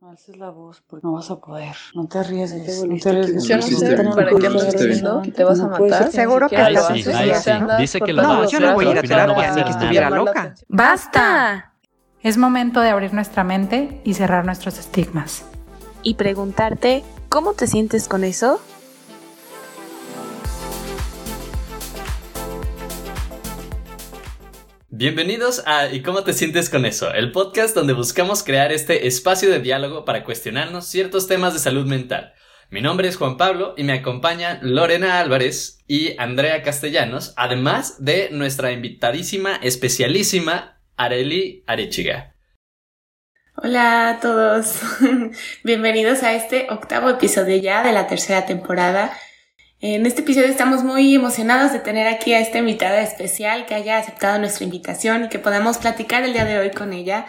No 0.00 0.10
alces 0.10 0.36
la 0.36 0.50
voz 0.50 0.80
porque 0.86 1.04
no 1.04 1.14
vas 1.14 1.28
a 1.28 1.40
poder. 1.40 1.74
No 1.92 2.06
te 2.06 2.20
arriesgues. 2.20 2.84
No 2.84 2.96
te 2.98 3.08
arriesgues. 3.08 3.44
Yo 3.48 3.56
no 3.56 3.62
sé 3.62 3.96
para 3.96 4.30
qué 4.30 4.48
me 4.48 4.56
estás 4.58 4.72
diciendo 4.74 5.22
que 5.24 5.32
te 5.32 5.42
vas 5.42 5.58
a 5.58 5.66
matar. 5.66 6.12
Seguro 6.12 6.48
que 6.48 6.70
lo 6.70 6.86
sí. 6.86 7.04
Dice 7.80 8.00
que 8.00 8.12
lo 8.12 8.22
no, 8.22 8.48
yo 8.48 8.60
no 8.60 8.74
voy 8.74 8.86
a 8.86 8.90
ir 8.92 8.98
a 8.98 9.02
terapia 9.02 9.54
ni 9.56 9.64
que 9.64 9.70
estuviera 9.70 10.08
loca. 10.08 10.54
¡Basta! 10.68 11.72
Es 12.22 12.36
momento 12.36 12.80
de 12.80 12.90
abrir 12.90 13.12
nuestra 13.12 13.42
mente 13.42 14.00
y 14.04 14.14
cerrar 14.14 14.44
nuestros 14.44 14.78
estigmas. 14.78 15.44
Y 16.04 16.14
preguntarte, 16.14 17.02
¿cómo 17.28 17.54
te 17.54 17.66
sientes 17.66 18.06
con 18.06 18.22
eso? 18.22 18.60
Bienvenidos 25.00 25.62
a 25.64 25.92
¿Y 25.92 26.02
cómo 26.02 26.24
te 26.24 26.32
sientes 26.32 26.68
con 26.68 26.84
eso? 26.84 27.14
El 27.14 27.30
podcast 27.30 27.72
donde 27.72 27.92
buscamos 27.92 28.42
crear 28.42 28.72
este 28.72 29.06
espacio 29.06 29.48
de 29.48 29.60
diálogo 29.60 30.04
para 30.04 30.24
cuestionarnos 30.24 30.88
ciertos 30.88 31.28
temas 31.28 31.52
de 31.52 31.60
salud 31.60 31.86
mental. 31.86 32.34
Mi 32.68 32.82
nombre 32.82 33.06
es 33.06 33.16
Juan 33.16 33.36
Pablo 33.36 33.74
y 33.76 33.84
me 33.84 33.92
acompañan 33.92 34.58
Lorena 34.60 35.20
Álvarez 35.20 35.84
y 35.86 36.18
Andrea 36.18 36.64
Castellanos, 36.64 37.32
además 37.36 38.04
de 38.04 38.30
nuestra 38.32 38.72
invitadísima, 38.72 39.60
especialísima 39.62 40.80
Areli 40.96 41.62
Arechiga. 41.68 42.34
Hola 43.54 44.10
a 44.10 44.20
todos, 44.20 44.80
bienvenidos 45.62 46.24
a 46.24 46.34
este 46.34 46.66
octavo 46.70 47.08
episodio 47.08 47.56
ya 47.58 47.84
de 47.84 47.92
la 47.92 48.08
tercera 48.08 48.46
temporada 48.46 49.12
en 49.80 50.06
este 50.06 50.22
episodio 50.22 50.48
estamos 50.48 50.82
muy 50.82 51.14
emocionados 51.14 51.72
de 51.72 51.78
tener 51.78 52.08
aquí 52.08 52.32
a 52.32 52.40
esta 52.40 52.58
invitada 52.58 53.00
especial 53.00 53.64
que 53.66 53.74
haya 53.74 53.98
aceptado 53.98 54.38
nuestra 54.38 54.64
invitación 54.64 55.24
y 55.24 55.28
que 55.28 55.38
podamos 55.38 55.78
platicar 55.78 56.24
el 56.24 56.32
día 56.32 56.44
de 56.44 56.58
hoy 56.58 56.70
con 56.72 56.92
ella. 56.92 57.26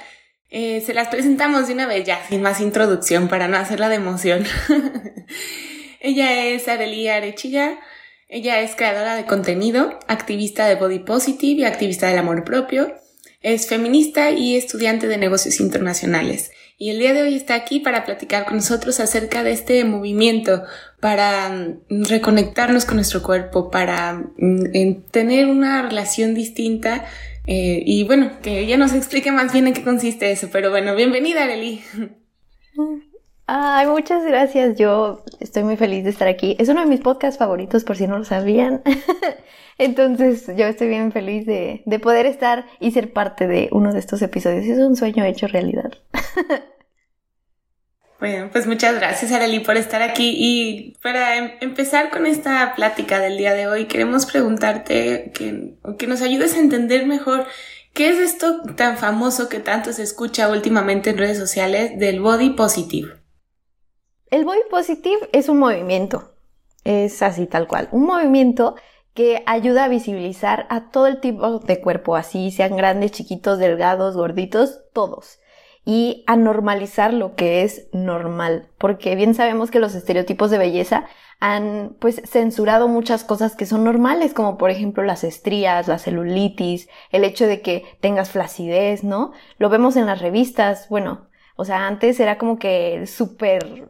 Eh, 0.49 0.81
se 0.84 0.95
las 0.95 1.09
presentamos 1.09 1.67
de 1.67 1.73
una 1.73 1.85
vez 1.85 2.05
ya, 2.05 2.20
sin 2.27 2.41
más 2.41 2.59
introducción, 2.59 3.27
para 3.27 3.48
no 3.48 3.57
hacerla 3.57 3.88
de 3.88 3.95
emoción. 3.95 4.45
ella 5.99 6.45
es 6.45 6.68
Arely 6.68 7.07
Arechiga. 7.07 7.79
Ella 8.27 8.62
es 8.62 8.76
creadora 8.76 9.15
de 9.15 9.26
contenido, 9.26 9.99
activista 10.07 10.68
de 10.68 10.76
Body 10.76 10.99
Positive 10.99 11.62
y 11.62 11.65
activista 11.65 12.07
del 12.07 12.18
amor 12.18 12.43
propio. 12.43 12.96
Es 13.41 13.68
feminista 13.68 14.31
y 14.31 14.55
estudiante 14.55 15.07
de 15.07 15.18
negocios 15.18 15.59
internacionales 15.59 16.52
y 16.82 16.91
el 16.91 16.99
día 16.99 17.13
de 17.13 17.24
hoy 17.24 17.35
está 17.35 17.55
aquí 17.55 17.82
para 17.82 18.05
platicar 18.05 18.46
con 18.46 18.55
nosotros 18.55 19.02
acerca 19.02 19.44
de 19.44 19.52
este 19.52 19.84
movimiento, 19.84 20.63
para 21.02 21.49
mm, 21.49 22.05
reconectarnos 22.05 22.86
con 22.86 22.96
nuestro 22.96 23.21
cuerpo, 23.21 23.70
para 23.70 24.24
mm, 24.38 25.02
tener 25.12 25.48
una 25.48 25.82
relación 25.82 26.34
distinta 26.34 27.05
eh, 27.46 27.84
y 27.86 28.05
bueno, 28.05 28.32
que 28.41 28.60
ella 28.60 28.77
nos 28.77 28.94
explique 28.94 29.32
más 29.32 29.52
bien 29.52 29.68
en 29.68 29.74
qué 29.74 29.84
consiste 29.84 30.32
eso, 30.32 30.48
pero 30.52 30.70
bueno, 30.70 30.96
bienvenida 30.96 31.44
Arely. 31.44 31.82
Ay, 33.52 33.88
muchas 33.88 34.24
gracias. 34.24 34.78
Yo 34.78 35.24
estoy 35.40 35.64
muy 35.64 35.76
feliz 35.76 36.04
de 36.04 36.12
estar 36.12 36.28
aquí. 36.28 36.55
Es 36.60 36.70
uno 36.70 36.82
de 36.82 36.86
mis 36.86 37.00
podcasts 37.00 37.40
favoritos, 37.40 37.84
por 37.84 37.98
si 37.98 38.05
no 38.05 38.20
lo 38.20 38.24
sabían. 38.24 38.84
Entonces, 39.80 40.46
yo 40.55 40.68
estoy 40.68 40.88
bien 40.88 41.12
feliz 41.12 41.48
de, 41.48 41.82
de, 41.84 42.00
poder 42.00 42.27
estar 42.27 42.68
y 42.80 42.92
ser 42.92 43.12
parte 43.12 43.48
de 43.48 43.68
uno 43.72 43.92
de 43.92 43.98
estos 43.98 44.22
episodios. 44.22 44.66
Es 44.66 44.77
un 44.77 44.96
sueño 44.96 45.26
hecho 45.26 45.48
realidad. 45.48 45.92
Bueno, 48.20 48.50
pues 48.52 48.68
muchas 48.68 48.96
gracias, 48.96 49.32
Arely, 49.32 49.62
por 49.62 49.77
estar 49.77 50.02
aquí. 50.02 50.36
Y 50.38 50.98
para 51.02 51.38
em, 51.38 51.52
empezar 51.62 52.10
con 52.10 52.26
esta 52.26 52.76
plática 52.76 53.18
del 53.22 53.38
día 53.38 53.54
de 53.54 53.68
hoy, 53.68 53.86
queremos 53.86 54.26
preguntarte 54.26 55.32
que, 55.34 55.77
que 55.98 56.05
nos 56.05 56.22
ayudes 56.22 56.54
a 56.55 56.60
entender 56.60 57.08
mejor 57.08 57.46
qué 57.94 58.10
es 58.10 58.18
esto 58.18 58.62
tan 58.76 58.98
famoso 58.98 59.48
que 59.48 59.60
tanto 59.60 59.94
se 59.94 60.04
escucha 60.04 60.50
últimamente 60.50 61.12
en 61.12 61.18
redes 61.18 61.38
sociales 61.38 61.98
del 61.98 62.20
body 62.20 62.50
positive. 62.50 63.18
El 64.31 64.46
body 64.46 64.59
positive 64.69 65.28
es 65.31 65.50
un 65.50 65.58
movimiento, 65.58 66.35
es 66.84 67.24
así 67.24 67.47
tal 67.47 67.68
cual, 67.68 67.90
un 67.91 68.06
movimiento 68.06 68.75
que 69.16 69.41
ayuda 69.47 69.86
a 69.86 69.90
visibilizar 69.90 70.68
a 70.70 70.92
todo 70.92 71.08
el 71.08 71.20
tipo 71.20 71.58
de 71.58 71.81
cuerpo, 71.81 72.16
así 72.16 72.52
sean 72.52 72.78
grandes, 72.78 73.12
chiquitos, 73.12 73.58
delgados, 73.58 74.16
gorditos, 74.16 74.81
todos. 74.94 75.40
Y 75.84 76.24
a 76.28 76.36
normalizar 76.36 77.12
lo 77.12 77.36
que 77.36 77.64
es 77.64 77.88
normal, 77.92 78.70
porque 78.78 79.16
bien 79.16 79.34
sabemos 79.34 79.72
que 79.72 79.80
los 79.80 79.96
estereotipos 79.96 80.52
de 80.52 80.59
belleza 80.59 81.08
han 81.40 81.96
pues 82.00 82.22
censurado 82.26 82.88
muchas 82.88 83.24
cosas 83.24 83.56
que 83.56 83.66
son 83.66 83.84
normales, 83.84 84.36
como 84.36 84.59
por 84.59 84.70
ejemplo 84.70 85.03
las 85.03 85.24
estrías, 85.24 85.88
la 85.88 85.98
celulitis, 85.98 86.88
el 87.12 87.24
hecho 87.24 87.48
de 87.48 87.62
que 87.62 87.86
tengas 88.00 88.30
flacidez, 88.30 89.03
¿no? 89.03 89.32
Lo 89.58 89.70
vemos 89.70 89.96
en 89.96 90.06
las 90.06 90.22
revistas, 90.22 90.88
bueno, 90.90 91.30
o 91.56 91.66
sea, 91.66 91.88
antes 91.88 92.20
era 92.20 92.38
como 92.38 92.59
que 92.59 93.08
súper 93.08 93.90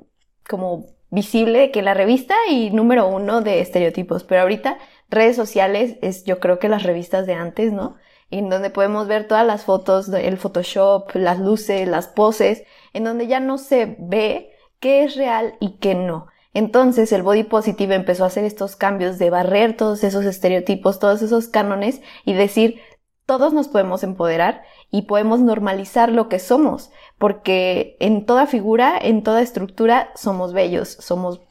como 0.50 0.88
visible 1.12 1.72
que 1.72 1.82
la 1.82 1.94
revista 1.94 2.36
y 2.50 2.72
número 2.72 3.08
uno 3.08 3.42
de 3.42 3.62
estereotipos, 3.62 4.24
pero 4.24 4.42
ahorita 4.42 4.78
redes 5.10 5.36
sociales 5.36 5.98
es 6.02 6.24
yo 6.24 6.40
creo 6.40 6.60
que 6.60 6.70
las 6.70 6.84
revistas 6.84 7.26
de 7.26 7.34
antes, 7.34 7.72
¿no? 7.72 7.96
En 8.32 8.50
donde 8.50 8.70
podemos 8.70 9.08
ver 9.08 9.28
todas 9.28 9.46
las 9.46 9.64
fotos, 9.64 10.10
el 10.10 10.38
Photoshop, 10.38 11.16
las 11.16 11.40
luces, 11.40 11.88
las 11.88 12.08
poses, 12.08 12.64
en 12.94 13.04
donde 13.04 13.28
ya 13.28 13.40
no 13.40 13.58
se 13.58 13.96
ve 14.00 14.52
qué 14.80 15.04
es 15.04 15.16
real 15.16 15.56
y 15.60 15.78
qué 15.78 15.96
no. 15.96 16.28
Entonces 16.54 17.12
el 17.12 17.24
body 17.24 17.44
positive 17.44 17.96
empezó 17.96 18.24
a 18.24 18.28
hacer 18.28 18.44
estos 18.44 18.76
cambios 18.76 19.18
de 19.18 19.30
barrer 19.30 19.78
todos 19.78 20.04
esos 20.04 20.26
estereotipos, 20.26 21.00
todos 21.00 21.22
esos 21.22 21.48
cánones 21.48 22.02
y 22.26 22.34
decir, 22.34 22.80
todos 23.26 23.54
nos 23.54 23.68
podemos 23.68 24.04
empoderar 24.04 24.64
y 24.90 25.04
podemos 25.04 25.40
normalizar 25.40 26.12
lo 26.12 26.30
que 26.30 26.40
somos, 26.40 26.90
porque 27.20 27.98
en 28.00 28.26
toda 28.26 28.48
figura, 28.48 28.98
en 29.00 29.22
toda 29.24 29.42
estructura 29.42 30.10
somos 30.16 30.54
bellos, 30.54 30.88
somos, 30.88 31.42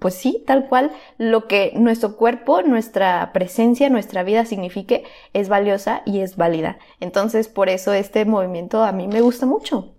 pues 0.00 0.14
sí, 0.14 0.42
tal 0.46 0.68
cual, 0.68 0.90
lo 1.16 1.46
que 1.46 1.72
nuestro 1.76 2.16
cuerpo, 2.16 2.60
nuestra 2.62 3.30
presencia, 3.32 3.88
nuestra 3.88 4.24
vida 4.24 4.44
signifique 4.44 5.04
es 5.32 5.48
valiosa 5.48 6.02
y 6.04 6.20
es 6.20 6.36
válida. 6.36 6.78
Entonces, 6.98 7.46
por 7.48 7.68
eso 7.68 7.94
este 7.94 8.24
movimiento 8.24 8.82
a 8.82 8.90
mí 8.90 9.06
me 9.06 9.20
gusta 9.20 9.46
mucho. 9.46 9.94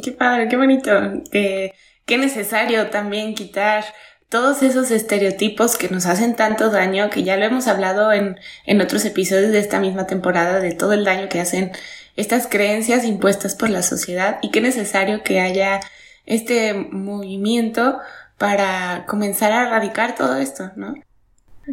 Qué 0.00 0.12
padre, 0.12 0.48
qué 0.48 0.56
bonito, 0.56 0.92
qué, 1.30 1.72
necesario 2.06 2.90
también 2.90 3.34
quitar 3.34 3.84
todos 4.28 4.62
esos 4.62 4.90
estereotipos 4.90 5.76
que 5.76 5.88
nos 5.88 6.06
hacen 6.06 6.36
tanto 6.36 6.70
daño, 6.70 7.10
que 7.10 7.24
ya 7.24 7.36
lo 7.36 7.44
hemos 7.44 7.66
hablado 7.66 8.12
en, 8.12 8.36
en 8.66 8.80
otros 8.80 9.04
episodios 9.04 9.50
de 9.50 9.58
esta 9.58 9.80
misma 9.80 10.06
temporada, 10.06 10.60
de 10.60 10.72
todo 10.74 10.92
el 10.92 11.04
daño 11.04 11.28
que 11.28 11.40
hacen 11.40 11.72
estas 12.16 12.46
creencias 12.46 13.04
impuestas 13.04 13.54
por 13.54 13.70
la 13.70 13.82
sociedad 13.82 14.38
y 14.42 14.50
qué 14.50 14.60
necesario 14.60 15.22
que 15.22 15.40
haya 15.40 15.80
este 16.26 16.74
movimiento 16.74 17.98
para 18.38 19.06
comenzar 19.06 19.52
a 19.52 19.66
erradicar 19.66 20.14
todo 20.14 20.36
esto, 20.36 20.70
¿no? 20.76 20.94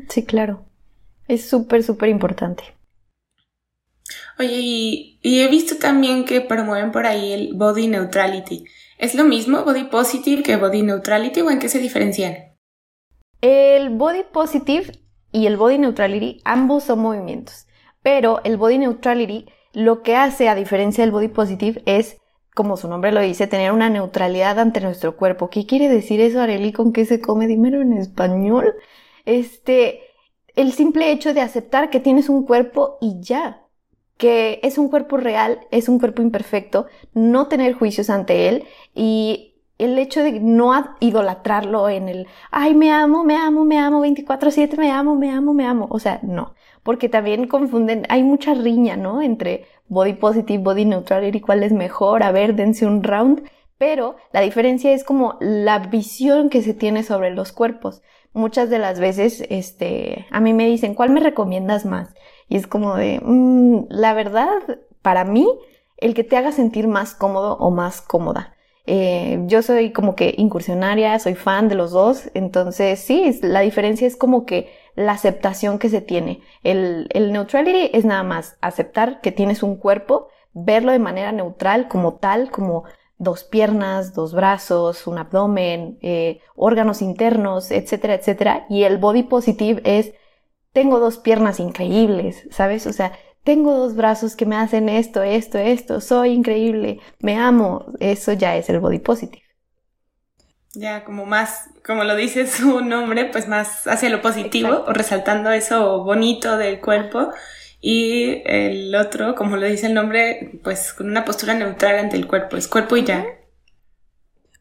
Sí, 0.09 0.25
claro. 0.25 0.65
Es 1.27 1.49
súper, 1.49 1.83
súper 1.83 2.09
importante. 2.09 2.63
Oye, 4.39 4.59
y, 4.59 5.19
y, 5.21 5.41
he 5.41 5.47
visto 5.49 5.77
también 5.77 6.25
que 6.25 6.41
promueven 6.41 6.91
por 6.91 7.05
ahí 7.05 7.33
el 7.33 7.53
body 7.53 7.87
neutrality. 7.87 8.63
¿Es 8.97 9.13
lo 9.13 9.23
mismo 9.23 9.63
body 9.63 9.85
positive 9.85 10.43
que 10.43 10.55
body 10.55 10.81
neutrality 10.81 11.41
o 11.41 11.51
en 11.51 11.59
qué 11.59 11.69
se 11.69 11.79
diferencian? 11.79 12.35
El 13.41 13.89
body 13.89 14.23
positive 14.31 14.91
y 15.31 15.45
el 15.45 15.57
body 15.57 15.77
neutrality 15.77 16.41
ambos 16.43 16.85
son 16.85 16.99
movimientos, 16.99 17.67
pero 18.01 18.41
el 18.43 18.57
body 18.57 18.79
neutrality 18.79 19.45
lo 19.73 20.01
que 20.01 20.15
hace 20.15 20.49
a 20.49 20.55
diferencia 20.55 21.03
del 21.03 21.11
body 21.11 21.27
positive 21.29 21.81
es, 21.85 22.17
como 22.55 22.77
su 22.77 22.87
nombre 22.87 23.11
lo 23.11 23.21
dice, 23.21 23.47
tener 23.47 23.71
una 23.71 23.89
neutralidad 23.89 24.59
ante 24.59 24.81
nuestro 24.81 25.15
cuerpo. 25.15 25.49
¿Qué 25.49 25.65
quiere 25.65 25.89
decir 25.89 26.21
eso, 26.21 26.41
Arely? 26.41 26.71
¿Con 26.71 26.93
qué 26.93 27.05
se 27.05 27.21
come? 27.21 27.47
Dímelo 27.47 27.81
en 27.81 27.93
español. 27.93 28.75
Este, 29.25 30.01
el 30.55 30.73
simple 30.73 31.11
hecho 31.11 31.33
de 31.33 31.41
aceptar 31.41 31.89
que 31.89 31.99
tienes 31.99 32.29
un 32.29 32.45
cuerpo 32.45 32.97
y 33.01 33.19
ya, 33.21 33.63
que 34.17 34.59
es 34.63 34.77
un 34.77 34.89
cuerpo 34.89 35.17
real, 35.17 35.61
es 35.71 35.87
un 35.87 35.99
cuerpo 35.99 36.21
imperfecto, 36.21 36.87
no 37.13 37.47
tener 37.47 37.73
juicios 37.73 38.09
ante 38.09 38.49
él 38.49 38.65
y 38.93 39.49
el 39.77 39.97
hecho 39.97 40.21
de 40.21 40.39
no 40.41 40.73
idolatrarlo 40.99 41.87
en 41.89 42.09
el, 42.09 42.27
ay, 42.51 42.75
me 42.75 42.91
amo, 42.91 43.23
me 43.23 43.37
amo, 43.37 43.63
me 43.63 43.79
amo, 43.79 44.01
24/7, 44.01 44.77
me 44.77 44.91
amo, 44.91 45.15
me 45.15 45.31
amo, 45.31 45.53
me 45.53 45.65
amo. 45.65 45.87
O 45.89 45.99
sea, 45.99 46.19
no, 46.21 46.53
porque 46.83 47.09
también 47.09 47.47
confunden, 47.47 48.05
hay 48.09 48.23
mucha 48.23 48.53
riña, 48.53 48.97
¿no? 48.97 49.21
Entre 49.21 49.65
body 49.87 50.13
positive, 50.13 50.63
body 50.63 50.85
neutral, 50.85 51.35
y 51.35 51.41
cuál 51.41 51.63
es 51.63 51.71
mejor, 51.71 52.23
a 52.23 52.31
ver, 52.31 52.55
dense 52.55 52.85
un 52.85 53.03
round. 53.03 53.43
Pero 53.77 54.17
la 54.33 54.41
diferencia 54.41 54.91
es 54.91 55.03
como 55.03 55.37
la 55.39 55.79
visión 55.79 56.49
que 56.49 56.61
se 56.61 56.73
tiene 56.73 57.03
sobre 57.03 57.31
los 57.31 57.51
cuerpos. 57.51 58.01
Muchas 58.33 58.69
de 58.69 58.77
las 58.77 58.99
veces, 58.99 59.43
este, 59.49 60.27
a 60.31 60.39
mí 60.39 60.53
me 60.53 60.67
dicen, 60.67 60.93
¿cuál 60.93 61.09
me 61.09 61.21
recomiendas 61.21 61.85
más? 61.85 62.13
Y 62.47 62.57
es 62.57 62.67
como 62.67 62.95
de, 62.95 63.21
mm, 63.23 63.85
la 63.89 64.13
verdad, 64.13 64.79
para 65.01 65.23
mí, 65.23 65.47
el 65.97 66.13
que 66.13 66.23
te 66.23 66.37
haga 66.37 66.51
sentir 66.51 66.87
más 66.87 67.15
cómodo 67.15 67.57
o 67.57 67.71
más 67.71 68.01
cómoda. 68.01 68.53
Eh, 68.91 69.43
yo 69.45 69.61
soy 69.61 69.91
como 69.91 70.15
que 70.15 70.33
incursionaria, 70.35 71.19
soy 71.19 71.35
fan 71.35 71.67
de 71.69 71.75
los 71.75 71.91
dos, 71.91 72.31
entonces 72.33 72.99
sí, 72.99 73.39
la 73.43 73.59
diferencia 73.59 74.07
es 74.07 74.15
como 74.17 74.47
que 74.47 74.71
la 74.95 75.11
aceptación 75.11 75.77
que 75.77 75.89
se 75.89 76.01
tiene. 76.01 76.41
El, 76.63 77.07
el 77.13 77.31
neutrality 77.31 77.91
es 77.93 78.03
nada 78.03 78.23
más 78.23 78.57
aceptar 78.61 79.21
que 79.21 79.31
tienes 79.31 79.61
un 79.61 79.75
cuerpo, 79.75 80.29
verlo 80.53 80.91
de 80.91 80.97
manera 80.97 81.31
neutral, 81.31 81.87
como 81.87 82.15
tal, 82.15 82.49
como 82.49 82.85
dos 83.19 83.43
piernas, 83.43 84.15
dos 84.15 84.33
brazos, 84.33 85.05
un 85.05 85.19
abdomen, 85.19 85.99
eh, 86.01 86.39
órganos 86.55 87.03
internos, 87.03 87.69
etcétera, 87.69 88.15
etcétera. 88.15 88.65
Y 88.71 88.85
el 88.85 88.97
body 88.97 89.21
positive 89.21 89.83
es, 89.85 90.13
tengo 90.73 90.99
dos 90.99 91.19
piernas 91.19 91.59
increíbles, 91.59 92.47
¿sabes? 92.49 92.87
O 92.87 92.93
sea, 92.93 93.11
tengo 93.43 93.75
dos 93.75 93.95
brazos 93.95 94.35
que 94.35 94.45
me 94.45 94.55
hacen 94.55 94.89
esto, 94.89 95.23
esto, 95.23 95.57
esto, 95.57 96.01
soy 96.01 96.31
increíble, 96.31 96.99
me 97.19 97.37
amo. 97.37 97.85
Eso 97.99 98.33
ya 98.33 98.55
es 98.57 98.69
el 98.69 98.79
body 98.79 98.99
positive. 98.99 99.43
Ya, 100.73 101.03
como 101.03 101.25
más, 101.25 101.69
como 101.85 102.03
lo 102.03 102.15
dice 102.15 102.45
su 102.47 102.81
nombre, 102.81 103.25
pues 103.25 103.47
más 103.47 103.87
hacia 103.87 104.09
lo 104.09 104.21
positivo, 104.21 104.83
o 104.87 104.93
resaltando 104.93 105.51
eso 105.51 106.03
bonito 106.03 106.57
del 106.57 106.79
cuerpo. 106.79 107.31
Y 107.81 108.41
el 108.45 108.93
otro, 108.93 109.35
como 109.35 109.57
lo 109.57 109.65
dice 109.65 109.87
el 109.87 109.93
nombre, 109.93 110.59
pues 110.63 110.93
con 110.93 111.09
una 111.09 111.25
postura 111.25 111.53
neutral 111.53 111.97
ante 111.97 112.17
el 112.17 112.27
cuerpo, 112.27 112.57
es 112.57 112.67
cuerpo 112.67 112.97
y 112.97 113.05
ya. 113.05 113.25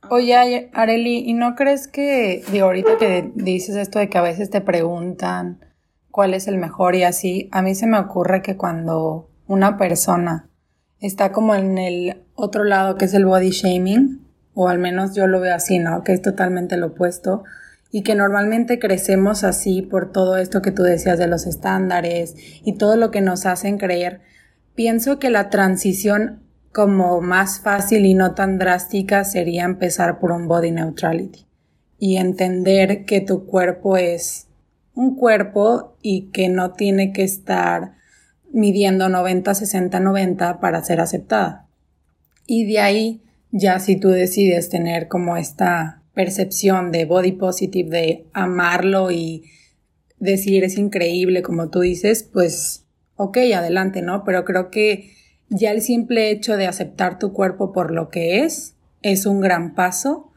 Oye, 0.09 0.71
Areli, 0.73 1.25
¿y 1.27 1.35
no 1.35 1.55
crees 1.55 1.89
que, 1.89 2.43
digo, 2.51 2.67
ahorita 2.67 2.97
que 2.97 3.31
dices 3.35 3.77
esto 3.77 3.99
de 3.99 4.09
que 4.09 4.17
a 4.17 4.23
veces 4.23 4.49
te 4.49 4.61
preguntan 4.61 5.68
cuál 6.19 6.35
es 6.35 6.49
el 6.49 6.59
mejor 6.59 6.97
y 6.97 7.05
así, 7.05 7.49
a 7.53 7.63
mí 7.63 7.77
se 7.77 7.87
me 7.87 7.97
ocurre 7.97 8.43
que 8.43 8.57
cuando 8.57 9.31
una 9.47 9.79
persona 9.79 10.49
está 10.99 11.31
como 11.31 11.55
en 11.55 11.79
el 11.79 12.25
otro 12.35 12.65
lado 12.65 12.97
que 12.97 13.05
es 13.05 13.15
el 13.15 13.25
body 13.25 13.51
shaming, 13.51 14.27
o 14.53 14.69
al 14.69 14.81
menos 14.81 15.15
yo 15.15 15.29
lo 15.29 15.39
veo 15.39 15.55
así, 15.55 15.79
¿no? 15.79 16.03
Que 16.03 16.15
es 16.15 16.21
totalmente 16.21 16.77
lo 16.77 16.89
opuesto 16.89 17.45
y 17.93 18.03
que 18.03 18.17
normalmente 18.17 18.81
crecemos 18.81 19.45
así 19.45 19.81
por 19.81 20.11
todo 20.11 20.39
esto 20.39 20.61
que 20.61 20.73
tú 20.73 20.83
decías 20.83 21.21
de 21.21 21.29
los 21.29 21.47
estándares 21.47 22.35
y 22.65 22.73
todo 22.79 22.97
lo 22.97 23.13
que 23.13 23.21
nos 23.21 23.47
hacen 23.47 23.79
creer. 23.79 24.21
Pienso 24.75 25.21
que 25.21 25.31
la 25.31 25.51
transición 25.51 26.43
como 26.73 27.21
más 27.21 27.61
fácil 27.61 28.07
y 28.07 28.15
no 28.15 28.35
tan 28.35 28.59
drástica 28.59 29.23
sería 29.23 29.63
empezar 29.63 30.19
por 30.19 30.33
un 30.33 30.49
body 30.49 30.73
neutrality 30.73 31.47
y 31.97 32.17
entender 32.17 33.05
que 33.05 33.21
tu 33.21 33.47
cuerpo 33.47 33.97
es 33.97 34.48
un 34.99 35.15
cuerpo 35.15 35.97
y 36.03 36.23
que 36.33 36.49
no 36.49 36.73
tiene 36.73 37.13
que 37.13 37.23
estar 37.23 37.93
midiendo 38.53 39.09
90, 39.09 39.55
60, 39.55 40.01
90 40.01 40.59
para 40.59 40.83
ser 40.83 41.01
aceptada. 41.01 41.69
Y 42.49 42.67
de 42.67 42.81
ahí 42.81 43.23
ya 43.53 43.79
si 43.79 43.95
tú 43.95 44.09
decides 44.09 44.71
tener 44.71 45.07
como 45.07 45.37
esta 45.37 46.03
percepción 46.15 46.91
de 46.91 47.05
body 47.05 47.31
positive, 47.31 47.89
de 47.89 48.27
amarlo 48.33 49.13
y 49.13 49.45
decir 50.19 50.65
es 50.65 50.77
increíble, 50.77 51.43
como 51.43 51.71
tú 51.71 51.79
dices, 51.79 52.25
pues 52.25 52.85
ok, 53.15 53.39
adelante, 53.55 54.03
¿no? 54.03 54.25
Pero 54.25 54.45
creo 54.45 54.69
que 54.69 55.13
ya 55.49 55.71
el 55.71 55.81
simple 55.81 56.33
hecho 56.33 56.57
de 56.57 56.67
aceptar 56.67 57.21
tu 57.21 57.33
cuerpo 57.33 57.73
por 57.73 57.93
lo 57.93 58.09
que 58.09 58.41
es 58.41 58.75
es 59.03 59.27
un 59.27 59.41
gran 59.41 59.77
paso 59.77 60.33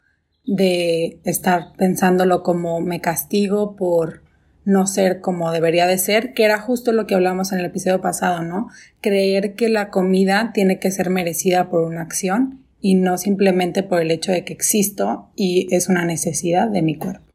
de 0.45 1.19
estar 1.23 1.73
pensándolo 1.77 2.43
como 2.43 2.79
me 2.79 3.01
castigo 3.01 3.75
por 3.75 4.29
no 4.63 4.87
ser 4.87 5.21
como 5.21 5.51
debería 5.51 5.87
de 5.87 5.97
ser, 5.97 6.33
que 6.33 6.45
era 6.45 6.59
justo 6.59 6.91
lo 6.91 7.07
que 7.07 7.15
hablamos 7.15 7.51
en 7.51 7.59
el 7.59 7.65
episodio 7.65 8.01
pasado, 8.01 8.43
¿no? 8.43 8.69
Creer 9.01 9.55
que 9.55 9.69
la 9.69 9.89
comida 9.89 10.51
tiene 10.53 10.79
que 10.79 10.91
ser 10.91 11.09
merecida 11.09 11.69
por 11.69 11.83
una 11.83 12.01
acción 12.01 12.63
y 12.79 12.95
no 12.95 13.17
simplemente 13.17 13.83
por 13.83 14.01
el 14.01 14.11
hecho 14.11 14.31
de 14.31 14.43
que 14.43 14.53
existo 14.53 15.29
y 15.35 15.73
es 15.73 15.87
una 15.87 16.05
necesidad 16.05 16.67
de 16.67 16.81
mi 16.81 16.97
cuerpo. 16.97 17.31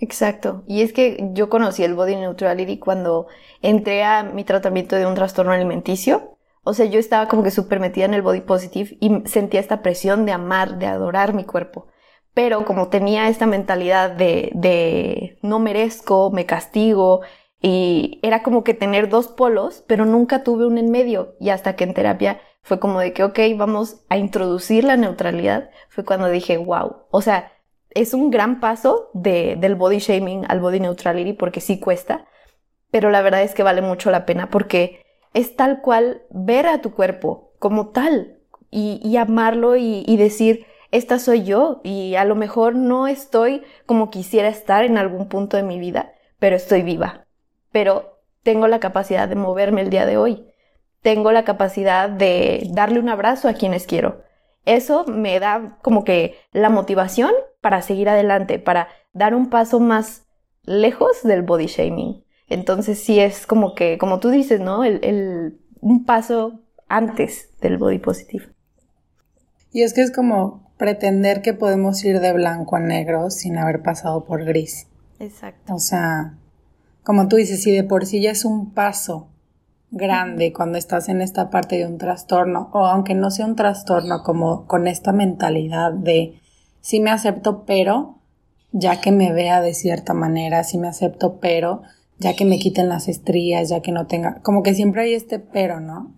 Exacto. 0.00 0.62
Y 0.68 0.82
es 0.82 0.92
que 0.92 1.30
yo 1.32 1.48
conocí 1.48 1.82
el 1.82 1.94
body 1.94 2.16
neutrality 2.16 2.78
cuando 2.78 3.26
entré 3.62 4.04
a 4.04 4.22
mi 4.22 4.44
tratamiento 4.44 4.94
de 4.96 5.06
un 5.06 5.14
trastorno 5.14 5.52
alimenticio. 5.52 6.38
O 6.62 6.74
sea, 6.74 6.86
yo 6.86 7.00
estaba 7.00 7.28
como 7.28 7.42
que 7.42 7.50
súper 7.50 7.80
metida 7.80 8.04
en 8.04 8.14
el 8.14 8.22
body 8.22 8.42
positive 8.42 8.96
y 9.00 9.22
sentía 9.26 9.58
esta 9.58 9.82
presión 9.82 10.24
de 10.24 10.32
amar, 10.32 10.78
de 10.78 10.86
adorar 10.86 11.34
mi 11.34 11.44
cuerpo. 11.44 11.88
Pero 12.34 12.64
como 12.64 12.88
tenía 12.88 13.28
esta 13.28 13.46
mentalidad 13.46 14.10
de, 14.10 15.38
no 15.42 15.58
merezco, 15.58 16.30
me 16.30 16.46
castigo, 16.46 17.22
y 17.60 18.20
era 18.22 18.42
como 18.42 18.62
que 18.62 18.74
tener 18.74 19.08
dos 19.08 19.28
polos, 19.28 19.84
pero 19.86 20.04
nunca 20.04 20.44
tuve 20.44 20.66
un 20.66 20.78
en 20.78 20.90
medio. 20.90 21.34
Y 21.40 21.50
hasta 21.50 21.74
que 21.74 21.84
en 21.84 21.94
terapia 21.94 22.40
fue 22.62 22.78
como 22.78 23.00
de 23.00 23.12
que, 23.12 23.24
ok, 23.24 23.38
vamos 23.56 24.04
a 24.08 24.18
introducir 24.18 24.84
la 24.84 24.96
neutralidad, 24.96 25.70
fue 25.88 26.04
cuando 26.04 26.28
dije, 26.28 26.58
wow, 26.58 27.06
o 27.10 27.22
sea, 27.22 27.52
es 27.90 28.14
un 28.14 28.30
gran 28.30 28.60
paso 28.60 29.10
de, 29.14 29.56
del 29.56 29.74
body 29.74 29.98
shaming 29.98 30.44
al 30.48 30.60
body 30.60 30.78
neutrality 30.78 31.32
porque 31.32 31.60
sí 31.60 31.80
cuesta, 31.80 32.26
pero 32.90 33.10
la 33.10 33.22
verdad 33.22 33.42
es 33.42 33.54
que 33.54 33.62
vale 33.62 33.82
mucho 33.82 34.10
la 34.10 34.26
pena 34.26 34.50
porque 34.50 35.04
es 35.34 35.56
tal 35.56 35.80
cual 35.80 36.22
ver 36.30 36.66
a 36.66 36.80
tu 36.80 36.92
cuerpo 36.92 37.54
como 37.58 37.88
tal 37.88 38.38
y, 38.70 39.16
amarlo 39.16 39.76
y 39.76 40.16
decir, 40.18 40.66
esta 40.90 41.18
soy 41.18 41.44
yo 41.44 41.80
y 41.84 42.14
a 42.14 42.24
lo 42.24 42.34
mejor 42.34 42.74
no 42.74 43.06
estoy 43.08 43.62
como 43.86 44.10
quisiera 44.10 44.48
estar 44.48 44.84
en 44.84 44.98
algún 44.98 45.28
punto 45.28 45.56
de 45.56 45.62
mi 45.62 45.78
vida, 45.78 46.12
pero 46.38 46.56
estoy 46.56 46.82
viva, 46.82 47.26
pero 47.72 48.20
tengo 48.42 48.68
la 48.68 48.80
capacidad 48.80 49.28
de 49.28 49.34
moverme 49.34 49.82
el 49.82 49.90
día 49.90 50.06
de 50.06 50.16
hoy 50.16 50.48
tengo 51.02 51.32
la 51.32 51.44
capacidad 51.44 52.08
de 52.08 52.68
darle 52.72 52.98
un 52.98 53.08
abrazo 53.08 53.48
a 53.48 53.54
quienes 53.54 53.86
quiero. 53.86 54.22
Eso 54.64 55.04
me 55.06 55.38
da 55.40 55.78
como 55.82 56.04
que 56.04 56.36
la 56.52 56.68
motivación 56.68 57.32
para 57.60 57.82
seguir 57.82 58.08
adelante, 58.08 58.58
para 58.58 58.88
dar 59.12 59.34
un 59.34 59.48
paso 59.48 59.80
más 59.80 60.26
lejos 60.64 61.22
del 61.22 61.42
body 61.42 61.66
shaming. 61.66 62.24
Entonces 62.48 62.98
sí 62.98 63.20
es 63.20 63.46
como 63.46 63.74
que, 63.74 63.98
como 63.98 64.20
tú 64.20 64.30
dices, 64.30 64.60
¿no? 64.60 64.84
El, 64.84 65.60
un 65.80 66.04
paso 66.04 66.60
antes 66.88 67.56
del 67.60 67.78
body 67.78 67.98
positive. 67.98 68.52
Y 69.72 69.82
es 69.82 69.94
que 69.94 70.02
es 70.02 70.12
como 70.12 70.67
pretender 70.78 71.42
que 71.42 71.52
podemos 71.52 72.02
ir 72.04 72.20
de 72.20 72.32
blanco 72.32 72.76
a 72.76 72.80
negro 72.80 73.30
sin 73.30 73.58
haber 73.58 73.82
pasado 73.82 74.24
por 74.24 74.44
gris. 74.44 74.86
Exacto. 75.18 75.74
O 75.74 75.78
sea, 75.78 76.34
como 77.02 77.28
tú 77.28 77.36
dices, 77.36 77.62
si 77.62 77.72
de 77.72 77.84
por 77.84 78.06
sí 78.06 78.22
ya 78.22 78.30
es 78.30 78.44
un 78.44 78.72
paso 78.72 79.28
grande 79.90 80.52
cuando 80.52 80.78
estás 80.78 81.08
en 81.08 81.20
esta 81.20 81.50
parte 81.50 81.76
de 81.76 81.86
un 81.86 81.98
trastorno, 81.98 82.70
o 82.72 82.86
aunque 82.86 83.14
no 83.14 83.30
sea 83.30 83.46
un 83.46 83.56
trastorno, 83.56 84.22
como 84.22 84.66
con 84.66 84.86
esta 84.86 85.12
mentalidad 85.12 85.92
de 85.92 86.40
sí 86.80 87.00
me 87.00 87.10
acepto, 87.10 87.64
pero 87.64 88.18
ya 88.70 89.00
que 89.00 89.12
me 89.12 89.32
vea 89.32 89.60
de 89.60 89.74
cierta 89.74 90.14
manera, 90.14 90.62
sí 90.62 90.78
me 90.78 90.88
acepto, 90.88 91.38
pero 91.40 91.82
ya 92.18 92.34
que 92.34 92.44
me 92.44 92.58
quiten 92.58 92.88
las 92.88 93.08
estrías, 93.08 93.68
ya 93.68 93.80
que 93.80 93.92
no 93.92 94.06
tenga, 94.06 94.40
como 94.42 94.62
que 94.62 94.74
siempre 94.74 95.02
hay 95.02 95.14
este 95.14 95.38
pero, 95.38 95.80
¿no? 95.80 96.14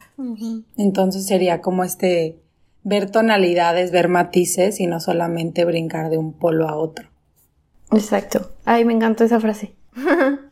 Entonces 0.76 1.26
sería 1.26 1.60
como 1.60 1.84
este 1.84 2.39
ver 2.82 3.10
tonalidades, 3.10 3.90
ver 3.90 4.08
matices 4.08 4.80
y 4.80 4.86
no 4.86 5.00
solamente 5.00 5.64
brincar 5.64 6.10
de 6.10 6.18
un 6.18 6.32
polo 6.32 6.68
a 6.68 6.76
otro. 6.76 7.08
Exacto. 7.92 8.52
Ay, 8.64 8.84
me 8.84 8.92
encantó 8.92 9.24
esa 9.24 9.40
frase. 9.40 9.74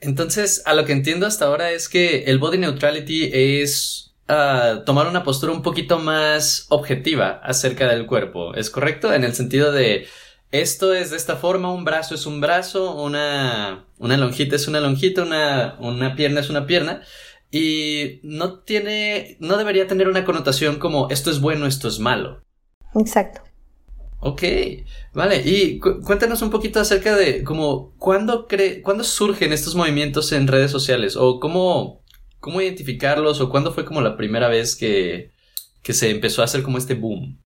Entonces, 0.00 0.62
a 0.66 0.74
lo 0.74 0.84
que 0.84 0.92
entiendo 0.92 1.26
hasta 1.26 1.46
ahora 1.46 1.70
es 1.70 1.88
que 1.88 2.24
el 2.24 2.38
body 2.38 2.58
neutrality 2.58 3.30
es 3.32 4.14
ah, 4.28 4.82
tomar 4.84 5.06
una 5.06 5.22
postura 5.22 5.52
un 5.52 5.62
poquito 5.62 5.98
más 5.98 6.66
objetiva 6.70 7.40
acerca 7.42 7.88
del 7.88 8.06
cuerpo. 8.06 8.54
¿Es 8.54 8.70
correcto? 8.70 9.12
En 9.12 9.24
el 9.24 9.34
sentido 9.34 9.72
de 9.72 10.06
esto 10.50 10.92
es 10.92 11.10
de 11.10 11.16
esta 11.16 11.36
forma, 11.36 11.72
un 11.72 11.84
brazo 11.84 12.14
es 12.14 12.26
un 12.26 12.40
brazo, 12.40 12.94
una, 12.94 13.86
una 13.98 14.16
lonjita 14.16 14.56
es 14.56 14.68
una 14.68 14.80
lonjita, 14.80 15.22
una, 15.22 15.76
una 15.78 16.14
pierna 16.14 16.40
es 16.40 16.50
una 16.50 16.66
pierna. 16.66 17.02
Y 17.54 18.20
no 18.22 18.60
tiene, 18.60 19.36
no 19.38 19.58
debería 19.58 19.86
tener 19.86 20.08
una 20.08 20.24
connotación 20.24 20.78
como 20.78 21.08
esto 21.10 21.30
es 21.30 21.38
bueno, 21.38 21.66
esto 21.66 21.86
es 21.86 21.98
malo. 21.98 22.42
Exacto. 22.94 23.42
Ok, 24.20 24.42
vale. 25.12 25.42
Y 25.44 25.78
cuéntanos 25.78 26.40
un 26.40 26.50
poquito 26.50 26.80
acerca 26.80 27.14
de 27.14 27.44
cómo, 27.44 27.94
¿cuándo, 27.98 28.48
¿cuándo 28.82 29.04
surgen 29.04 29.52
estos 29.52 29.74
movimientos 29.74 30.32
en 30.32 30.46
redes 30.46 30.70
sociales? 30.70 31.14
¿O 31.16 31.40
cómo, 31.40 32.02
cómo 32.40 32.62
identificarlos? 32.62 33.40
¿O 33.42 33.50
cuándo 33.50 33.72
fue 33.72 33.84
como 33.84 34.00
la 34.00 34.16
primera 34.16 34.48
vez 34.48 34.74
que, 34.74 35.32
que 35.82 35.92
se 35.92 36.08
empezó 36.08 36.40
a 36.40 36.46
hacer 36.46 36.62
como 36.62 36.78
este 36.78 36.94
boom? 36.94 37.42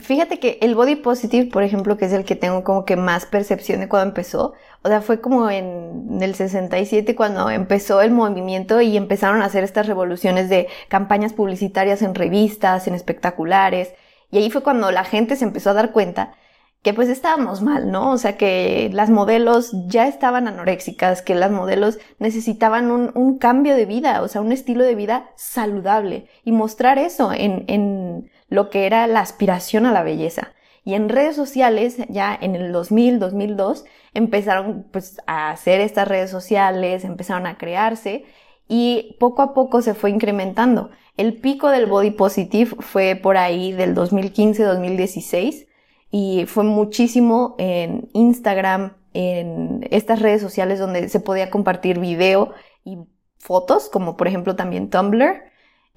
Fíjate 0.00 0.38
que 0.38 0.58
el 0.60 0.74
body 0.74 0.96
positive, 0.96 1.50
por 1.50 1.62
ejemplo, 1.62 1.96
que 1.96 2.04
es 2.04 2.12
el 2.12 2.26
que 2.26 2.36
tengo 2.36 2.62
como 2.62 2.84
que 2.84 2.96
más 2.96 3.24
percepción 3.24 3.80
de 3.80 3.88
cuando 3.88 4.10
empezó, 4.10 4.52
o 4.82 4.88
sea, 4.88 5.00
fue 5.00 5.22
como 5.22 5.48
en 5.48 6.18
el 6.20 6.34
67 6.34 7.16
cuando 7.16 7.48
empezó 7.48 8.02
el 8.02 8.10
movimiento 8.10 8.82
y 8.82 8.98
empezaron 8.98 9.40
a 9.40 9.46
hacer 9.46 9.64
estas 9.64 9.86
revoluciones 9.86 10.50
de 10.50 10.68
campañas 10.88 11.32
publicitarias 11.32 12.02
en 12.02 12.14
revistas, 12.14 12.86
en 12.86 12.94
espectaculares, 12.94 13.94
y 14.30 14.38
ahí 14.38 14.50
fue 14.50 14.62
cuando 14.62 14.90
la 14.90 15.04
gente 15.04 15.36
se 15.36 15.44
empezó 15.44 15.70
a 15.70 15.74
dar 15.74 15.92
cuenta 15.92 16.34
que 16.82 16.94
pues 16.94 17.08
estábamos 17.08 17.62
mal, 17.62 17.90
¿no? 17.90 18.12
O 18.12 18.18
sea, 18.18 18.36
que 18.36 18.90
las 18.92 19.10
modelos 19.10 19.72
ya 19.88 20.06
estaban 20.06 20.46
anoréxicas, 20.48 21.22
que 21.22 21.34
las 21.34 21.50
modelos 21.50 21.98
necesitaban 22.18 22.90
un, 22.90 23.38
cambio 23.38 23.74
de 23.74 23.84
vida, 23.86 24.22
o 24.22 24.28
sea, 24.28 24.40
un 24.42 24.52
estilo 24.52 24.84
de 24.84 24.94
vida 24.94 25.30
saludable 25.36 26.28
y 26.44 26.52
mostrar 26.52 26.98
eso 26.98 27.32
en, 27.32 27.64
en 27.68 28.30
lo 28.48 28.70
que 28.70 28.86
era 28.86 29.06
la 29.06 29.20
aspiración 29.20 29.86
a 29.86 29.92
la 29.92 30.02
belleza. 30.02 30.52
Y 30.84 30.94
en 30.94 31.08
redes 31.08 31.36
sociales, 31.36 31.98
ya 32.08 32.36
en 32.40 32.54
el 32.56 32.72
2000, 32.72 33.18
2002, 33.18 33.84
empezaron 34.14 34.86
pues 34.90 35.20
a 35.26 35.50
hacer 35.50 35.80
estas 35.80 36.08
redes 36.08 36.30
sociales, 36.30 37.04
empezaron 37.04 37.46
a 37.46 37.58
crearse 37.58 38.24
y 38.68 39.16
poco 39.18 39.42
a 39.42 39.54
poco 39.54 39.82
se 39.82 39.94
fue 39.94 40.10
incrementando. 40.10 40.90
El 41.16 41.34
pico 41.40 41.68
del 41.68 41.86
body 41.86 42.12
positive 42.12 42.76
fue 42.78 43.16
por 43.16 43.36
ahí 43.36 43.72
del 43.72 43.94
2015-2016 43.94 45.66
y 46.10 46.44
fue 46.46 46.64
muchísimo 46.64 47.54
en 47.58 48.08
Instagram, 48.12 48.96
en 49.12 49.86
estas 49.90 50.22
redes 50.22 50.40
sociales 50.40 50.78
donde 50.78 51.08
se 51.08 51.20
podía 51.20 51.50
compartir 51.50 51.98
video 51.98 52.52
y 52.84 52.98
fotos, 53.38 53.88
como 53.88 54.16
por 54.16 54.28
ejemplo 54.28 54.56
también 54.56 54.90
Tumblr, 54.90 55.42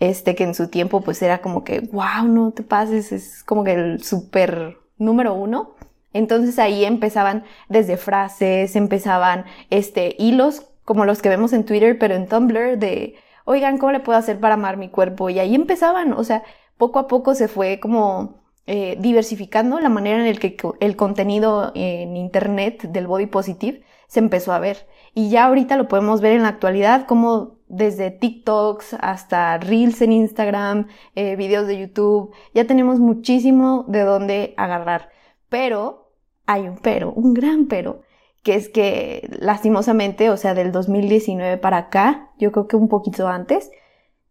este 0.02 0.36
que 0.36 0.44
en 0.44 0.56
su 0.56 0.68
tiempo 0.68 1.02
pues 1.02 1.22
era 1.22 1.42
como 1.42 1.64
que, 1.64 1.80
wow, 1.80 2.28
no 2.28 2.52
te 2.52 2.64
pases, 2.64 3.12
es 3.12 3.44
como 3.44 3.64
que 3.64 3.74
el 3.74 4.04
super 4.04 4.78
número 4.98 5.34
uno. 5.36 5.76
Entonces 6.12 6.60
ahí 6.60 6.84
empezaban 6.84 7.46
desde 7.70 7.98
frases, 7.98 8.76
empezaban 8.76 9.46
este 9.70 10.16
hilos 10.18 10.64
como 10.84 11.06
los 11.06 11.22
que 11.22 11.30
vemos 11.30 11.54
en 11.54 11.66
Twitter, 11.66 11.98
pero 12.00 12.16
en 12.16 12.28
Tumblr 12.28 12.80
de, 12.80 13.16
oigan, 13.46 13.78
¿cómo 13.78 13.92
le 13.92 14.00
puedo 14.00 14.18
hacer 14.18 14.40
para 14.40 14.56
amar 14.56 14.76
mi 14.76 14.90
cuerpo? 14.90 15.30
Y 15.30 15.40
ahí 15.40 15.54
empezaban, 15.54 16.14
o 16.14 16.24
sea, 16.24 16.44
poco 16.78 16.98
a 16.98 17.08
poco 17.08 17.36
se 17.36 17.48
fue 17.48 17.80
como 17.80 18.42
eh, 18.66 18.98
diversificando 19.00 19.80
la 19.80 19.90
manera 19.90 20.20
en 20.20 20.26
el 20.26 20.40
que 20.40 20.58
el 20.80 20.96
contenido 20.96 21.72
en 21.76 22.18
Internet 22.18 22.82
del 22.90 23.06
body 23.06 23.28
positive 23.28 23.84
se 24.08 24.20
empezó 24.20 24.52
a 24.52 24.60
ver. 24.60 24.88
Y 25.14 25.30
ya 25.30 25.46
ahorita 25.46 25.78
lo 25.78 25.88
podemos 25.88 26.22
ver 26.22 26.34
en 26.34 26.42
la 26.42 26.50
actualidad 26.50 27.06
como 27.06 27.61
desde 27.72 28.12
TikToks 28.12 28.96
hasta 29.00 29.58
Reels 29.58 30.02
en 30.02 30.12
Instagram, 30.12 30.88
eh, 31.16 31.36
videos 31.38 31.68
de 31.68 31.80
YouTube, 31.80 32.34
ya 32.54 32.68
tenemos 32.68 33.00
muchísimo 33.00 33.86
de 33.88 34.02
dónde 34.02 34.54
agarrar. 34.58 35.10
Pero, 35.50 36.14
hay 36.46 36.68
un 36.68 36.78
pero, 36.78 37.12
un 37.14 37.34
gran 37.34 37.68
pero, 37.68 38.02
que 38.44 38.56
es 38.56 38.70
que 38.70 39.30
lastimosamente, 39.40 40.30
o 40.30 40.38
sea, 40.38 40.54
del 40.54 40.72
2019 40.72 41.58
para 41.58 41.78
acá, 41.78 42.32
yo 42.38 42.52
creo 42.52 42.68
que 42.68 42.76
un 42.76 42.90
poquito 42.90 43.28
antes, 43.28 43.72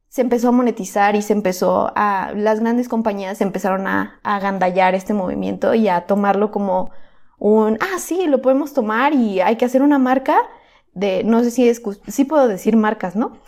se 0.09 0.23
empezó 0.23 0.49
a 0.49 0.53
monetizar 0.53 1.17
y 1.17 1.23
se 1.23 1.33
empezó 1.33 1.93
a, 1.95 2.33
las 2.35 2.61
grandes 2.61 2.89
compañías 2.89 3.41
empezaron 3.41 3.87
a, 3.87 4.21
a 4.23 4.37
agandallar 4.37 4.95
este 4.95 5.15
movimiento 5.15 5.73
y 5.75 5.89
a 5.89 6.03
tomarlo 6.07 6.51
como 6.51 6.91
un, 7.39 7.79
ah, 7.81 7.99
sí, 7.99 8.27
lo 8.27 8.43
podemos 8.43 8.75
tomar 8.75 9.15
y 9.15 9.41
hay 9.41 9.57
que 9.57 9.65
hacer 9.65 9.83
una 9.83 9.99
marca 9.99 10.37
de, 10.95 11.25
no 11.25 11.43
sé 11.45 11.51
si 11.51 11.69
es, 11.69 11.83
sí 12.09 12.25
puedo 12.25 12.49
decir 12.49 12.77
marcas, 12.77 13.17
¿no? 13.17 13.39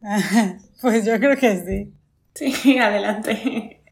pues 0.80 1.04
yo 1.04 1.18
creo 1.18 1.36
que 1.36 1.64
sí. 1.64 1.92
Sí, 2.34 2.78
adelante. 2.78 3.82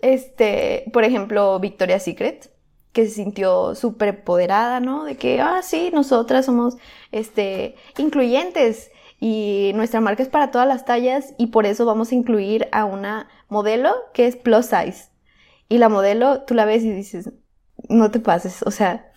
este, 0.00 0.84
por 0.92 1.04
ejemplo, 1.04 1.58
Victoria's 1.60 2.04
Secret 2.04 2.50
que 2.92 3.06
se 3.06 3.14
sintió 3.14 3.74
súper 3.74 4.08
empoderada, 4.08 4.80
¿no? 4.80 5.04
De 5.04 5.16
que, 5.16 5.40
ah, 5.40 5.60
sí, 5.62 5.90
nosotras 5.92 6.46
somos, 6.46 6.76
este, 7.10 7.74
incluyentes 7.96 8.90
y 9.18 9.72
nuestra 9.74 10.00
marca 10.00 10.22
es 10.22 10.28
para 10.28 10.50
todas 10.50 10.68
las 10.68 10.84
tallas 10.84 11.34
y 11.38 11.48
por 11.48 11.64
eso 11.66 11.86
vamos 11.86 12.12
a 12.12 12.14
incluir 12.14 12.68
a 12.72 12.84
una 12.84 13.28
modelo 13.48 13.94
que 14.12 14.26
es 14.26 14.36
plus 14.36 14.66
size. 14.66 15.10
Y 15.68 15.78
la 15.78 15.88
modelo, 15.88 16.42
tú 16.42 16.54
la 16.54 16.66
ves 16.66 16.84
y 16.84 16.90
dices, 16.90 17.30
no 17.88 18.10
te 18.10 18.20
pases, 18.20 18.62
o 18.62 18.70
sea. 18.70 19.11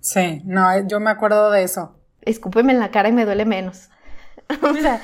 Sí, 0.00 0.42
no, 0.44 0.86
yo 0.86 1.00
me 1.00 1.10
acuerdo 1.10 1.50
de 1.50 1.62
eso. 1.62 1.96
Escúpeme 2.22 2.72
en 2.72 2.80
la 2.80 2.90
cara 2.90 3.08
y 3.08 3.12
me 3.12 3.24
duele 3.24 3.44
menos. 3.44 3.90
o 4.62 4.74
sea, 4.74 5.00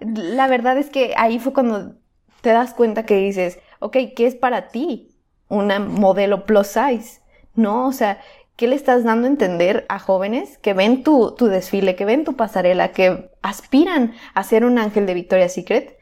la 0.00 0.46
verdad 0.48 0.78
es 0.78 0.90
que 0.90 1.14
ahí 1.16 1.38
fue 1.38 1.52
cuando 1.52 1.94
te 2.40 2.50
das 2.50 2.74
cuenta 2.74 3.04
que 3.04 3.16
dices, 3.16 3.58
ok, 3.80 3.96
¿qué 4.14 4.26
es 4.26 4.34
para 4.34 4.68
ti 4.68 5.16
una 5.48 5.78
modelo 5.78 6.44
plus 6.46 6.68
size? 6.68 7.20
¿no? 7.56 7.86
O 7.86 7.92
sea, 7.92 8.20
¿qué 8.56 8.68
le 8.68 8.76
estás 8.76 9.02
dando 9.02 9.26
a 9.26 9.30
entender 9.30 9.86
a 9.88 9.98
jóvenes 9.98 10.58
que 10.58 10.74
ven 10.74 11.02
tu, 11.02 11.34
tu 11.34 11.46
desfile, 11.46 11.96
que 11.96 12.04
ven 12.04 12.24
tu 12.24 12.36
pasarela, 12.36 12.92
que 12.92 13.30
aspiran 13.42 14.14
a 14.34 14.44
ser 14.44 14.64
un 14.64 14.78
ángel 14.78 15.06
de 15.06 15.14
Victoria's 15.14 15.54
Secret? 15.54 15.98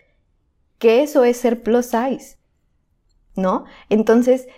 Que 0.79 1.03
eso 1.03 1.25
es 1.25 1.39
ser 1.39 1.63
plus 1.63 1.87
size, 1.87 2.37
¿no? 3.37 3.65
Entonces, 3.89 4.49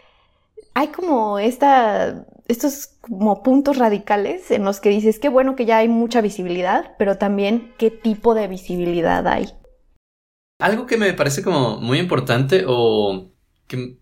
hay 0.75 0.89
como 0.89 1.39
esta, 1.39 2.27
estos 2.49 2.89
como 3.01 3.43
puntos 3.43 3.79
radicales 3.79 4.51
en 4.51 4.65
los 4.65 4.81
que 4.81 4.91
dices, 4.91 5.19
qué 5.19 5.29
bueno 5.29 5.57
que 5.57 5.67
ya 5.67 5.79
hay 5.79 5.89
mucha 5.89 6.21
visibilidad, 6.21 6.95
pero 6.99 7.19
también 7.19 7.73
qué 7.79 7.91
tipo 7.91 8.35
de 8.35 8.49
visibilidad 8.49 9.27
hay. 9.27 9.49
Algo 10.59 10.87
que 10.87 10.97
me 10.97 11.13
parece 11.13 11.43
como 11.43 11.79
muy 11.79 11.99
importante 11.99 12.65
o 12.67 13.31
que 13.67 13.99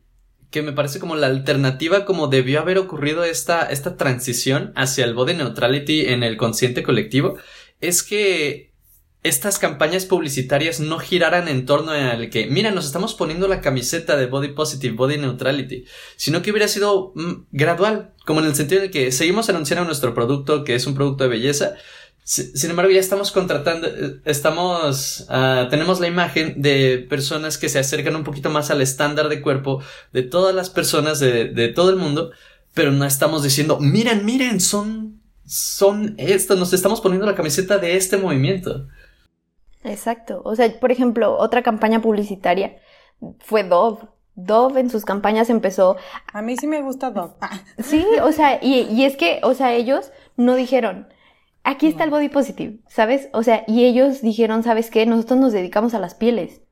que 0.55 0.63
me 0.63 0.73
parece 0.73 1.01
como 1.01 1.17
la 1.17 1.27
alternativa 1.27 2.05
como 2.05 2.29
debió 2.29 2.61
haber 2.61 2.79
ocurrido 2.79 3.25
esta, 3.25 3.65
esta 3.67 3.97
transición 3.97 4.73
hacia 4.77 5.05
el 5.05 5.13
body 5.13 5.35
neutrality 5.35 6.03
en 6.07 6.23
el 6.23 6.37
consciente 6.37 6.85
colectivo, 6.85 7.37
es 7.81 8.05
que 8.05 8.73
estas 9.25 9.59
campañas 9.59 10.05
publicitarias 10.05 10.81
no 10.81 10.99
giraran 10.99 11.49
en 11.49 11.65
torno 11.65 11.93
al 11.93 12.29
que, 12.29 12.47
mira, 12.47 12.71
nos 12.71 12.85
estamos 12.85 13.15
poniendo 13.15 13.49
la 13.49 13.63
camiseta 13.63 14.17
de 14.17 14.27
body 14.27 14.49
positive, 14.49 14.95
body 14.95 15.17
neutrality, 15.17 15.87
sino 16.17 16.43
que 16.43 16.51
hubiera 16.51 16.69
sido 16.69 17.13
mm, 17.15 17.47
gradual, 17.51 18.13
como 18.27 18.41
en 18.41 18.47
el 18.47 18.55
sentido 18.55 18.83
de 18.83 18.91
que 18.91 19.11
seguimos 19.13 19.49
anunciando 19.49 19.87
nuestro 19.87 20.15
producto, 20.15 20.63
que 20.63 20.75
es 20.75 20.87
un 20.87 20.95
producto 20.95 21.25
de 21.25 21.31
belleza, 21.31 21.75
sin 22.27 22.71
embargo, 22.71 22.91
ya 22.91 23.01
estamos 23.01 23.33
contratando, 23.33 23.87
eh, 23.87 24.21
estamos, 24.25 25.27
uh, 25.29 25.69
tenemos 25.69 26.01
la 26.01 26.07
imagen 26.07 26.61
de 26.61 27.07
personas 27.09 27.59
que 27.59 27.69
se 27.69 27.79
acercan 27.79 28.17
un 28.17 28.25
poquito 28.25 28.49
más 28.49 28.71
al 28.71 28.81
estándar 28.81 29.29
de 29.29 29.43
cuerpo 29.43 29.83
de 30.13 30.23
todas 30.23 30.55
las 30.55 30.71
personas 30.71 31.19
de, 31.21 31.47
de 31.47 31.69
todo 31.69 31.91
el 31.91 31.97
mundo, 31.97 32.31
pero 32.73 32.93
no 32.93 33.05
estamos 33.05 33.43
diciendo, 33.43 33.79
miren, 33.79 34.25
miren, 34.25 34.61
son, 34.61 35.21
son 35.47 36.15
esto, 36.17 36.57
nos 36.57 36.73
estamos 36.73 37.03
poniendo 37.03 37.27
la 37.27 37.35
camiseta 37.35 37.77
de 37.77 37.97
este 37.97 38.17
movimiento. 38.17 38.87
Exacto. 39.85 40.43
O 40.45 40.57
sea, 40.57 40.69
por 40.81 40.91
ejemplo, 40.91 41.37
otra 41.39 41.63
campaña 41.63 42.01
publicitaria 42.01 42.77
fue 43.41 43.63
Dove. 43.63 44.09
Dove 44.35 44.81
en 44.81 44.91
sus 44.91 45.05
campañas 45.05 45.49
empezó. 45.51 45.97
A 46.33 46.43
mí 46.43 46.57
sí 46.57 46.67
me 46.67 46.83
gusta 46.83 47.11
Dove. 47.11 47.35
Sí, 47.79 48.05
o 48.23 48.33
sea, 48.33 48.59
y, 48.61 48.81
y 48.91 49.05
es 49.05 49.17
que, 49.17 49.41
o 49.45 49.55
sea, 49.55 49.73
ellos 49.73 50.11
no 50.37 50.55
dijeron, 50.55 51.09
aquí 51.63 51.87
está 51.87 52.05
el 52.05 52.11
body 52.11 52.29
positive, 52.29 52.81
¿sabes? 52.89 53.29
O 53.33 53.43
sea, 53.43 53.65
y 53.67 53.85
ellos 53.85 54.23
dijeron, 54.23 54.63
¿sabes 54.63 54.91
qué? 54.91 55.07
Nosotros 55.07 55.39
nos 55.39 55.53
dedicamos 55.53 55.95
a 55.95 56.01
las 56.01 56.15
pieles. 56.15 56.63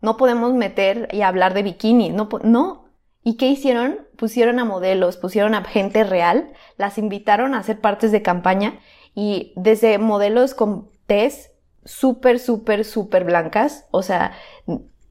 No 0.00 0.16
podemos 0.16 0.54
meter 0.54 1.08
y 1.12 1.22
hablar 1.22 1.52
de 1.52 1.62
bikini, 1.62 2.10
no, 2.10 2.28
no. 2.42 2.86
¿Y 3.22 3.36
qué 3.36 3.48
hicieron? 3.48 4.06
Pusieron 4.16 4.58
a 4.58 4.64
modelos, 4.64 5.18
pusieron 5.18 5.54
a 5.54 5.64
gente 5.64 6.04
real, 6.04 6.52
las 6.78 6.96
invitaron 6.96 7.54
a 7.54 7.62
ser 7.62 7.80
partes 7.80 8.12
de 8.12 8.22
campaña 8.22 8.80
y 9.14 9.52
desde 9.56 9.98
modelos 9.98 10.54
con 10.54 10.88
tez 11.06 11.49
súper, 11.84 12.38
súper, 12.38 12.84
súper 12.84 13.24
blancas, 13.24 13.86
o 13.90 14.02
sea, 14.02 14.32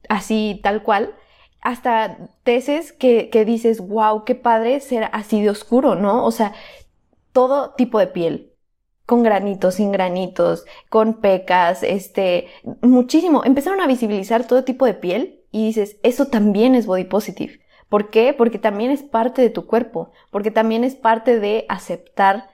así 0.08 0.60
tal 0.62 0.82
cual, 0.82 1.14
hasta 1.60 2.18
teces 2.42 2.92
que, 2.92 3.28
que 3.30 3.44
dices, 3.44 3.80
wow, 3.80 4.24
qué 4.24 4.34
padre 4.34 4.80
ser 4.80 5.08
así 5.12 5.42
de 5.42 5.50
oscuro, 5.50 5.94
¿no? 5.94 6.24
O 6.24 6.30
sea, 6.30 6.52
todo 7.32 7.74
tipo 7.74 7.98
de 7.98 8.06
piel, 8.06 8.52
con 9.06 9.22
granitos, 9.22 9.74
sin 9.74 9.92
granitos, 9.92 10.64
con 10.88 11.20
pecas, 11.20 11.82
este, 11.82 12.46
muchísimo. 12.80 13.44
Empezaron 13.44 13.80
a 13.80 13.86
visibilizar 13.86 14.46
todo 14.46 14.64
tipo 14.64 14.86
de 14.86 14.94
piel 14.94 15.42
y 15.50 15.66
dices, 15.66 15.96
eso 16.02 16.26
también 16.26 16.74
es 16.74 16.86
body 16.86 17.04
positive. 17.04 17.60
¿Por 17.88 18.10
qué? 18.10 18.32
Porque 18.32 18.58
también 18.58 18.92
es 18.92 19.02
parte 19.02 19.42
de 19.42 19.50
tu 19.50 19.66
cuerpo, 19.66 20.12
porque 20.30 20.52
también 20.52 20.84
es 20.84 20.94
parte 20.94 21.40
de 21.40 21.66
aceptar 21.68 22.50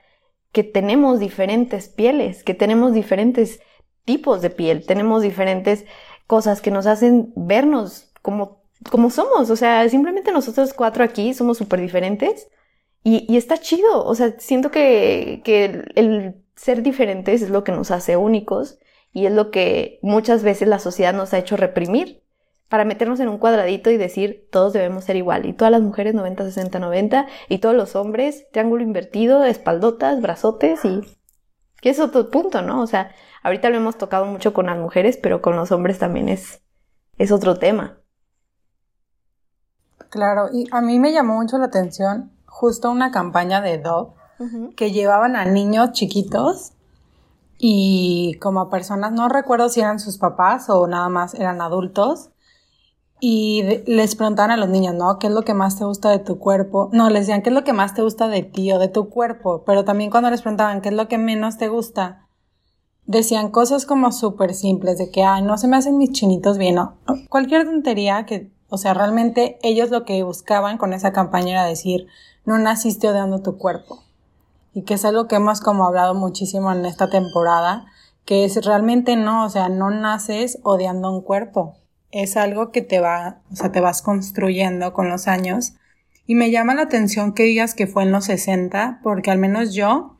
que 0.51 0.63
tenemos 0.63 1.19
diferentes 1.19 1.89
pieles, 1.89 2.43
que 2.43 2.55
tenemos 2.55 2.91
diferentes 2.93 3.59
tipos 4.07 4.41
de 4.41 4.49
piel, 4.49 4.85
tenemos 4.85 5.21
diferentes 5.21 5.85
cosas 6.27 6.61
que 6.61 6.71
nos 6.71 6.87
hacen 6.87 7.33
vernos 7.35 8.09
como, 8.21 8.63
como 8.89 9.11
somos. 9.11 9.49
O 9.49 9.55
sea, 9.55 9.87
simplemente 9.89 10.31
nosotros 10.31 10.73
cuatro 10.73 11.03
aquí 11.03 11.33
somos 11.33 11.57
súper 11.57 11.81
diferentes 11.81 12.47
y, 13.03 13.25
y, 13.31 13.37
está 13.37 13.57
chido. 13.57 14.05
O 14.05 14.15
sea, 14.15 14.39
siento 14.39 14.71
que, 14.71 15.41
que 15.43 15.83
el 15.95 16.41
ser 16.55 16.81
diferentes 16.81 17.41
es 17.41 17.49
lo 17.49 17.63
que 17.65 17.73
nos 17.73 17.91
hace 17.91 18.15
únicos 18.15 18.79
y 19.11 19.25
es 19.25 19.33
lo 19.33 19.51
que 19.51 19.99
muchas 20.01 20.41
veces 20.41 20.69
la 20.69 20.79
sociedad 20.79 21.13
nos 21.13 21.33
ha 21.33 21.39
hecho 21.39 21.57
reprimir 21.57 22.23
para 22.69 22.85
meternos 22.85 23.19
en 23.19 23.27
un 23.27 23.37
cuadradito 23.37 23.91
y 23.91 23.97
decir 23.97 24.47
todos 24.51 24.73
debemos 24.73 25.03
ser 25.03 25.17
igual 25.17 25.45
y 25.45 25.53
todas 25.53 25.71
las 25.71 25.81
mujeres 25.81 26.13
90, 26.15 26.45
60, 26.45 26.79
90 26.79 27.27
y 27.49 27.57
todos 27.59 27.75
los 27.75 27.95
hombres 27.95 28.47
triángulo 28.51 28.83
invertido, 28.83 29.43
espaldotas, 29.43 30.21
brazotes 30.21 30.83
y 30.85 31.01
que 31.81 31.89
es 31.89 31.99
otro 31.99 32.29
punto, 32.31 32.61
¿no? 32.61 32.81
O 32.81 32.87
sea, 32.87 33.11
ahorita 33.47 33.69
lo 33.69 33.77
hemos 33.77 33.97
tocado 33.97 34.25
mucho 34.25 34.53
con 34.53 34.65
las 34.65 34.77
mujeres, 34.77 35.17
pero 35.17 35.41
con 35.41 35.55
los 35.55 35.71
hombres 35.71 35.97
también 35.99 36.27
es, 36.27 36.61
es 37.17 37.31
otro 37.31 37.57
tema. 37.57 37.97
Claro, 40.09 40.49
y 40.53 40.67
a 40.71 40.81
mí 40.81 40.99
me 40.99 41.13
llamó 41.13 41.35
mucho 41.35 41.57
la 41.57 41.65
atención 41.65 42.31
justo 42.45 42.91
una 42.91 43.11
campaña 43.11 43.61
de 43.61 43.77
Dove 43.77 44.11
que 44.75 44.91
llevaban 44.91 45.35
a 45.35 45.45
niños 45.45 45.93
chiquitos 45.93 46.73
y 47.57 48.37
como 48.39 48.59
a 48.59 48.69
personas, 48.69 49.13
no 49.13 49.29
recuerdo 49.29 49.69
si 49.69 49.79
eran 49.79 49.99
sus 49.99 50.17
papás 50.17 50.69
o 50.69 50.85
nada 50.85 51.09
más 51.09 51.33
eran 51.33 51.61
adultos, 51.61 52.29
y 53.19 53.81
les 53.87 54.15
preguntaban 54.15 54.51
a 54.51 54.57
los 54.57 54.69
niños, 54.69 54.93
¿no? 54.93 55.17
¿Qué 55.17 55.25
es 55.25 55.33
lo 55.33 55.41
que 55.41 55.55
más 55.55 55.79
te 55.79 55.85
gusta 55.85 56.09
de 56.09 56.19
tu 56.19 56.37
cuerpo? 56.37 56.89
No, 56.93 57.09
les 57.09 57.21
decían, 57.21 57.41
¿qué 57.41 57.49
es 57.49 57.55
lo 57.55 57.63
que 57.63 57.73
más 57.73 57.95
te 57.95 58.03
gusta 58.03 58.27
de 58.27 58.43
ti 58.43 58.71
o 58.71 58.77
de 58.77 58.89
tu 58.89 59.09
cuerpo? 59.09 59.63
Pero 59.65 59.85
también 59.85 60.11
cuando 60.11 60.29
les 60.29 60.43
preguntaban, 60.43 60.81
¿qué 60.81 60.89
es 60.89 60.95
lo 60.95 61.07
que 61.07 61.17
menos 61.17 61.57
te 61.57 61.67
gusta? 61.67 62.26
Decían 63.07 63.49
cosas 63.49 63.85
como 63.85 64.11
súper 64.11 64.53
simples, 64.53 64.97
de 64.97 65.09
que, 65.09 65.23
ay, 65.23 65.41
no 65.41 65.57
se 65.57 65.67
me 65.67 65.77
hacen 65.77 65.97
mis 65.97 66.11
chinitos 66.11 66.57
bien, 66.57 66.77
o 66.77 66.93
cualquier 67.29 67.65
tontería 67.65 68.25
que, 68.25 68.51
o 68.69 68.77
sea, 68.77 68.93
realmente 68.93 69.57
ellos 69.63 69.89
lo 69.89 70.03
que 70.05 70.21
buscaban 70.23 70.77
con 70.77 70.93
esa 70.93 71.13
campaña 71.13 71.53
era 71.53 71.65
decir, 71.65 72.07
no 72.45 72.59
naciste 72.59 73.09
odiando 73.09 73.41
tu 73.41 73.57
cuerpo. 73.57 74.03
Y 74.73 74.83
que 74.83 74.93
es 74.93 75.05
algo 75.05 75.27
que 75.27 75.37
hemos 75.37 75.61
como 75.61 75.87
hablado 75.87 76.13
muchísimo 76.13 76.71
en 76.71 76.85
esta 76.85 77.09
temporada, 77.09 77.85
que 78.25 78.43
es 78.43 78.63
realmente 78.63 79.15
no, 79.15 79.45
o 79.45 79.49
sea, 79.49 79.69
no 79.69 79.89
naces 79.89 80.59
odiando 80.63 81.09
un 81.09 81.21
cuerpo. 81.21 81.75
Es 82.11 82.35
algo 82.35 82.71
que 82.71 82.81
te 82.81 82.99
va, 82.99 83.39
o 83.51 83.55
sea, 83.55 83.71
te 83.71 83.79
vas 83.79 84.01
construyendo 84.01 84.93
con 84.93 85.09
los 85.09 85.27
años. 85.27 85.73
Y 86.25 86.35
me 86.35 86.51
llama 86.51 86.75
la 86.75 86.83
atención 86.83 87.33
que 87.33 87.43
digas 87.43 87.73
que 87.73 87.87
fue 87.87 88.03
en 88.03 88.11
los 88.11 88.25
60, 88.25 88.99
porque 89.01 89.31
al 89.31 89.39
menos 89.39 89.73
yo 89.73 90.16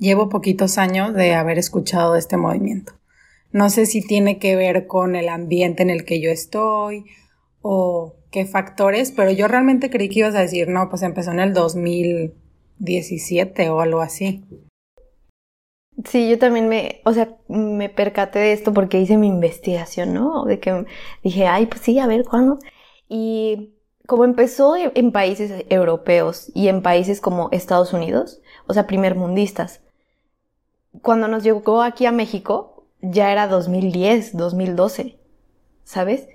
Llevo 0.00 0.28
poquitos 0.30 0.78
años 0.78 1.12
de 1.12 1.34
haber 1.34 1.58
escuchado 1.58 2.16
este 2.16 2.38
movimiento. 2.38 2.94
No 3.52 3.68
sé 3.68 3.84
si 3.84 4.00
tiene 4.00 4.38
que 4.38 4.56
ver 4.56 4.86
con 4.86 5.14
el 5.14 5.28
ambiente 5.28 5.82
en 5.82 5.90
el 5.90 6.06
que 6.06 6.22
yo 6.22 6.30
estoy 6.30 7.04
o 7.60 8.14
qué 8.30 8.46
factores, 8.46 9.12
pero 9.12 9.30
yo 9.30 9.46
realmente 9.46 9.90
creí 9.90 10.08
que 10.08 10.20
ibas 10.20 10.34
a 10.34 10.40
decir, 10.40 10.68
no, 10.68 10.88
pues 10.88 11.02
empezó 11.02 11.32
en 11.32 11.40
el 11.40 11.52
2017 11.52 13.68
o 13.68 13.82
algo 13.82 14.00
así. 14.00 14.42
Sí, 16.06 16.30
yo 16.30 16.38
también 16.38 16.70
me, 16.70 17.02
o 17.04 17.12
sea, 17.12 17.36
me 17.48 17.90
percaté 17.90 18.38
de 18.38 18.54
esto 18.54 18.72
porque 18.72 18.98
hice 18.98 19.18
mi 19.18 19.26
investigación, 19.26 20.14
¿no? 20.14 20.46
De 20.46 20.60
que 20.60 20.86
dije, 21.22 21.46
ay, 21.46 21.66
pues 21.66 21.82
sí, 21.82 21.98
a 21.98 22.06
ver, 22.06 22.24
¿cuándo? 22.24 22.58
Y 23.06 23.74
como 24.06 24.24
empezó 24.24 24.76
en 24.76 25.12
países 25.12 25.66
europeos 25.68 26.50
y 26.54 26.68
en 26.68 26.80
países 26.80 27.20
como 27.20 27.50
Estados 27.52 27.92
Unidos, 27.92 28.40
o 28.66 28.72
sea, 28.72 28.86
primermundistas, 28.86 29.82
cuando 31.02 31.28
nos 31.28 31.42
llegó 31.42 31.82
aquí 31.82 32.06
a 32.06 32.12
México, 32.12 32.84
ya 33.00 33.32
era 33.32 33.46
2010, 33.46 34.36
2012, 34.36 35.18
¿sabes? 35.84 36.28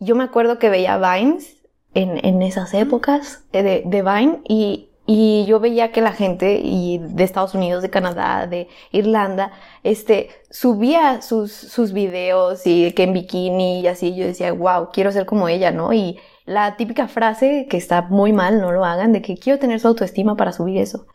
Yo 0.00 0.16
me 0.16 0.24
acuerdo 0.24 0.58
que 0.58 0.68
veía 0.68 0.98
Vines 0.98 1.56
en, 1.94 2.24
en 2.24 2.42
esas 2.42 2.74
épocas 2.74 3.44
eh, 3.52 3.62
de, 3.62 3.82
de 3.86 4.02
Vine 4.02 4.40
y, 4.48 4.90
y 5.06 5.44
yo 5.46 5.60
veía 5.60 5.92
que 5.92 6.00
la 6.00 6.12
gente 6.12 6.60
y 6.62 6.98
de 6.98 7.24
Estados 7.24 7.54
Unidos, 7.54 7.82
de 7.82 7.90
Canadá, 7.90 8.46
de 8.46 8.68
Irlanda, 8.90 9.52
este, 9.82 10.30
subía 10.50 11.22
sus, 11.22 11.52
sus 11.52 11.92
videos 11.92 12.66
y 12.66 12.92
que 12.92 13.04
en 13.04 13.12
bikini 13.12 13.80
y 13.80 13.86
así, 13.86 14.14
yo 14.14 14.26
decía, 14.26 14.52
wow, 14.52 14.90
quiero 14.92 15.12
ser 15.12 15.26
como 15.26 15.48
ella, 15.48 15.70
¿no? 15.70 15.92
Y 15.92 16.18
la 16.44 16.76
típica 16.76 17.08
frase 17.08 17.66
que 17.70 17.76
está 17.76 18.02
muy 18.02 18.32
mal, 18.32 18.60
no 18.60 18.72
lo 18.72 18.84
hagan, 18.84 19.12
de 19.12 19.22
que 19.22 19.36
quiero 19.36 19.58
tener 19.58 19.80
su 19.80 19.88
autoestima 19.88 20.36
para 20.36 20.52
subir 20.52 20.78
eso. 20.78 21.06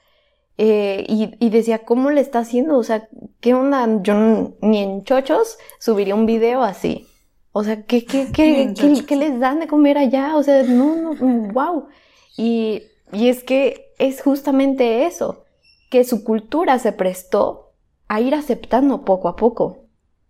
Eh, 0.62 1.06
y, 1.08 1.50
decía, 1.52 1.86
¿cómo 1.86 2.12
le 2.12 2.20
está 2.20 2.40
haciendo? 2.40 2.78
O 2.78 2.84
sea, 2.84 3.08
¿qué 3.40 3.54
onda? 3.54 3.88
Yo 4.02 4.14
ni 4.60 4.80
en 4.80 5.06
chochos 5.06 5.58
subiría 5.80 6.16
un 6.16 6.26
video 6.26 6.64
así. 6.64 7.08
O 7.54 7.64
sea, 7.64 7.84
¿qué, 7.84 8.04
qué, 8.04 8.28
qué, 8.34 8.74
qué, 9.08 9.16
les 9.16 9.40
dan 9.40 9.62
de 9.62 9.68
comer 9.68 9.98
allá? 9.98 10.36
O 10.36 10.44
sea, 10.44 10.64
no, 10.64 11.14
no, 11.14 11.54
wow. 11.54 11.88
Y, 12.36 12.84
y 13.14 13.30
es 13.30 13.42
que 13.42 13.94
es 14.00 14.22
justamente 14.22 15.06
eso, 15.06 15.46
que 15.90 16.04
su 16.04 16.26
cultura 16.26 16.78
se 16.78 16.92
prestó 16.92 17.72
a 18.10 18.20
ir 18.20 18.36
aceptando 18.36 19.06
poco 19.06 19.30
a 19.30 19.38
poco. 19.38 19.86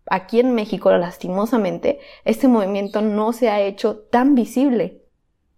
Aquí 0.05 0.39
en 0.39 0.53
México, 0.53 0.91
lastimosamente, 0.91 1.97
este 2.23 2.47
movimiento 2.47 3.01
no 3.01 3.33
se 3.33 3.49
ha 3.49 3.61
hecho 3.61 3.97
tan 3.97 4.35
visible. 4.35 5.01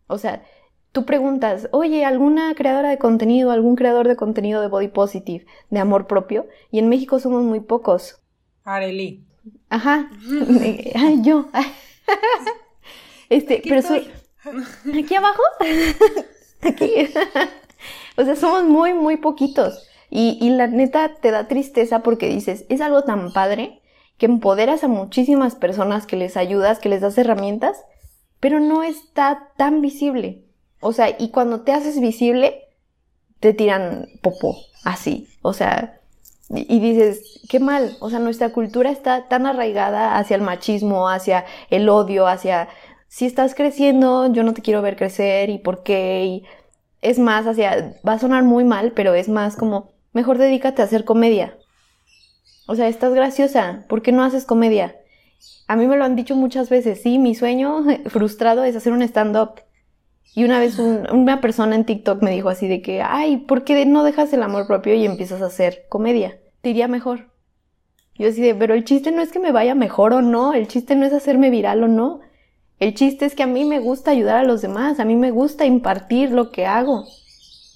O 0.08 0.18
sea, 0.18 0.46
tú 0.92 1.06
preguntas, 1.06 1.70
oye, 1.72 2.06
¿alguna 2.06 2.54
creadora 2.56 2.90
de 2.90 2.98
contenido, 2.98 3.52
algún 3.52 3.76
creador 3.76 4.08
de 4.08 4.16
contenido 4.16 4.62
de 4.62 4.68
body 4.68 4.90
positive, 4.90 5.46
de 5.70 5.80
amor 5.80 6.08
propio? 6.08 6.48
Y 6.72 6.80
en 6.80 6.90
México 6.90 7.20
somos 7.20 7.44
muy 7.44 7.62
pocos. 7.62 8.20
Areli. 8.64 9.26
Ajá. 9.70 10.10
Ay, 10.96 11.22
yo. 11.22 11.48
este, 13.30 13.62
pero 13.68 13.82
soy. 13.82 14.10
¿Aquí 14.98 15.16
abajo? 15.16 15.42
Aquí. 16.62 16.92
o 18.18 18.26
sea, 18.26 18.36
somos 18.36 18.64
muy, 18.64 18.94
muy 18.94 19.18
poquitos. 19.18 19.88
Y, 20.10 20.38
y 20.42 20.50
la 20.50 20.68
neta 20.68 21.16
te 21.16 21.32
da 21.32 21.48
tristeza 21.48 22.04
porque 22.04 22.28
dices, 22.28 22.66
es 22.68 22.82
algo 22.82 23.04
tan 23.04 23.32
padre 23.32 23.82
que 24.18 24.26
empoderas 24.26 24.84
a 24.84 24.90
muchísimas 24.90 25.56
personas, 25.56 26.06
que 26.06 26.18
les 26.18 26.36
ayudas, 26.36 26.80
que 26.80 26.90
les 26.90 27.02
das 27.02 27.18
herramientas, 27.18 27.78
pero 28.42 28.60
no 28.60 28.84
está 28.84 29.52
tan 29.56 29.82
visible. 29.82 30.44
O 30.82 30.94
sea, 30.94 31.16
y 31.18 31.30
cuando 31.30 31.62
te 31.62 31.72
haces 31.72 32.00
visible, 32.00 32.68
te 33.40 33.54
tiran 33.54 34.08
popó, 34.22 34.58
así. 34.84 35.28
O 35.42 35.54
sea, 35.54 36.00
y 36.50 36.80
dices, 36.80 37.42
qué 37.50 37.60
mal. 37.60 37.96
O 38.02 38.10
sea, 38.10 38.20
nuestra 38.20 38.50
cultura 38.50 38.92
está 38.92 39.28
tan 39.28 39.46
arraigada 39.46 40.18
hacia 40.18 40.36
el 40.36 40.42
machismo, 40.42 41.10
hacia 41.10 41.46
el 41.70 41.88
odio, 41.88 42.28
hacia 42.28 42.68
si 43.12 43.26
estás 43.26 43.56
creciendo, 43.56 44.32
yo 44.32 44.44
no 44.44 44.54
te 44.54 44.62
quiero 44.62 44.82
ver 44.82 44.96
crecer 44.96 45.50
y 45.50 45.58
por 45.58 45.84
qué. 45.84 46.44
Es 47.02 47.20
más 47.20 47.46
hacia, 47.46 48.00
va 48.08 48.14
a 48.14 48.20
sonar 48.20 48.44
muy 48.44 48.64
mal, 48.64 48.94
pero 48.94 49.14
es 49.16 49.28
más 49.28 49.58
como, 49.58 49.92
mejor 50.14 50.38
dedícate 50.38 50.82
a 50.82 50.86
hacer 50.86 51.04
comedia. 51.04 51.58
O 52.68 52.76
sea, 52.76 52.88
estás 52.88 53.14
graciosa, 53.14 53.86
¿por 53.90 54.02
qué 54.02 54.14
no 54.14 54.24
haces 54.24 54.46
comedia? 54.46 54.96
A 55.68 55.76
mí 55.76 55.88
me 55.88 55.98
lo 55.98 56.06
han 56.06 56.16
dicho 56.16 56.36
muchas 56.36 56.70
veces, 56.70 57.02
sí, 57.02 57.20
mi 57.20 57.36
sueño 57.36 57.84
frustrado 58.06 58.64
es 58.64 58.78
hacer 58.78 58.94
un 58.94 59.02
stand-up. 59.02 59.62
Y 60.34 60.46
una 60.46 60.60
vez 60.60 60.80
una 60.80 61.42
persona 61.42 61.76
en 61.76 61.86
TikTok 61.86 62.22
me 62.22 62.32
dijo 62.32 62.50
así 62.50 62.68
de 62.68 62.82
que, 62.82 63.02
ay, 63.02 63.38
¿por 63.38 63.64
qué 63.64 63.86
no 63.86 64.04
dejas 64.04 64.32
el 64.32 64.44
amor 64.44 64.66
propio 64.66 64.94
y 64.94 65.06
empiezas 65.06 65.42
a 65.42 65.48
hacer 65.48 65.86
comedia? 65.90 66.40
Te 66.62 66.70
iría 66.70 66.88
mejor. 66.88 67.32
Yo 68.16 68.30
así 68.30 68.42
de, 68.42 68.56
pero 68.56 68.74
el 68.74 68.86
chiste 68.86 69.12
no 69.12 69.22
es 69.22 69.32
que 69.32 69.40
me 69.40 69.52
vaya 69.52 69.76
mejor 69.76 70.14
o 70.14 70.22
no, 70.22 70.54
el 70.54 70.68
chiste 70.68 70.96
no 70.96 71.06
es 71.06 71.14
hacerme 71.14 71.50
viral 71.50 71.84
o 71.84 71.88
no. 71.88 72.22
El 72.80 72.94
chiste 72.94 73.26
es 73.26 73.36
que 73.36 73.44
a 73.44 73.48
mí 73.48 73.66
me 73.66 73.80
gusta 73.80 74.12
ayudar 74.12 74.38
a 74.38 74.44
los 74.44 74.62
demás, 74.62 75.00
a 75.00 75.06
mí 75.06 75.16
me 75.16 75.32
gusta 75.32 75.66
impartir 75.66 76.32
lo 76.32 76.52
que 76.52 76.66
hago. 76.66 77.06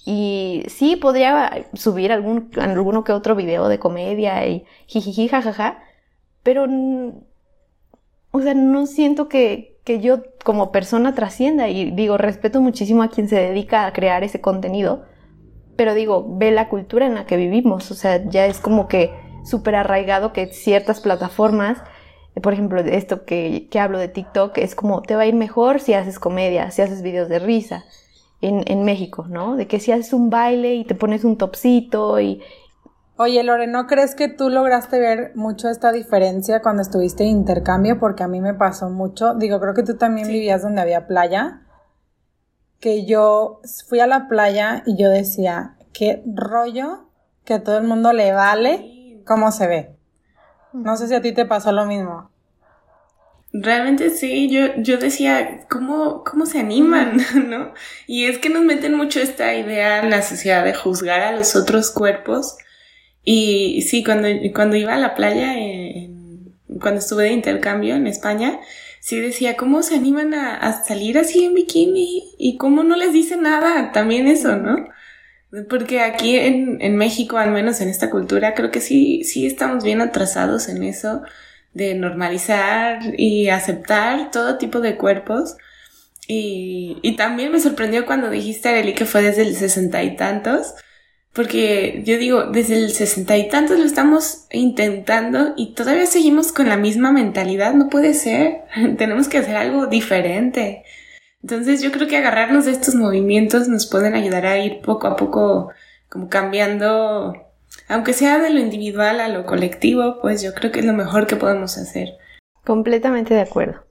Y 0.04 0.62
sí, 0.68 0.96
podría 0.96 1.68
subir 1.74 2.12
algún, 2.12 2.50
alguno 2.56 3.04
que 3.04 3.12
otro 3.12 3.34
video 3.34 3.68
de 3.68 3.78
comedia 3.78 4.46
y 4.46 4.64
jijiji, 4.86 5.28
jajaja, 5.28 5.82
pero, 6.42 6.66
o 8.30 8.40
sea, 8.40 8.54
no 8.54 8.86
siento 8.86 9.28
que, 9.28 9.75
que 9.86 10.00
yo 10.00 10.18
como 10.44 10.72
persona 10.72 11.14
trascienda 11.14 11.68
y 11.68 11.92
digo, 11.92 12.18
respeto 12.18 12.60
muchísimo 12.60 13.04
a 13.04 13.08
quien 13.08 13.28
se 13.28 13.36
dedica 13.36 13.86
a 13.86 13.92
crear 13.92 14.24
ese 14.24 14.40
contenido, 14.40 15.04
pero 15.76 15.94
digo, 15.94 16.26
ve 16.28 16.50
la 16.50 16.68
cultura 16.68 17.06
en 17.06 17.14
la 17.14 17.24
que 17.24 17.36
vivimos, 17.36 17.92
o 17.92 17.94
sea, 17.94 18.28
ya 18.28 18.46
es 18.46 18.58
como 18.58 18.88
que 18.88 19.14
súper 19.44 19.76
arraigado 19.76 20.32
que 20.32 20.48
ciertas 20.48 21.00
plataformas, 21.00 21.78
por 22.42 22.52
ejemplo, 22.52 22.80
esto 22.80 23.24
que, 23.24 23.68
que, 23.70 23.78
hablo 23.78 24.00
de 24.00 24.08
TikTok, 24.08 24.58
es 24.58 24.74
como, 24.74 25.02
te 25.02 25.14
va 25.14 25.22
a 25.22 25.26
ir 25.26 25.36
mejor 25.36 25.78
si 25.78 25.94
haces 25.94 26.18
comedia, 26.18 26.72
si 26.72 26.82
haces 26.82 27.00
videos 27.00 27.28
de 27.28 27.38
risa 27.38 27.84
en, 28.40 28.64
en 28.66 28.84
México, 28.84 29.26
¿no? 29.28 29.54
De 29.54 29.68
que 29.68 29.78
si 29.78 29.92
haces 29.92 30.12
un 30.12 30.30
baile 30.30 30.74
y 30.74 30.84
te 30.84 30.96
pones 30.96 31.22
un 31.22 31.38
topsito 31.38 32.20
y, 32.20 32.42
Oye, 33.18 33.42
Lore, 33.42 33.66
¿no 33.66 33.86
crees 33.86 34.14
que 34.14 34.28
tú 34.28 34.50
lograste 34.50 35.00
ver 35.00 35.32
mucho 35.34 35.70
esta 35.70 35.90
diferencia 35.90 36.60
cuando 36.60 36.82
estuviste 36.82 37.22
en 37.22 37.30
intercambio? 37.30 37.98
Porque 37.98 38.22
a 38.22 38.28
mí 38.28 38.42
me 38.42 38.52
pasó 38.52 38.90
mucho. 38.90 39.34
Digo, 39.34 39.58
creo 39.58 39.72
que 39.72 39.82
tú 39.82 39.96
también 39.96 40.28
vivías 40.28 40.60
donde 40.60 40.82
había 40.82 41.06
playa. 41.06 41.62
Que 42.78 43.06
yo 43.06 43.62
fui 43.88 44.00
a 44.00 44.06
la 44.06 44.28
playa 44.28 44.82
y 44.84 45.02
yo 45.02 45.08
decía, 45.08 45.76
qué 45.94 46.22
rollo 46.26 47.08
que 47.46 47.54
a 47.54 47.64
todo 47.64 47.78
el 47.78 47.84
mundo 47.84 48.12
le 48.12 48.32
vale 48.32 49.22
cómo 49.24 49.50
se 49.50 49.66
ve. 49.66 49.96
No 50.74 50.98
sé 50.98 51.08
si 51.08 51.14
a 51.14 51.22
ti 51.22 51.32
te 51.32 51.46
pasó 51.46 51.72
lo 51.72 51.86
mismo. 51.86 52.30
Realmente 53.50 54.10
sí, 54.10 54.50
yo, 54.50 54.74
yo 54.76 54.98
decía, 54.98 55.66
¿cómo, 55.70 56.22
¿cómo 56.22 56.44
se 56.44 56.58
animan? 56.58 57.16
¿no? 57.48 57.72
Y 58.06 58.26
es 58.26 58.36
que 58.36 58.50
nos 58.50 58.62
meten 58.62 58.94
mucho 58.94 59.20
esta 59.20 59.54
idea 59.54 60.02
en 60.02 60.10
la 60.10 60.20
sociedad 60.20 60.62
de 60.62 60.74
juzgar 60.74 61.22
a 61.22 61.32
los 61.32 61.56
otros 61.56 61.90
cuerpos 61.90 62.58
y 63.26 63.82
sí, 63.82 64.02
cuando, 64.02 64.28
cuando 64.54 64.76
iba 64.76 64.94
a 64.94 64.98
la 64.98 65.14
playa, 65.14 65.52
cuando 66.80 67.00
estuve 67.00 67.24
de 67.24 67.32
intercambio 67.32 67.96
en 67.96 68.06
España, 68.06 68.60
sí 69.00 69.18
decía, 69.20 69.56
¿cómo 69.56 69.82
se 69.82 69.96
animan 69.96 70.32
a, 70.32 70.84
salir 70.84 71.18
así 71.18 71.44
en 71.44 71.54
bikini? 71.54 72.34
Y 72.38 72.56
cómo 72.56 72.84
no 72.84 72.96
les 72.96 73.12
dice 73.12 73.36
nada, 73.36 73.92
también 73.92 74.28
eso, 74.28 74.56
¿no? 74.56 74.88
Porque 75.68 76.00
aquí 76.00 76.36
en, 76.36 76.80
en 76.80 76.96
México, 76.96 77.36
al 77.36 77.50
menos 77.50 77.80
en 77.80 77.88
esta 77.88 78.10
cultura, 78.10 78.54
creo 78.54 78.70
que 78.70 78.80
sí, 78.80 79.24
sí 79.24 79.44
estamos 79.44 79.84
bien 79.84 80.00
atrasados 80.00 80.68
en 80.68 80.84
eso 80.84 81.22
de 81.76 81.94
normalizar 81.94 83.00
y 83.18 83.48
aceptar 83.48 84.30
todo 84.30 84.56
tipo 84.56 84.80
de 84.80 84.96
cuerpos. 84.96 85.56
Y, 86.28 87.14
también 87.16 87.50
me 87.52 87.60
sorprendió 87.60 88.06
cuando 88.06 88.30
dijiste, 88.30 88.68
Arely, 88.68 88.94
que 88.94 89.04
fue 89.04 89.22
desde 89.22 89.42
el 89.42 89.56
sesenta 89.56 90.02
y 90.04 90.14
tantos, 90.14 90.74
porque 91.36 92.02
yo 92.06 92.16
digo, 92.16 92.44
desde 92.44 92.76
el 92.76 92.90
sesenta 92.92 93.36
y 93.36 93.50
tantos 93.50 93.78
lo 93.78 93.84
estamos 93.84 94.46
intentando 94.50 95.52
y 95.54 95.74
todavía 95.74 96.06
seguimos 96.06 96.50
con 96.50 96.70
la 96.70 96.78
misma 96.78 97.12
mentalidad. 97.12 97.74
No 97.74 97.90
puede 97.90 98.14
ser. 98.14 98.62
Tenemos 98.96 99.28
que 99.28 99.38
hacer 99.38 99.54
algo 99.54 99.86
diferente. 99.86 100.82
Entonces 101.42 101.82
yo 101.82 101.92
creo 101.92 102.08
que 102.08 102.16
agarrarnos 102.16 102.64
de 102.64 102.72
estos 102.72 102.94
movimientos 102.94 103.68
nos 103.68 103.86
pueden 103.86 104.14
ayudar 104.14 104.46
a 104.46 104.58
ir 104.58 104.80
poco 104.80 105.06
a 105.06 105.16
poco 105.16 105.70
como 106.08 106.28
cambiando 106.28 107.34
aunque 107.88 108.14
sea 108.14 108.38
de 108.38 108.50
lo 108.50 108.58
individual 108.58 109.20
a 109.20 109.28
lo 109.28 109.44
colectivo, 109.44 110.18
pues 110.20 110.42
yo 110.42 110.54
creo 110.54 110.72
que 110.72 110.80
es 110.80 110.86
lo 110.86 110.92
mejor 110.92 111.26
que 111.26 111.36
podemos 111.36 111.76
hacer. 111.76 112.08
Completamente 112.64 113.34
de 113.34 113.40
acuerdo. 113.40 113.84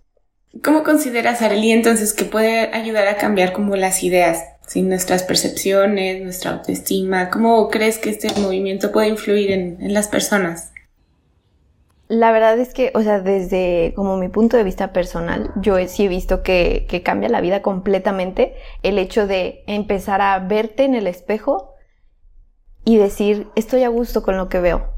¿Cómo 0.63 0.83
consideras, 0.83 1.41
Arely, 1.41 1.71
entonces 1.71 2.13
que 2.13 2.25
puede 2.25 2.73
ayudar 2.73 3.07
a 3.07 3.17
cambiar 3.17 3.53
como 3.53 3.75
las 3.75 4.03
ideas, 4.03 4.43
sin 4.67 4.89
nuestras 4.89 5.23
percepciones, 5.23 6.21
nuestra 6.23 6.51
autoestima? 6.51 7.29
¿Cómo 7.29 7.69
crees 7.69 7.97
que 7.97 8.09
este 8.09 8.29
movimiento 8.39 8.91
puede 8.91 9.07
influir 9.09 9.51
en, 9.51 9.77
en 9.81 9.93
las 9.93 10.07
personas? 10.07 10.71
La 12.07 12.31
verdad 12.31 12.59
es 12.59 12.73
que, 12.73 12.91
o 12.93 13.01
sea, 13.01 13.19
desde 13.19 13.93
como 13.95 14.17
mi 14.17 14.29
punto 14.29 14.57
de 14.57 14.63
vista 14.63 14.93
personal, 14.93 15.51
yo 15.55 15.75
sí 15.87 16.05
he 16.05 16.07
visto 16.07 16.43
que, 16.43 16.85
que 16.87 17.01
cambia 17.01 17.29
la 17.29 17.41
vida 17.41 17.63
completamente 17.63 18.53
el 18.83 18.99
hecho 18.99 19.25
de 19.25 19.63
empezar 19.65 20.21
a 20.21 20.37
verte 20.37 20.83
en 20.83 20.93
el 20.93 21.07
espejo 21.07 21.73
y 22.83 22.97
decir, 22.97 23.47
estoy 23.55 23.83
a 23.83 23.89
gusto 23.89 24.21
con 24.21 24.37
lo 24.37 24.49
que 24.49 24.59
veo. 24.59 24.91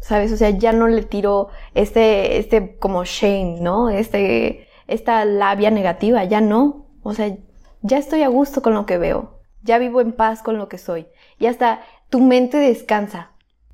¿Sabes? 0.00 0.32
O 0.32 0.36
sea, 0.36 0.50
ya 0.50 0.72
no 0.72 0.88
le 0.88 1.02
tiro 1.02 1.48
este, 1.74 2.38
este 2.38 2.76
como 2.76 3.04
shame, 3.04 3.58
¿no? 3.60 3.88
Este, 3.88 4.66
esta 4.88 5.24
labia 5.24 5.70
negativa, 5.70 6.24
ya 6.24 6.40
no. 6.40 6.88
O 7.04 7.14
sea, 7.14 7.36
ya 7.82 7.98
estoy 7.98 8.22
a 8.22 8.28
gusto 8.28 8.62
con 8.62 8.74
lo 8.74 8.86
que 8.86 8.98
veo. 8.98 9.40
Ya 9.62 9.78
vivo 9.78 10.00
en 10.00 10.12
paz 10.12 10.42
con 10.42 10.58
lo 10.58 10.68
que 10.68 10.78
soy. 10.78 11.06
Y 11.38 11.46
hasta 11.46 11.82
tu 12.10 12.20
mente 12.20 12.56
descansa 12.56 13.32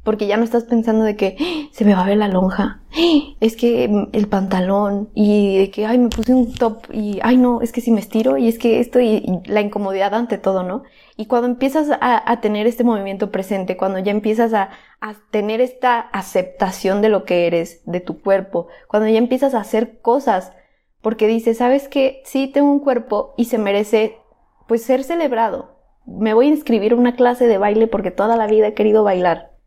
porque 0.09 0.27
ya 0.27 0.39
no 0.39 0.45
estás 0.45 0.65
pensando 0.65 1.05
de 1.05 1.17
que 1.17 1.37
¡Ah! 1.39 1.69
se 1.71 1.85
me 1.85 1.93
va 1.93 2.01
a 2.01 2.07
ver 2.07 2.17
la 2.17 2.29
lonja, 2.29 2.81
¡Ah! 2.93 3.37
es 3.41 3.57
que 3.57 4.09
el 4.13 4.27
pantalón 4.29 5.11
y 5.15 5.59
de 5.59 5.71
que, 5.71 5.85
ay, 5.85 5.99
me 5.99 6.09
puse 6.09 6.33
un 6.33 6.55
top 6.55 6.87
y, 6.91 7.19
ay, 7.23 7.37
no, 7.37 7.61
es 7.61 7.73
que 7.73 7.83
si 7.83 7.91
me 7.91 8.01
estiro 8.01 8.39
y 8.39 8.49
es 8.49 8.59
que 8.59 8.81
esto 8.81 9.01
y, 9.01 9.41
la 9.45 9.61
incomodidad 9.61 10.15
ante 10.15 10.39
todo, 10.39 10.63
¿no? 10.63 10.85
Y 11.19 11.27
cuando 11.27 11.47
empiezas 11.47 11.89
a, 12.01 12.41
tener 12.41 12.67
este 12.67 12.85
movimiento 12.85 13.31
presente, 13.31 13.77
cuando 13.77 13.99
ya 13.99 14.11
empiezas 14.11 14.55
a, 14.55 14.71
a 15.03 15.15
tener 15.31 15.61
esta 15.61 16.01
aceptación 16.01 17.03
de 17.03 17.11
lo 17.11 17.25
que 17.25 17.47
eres, 17.47 17.83
de 17.85 18.01
tu 18.01 18.23
cuerpo, 18.23 18.69
cuando 18.87 19.11
ya 19.11 19.19
empiezas 19.19 19.53
a 19.53 19.61
hacer 19.61 20.01
cosas, 20.01 20.53
porque 21.01 21.27
dices, 21.27 21.59
¿sabes 21.59 21.89
qué? 21.89 22.23
Sí, 22.25 22.49
tengo 22.49 22.71
un 22.71 22.81
cuerpo 22.81 23.35
y 23.37 23.47
se 23.47 23.59
merece, 23.59 24.19
pues, 24.67 24.83
ser 24.83 25.05
celebrado. 25.05 25.77
Me 26.07 26.35
voy 26.35 26.47
a 26.47 26.51
inscribir 26.51 26.93
a 26.93 26.97
una 26.97 27.17
clase 27.17 27.47
de 27.47 27.59
baile 27.59 27.87
porque 27.87 28.11
toda 28.11 28.37
la 28.37 28.47
vida 28.47 28.69
he 28.69 28.75
querido 28.75 29.05
bailar 29.05 29.59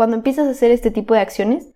cuando 0.00 0.16
empiezas 0.16 0.46
a 0.48 0.52
hacer 0.52 0.70
este 0.70 0.90
tipo 0.90 1.12
de 1.12 1.20
acciones, 1.20 1.74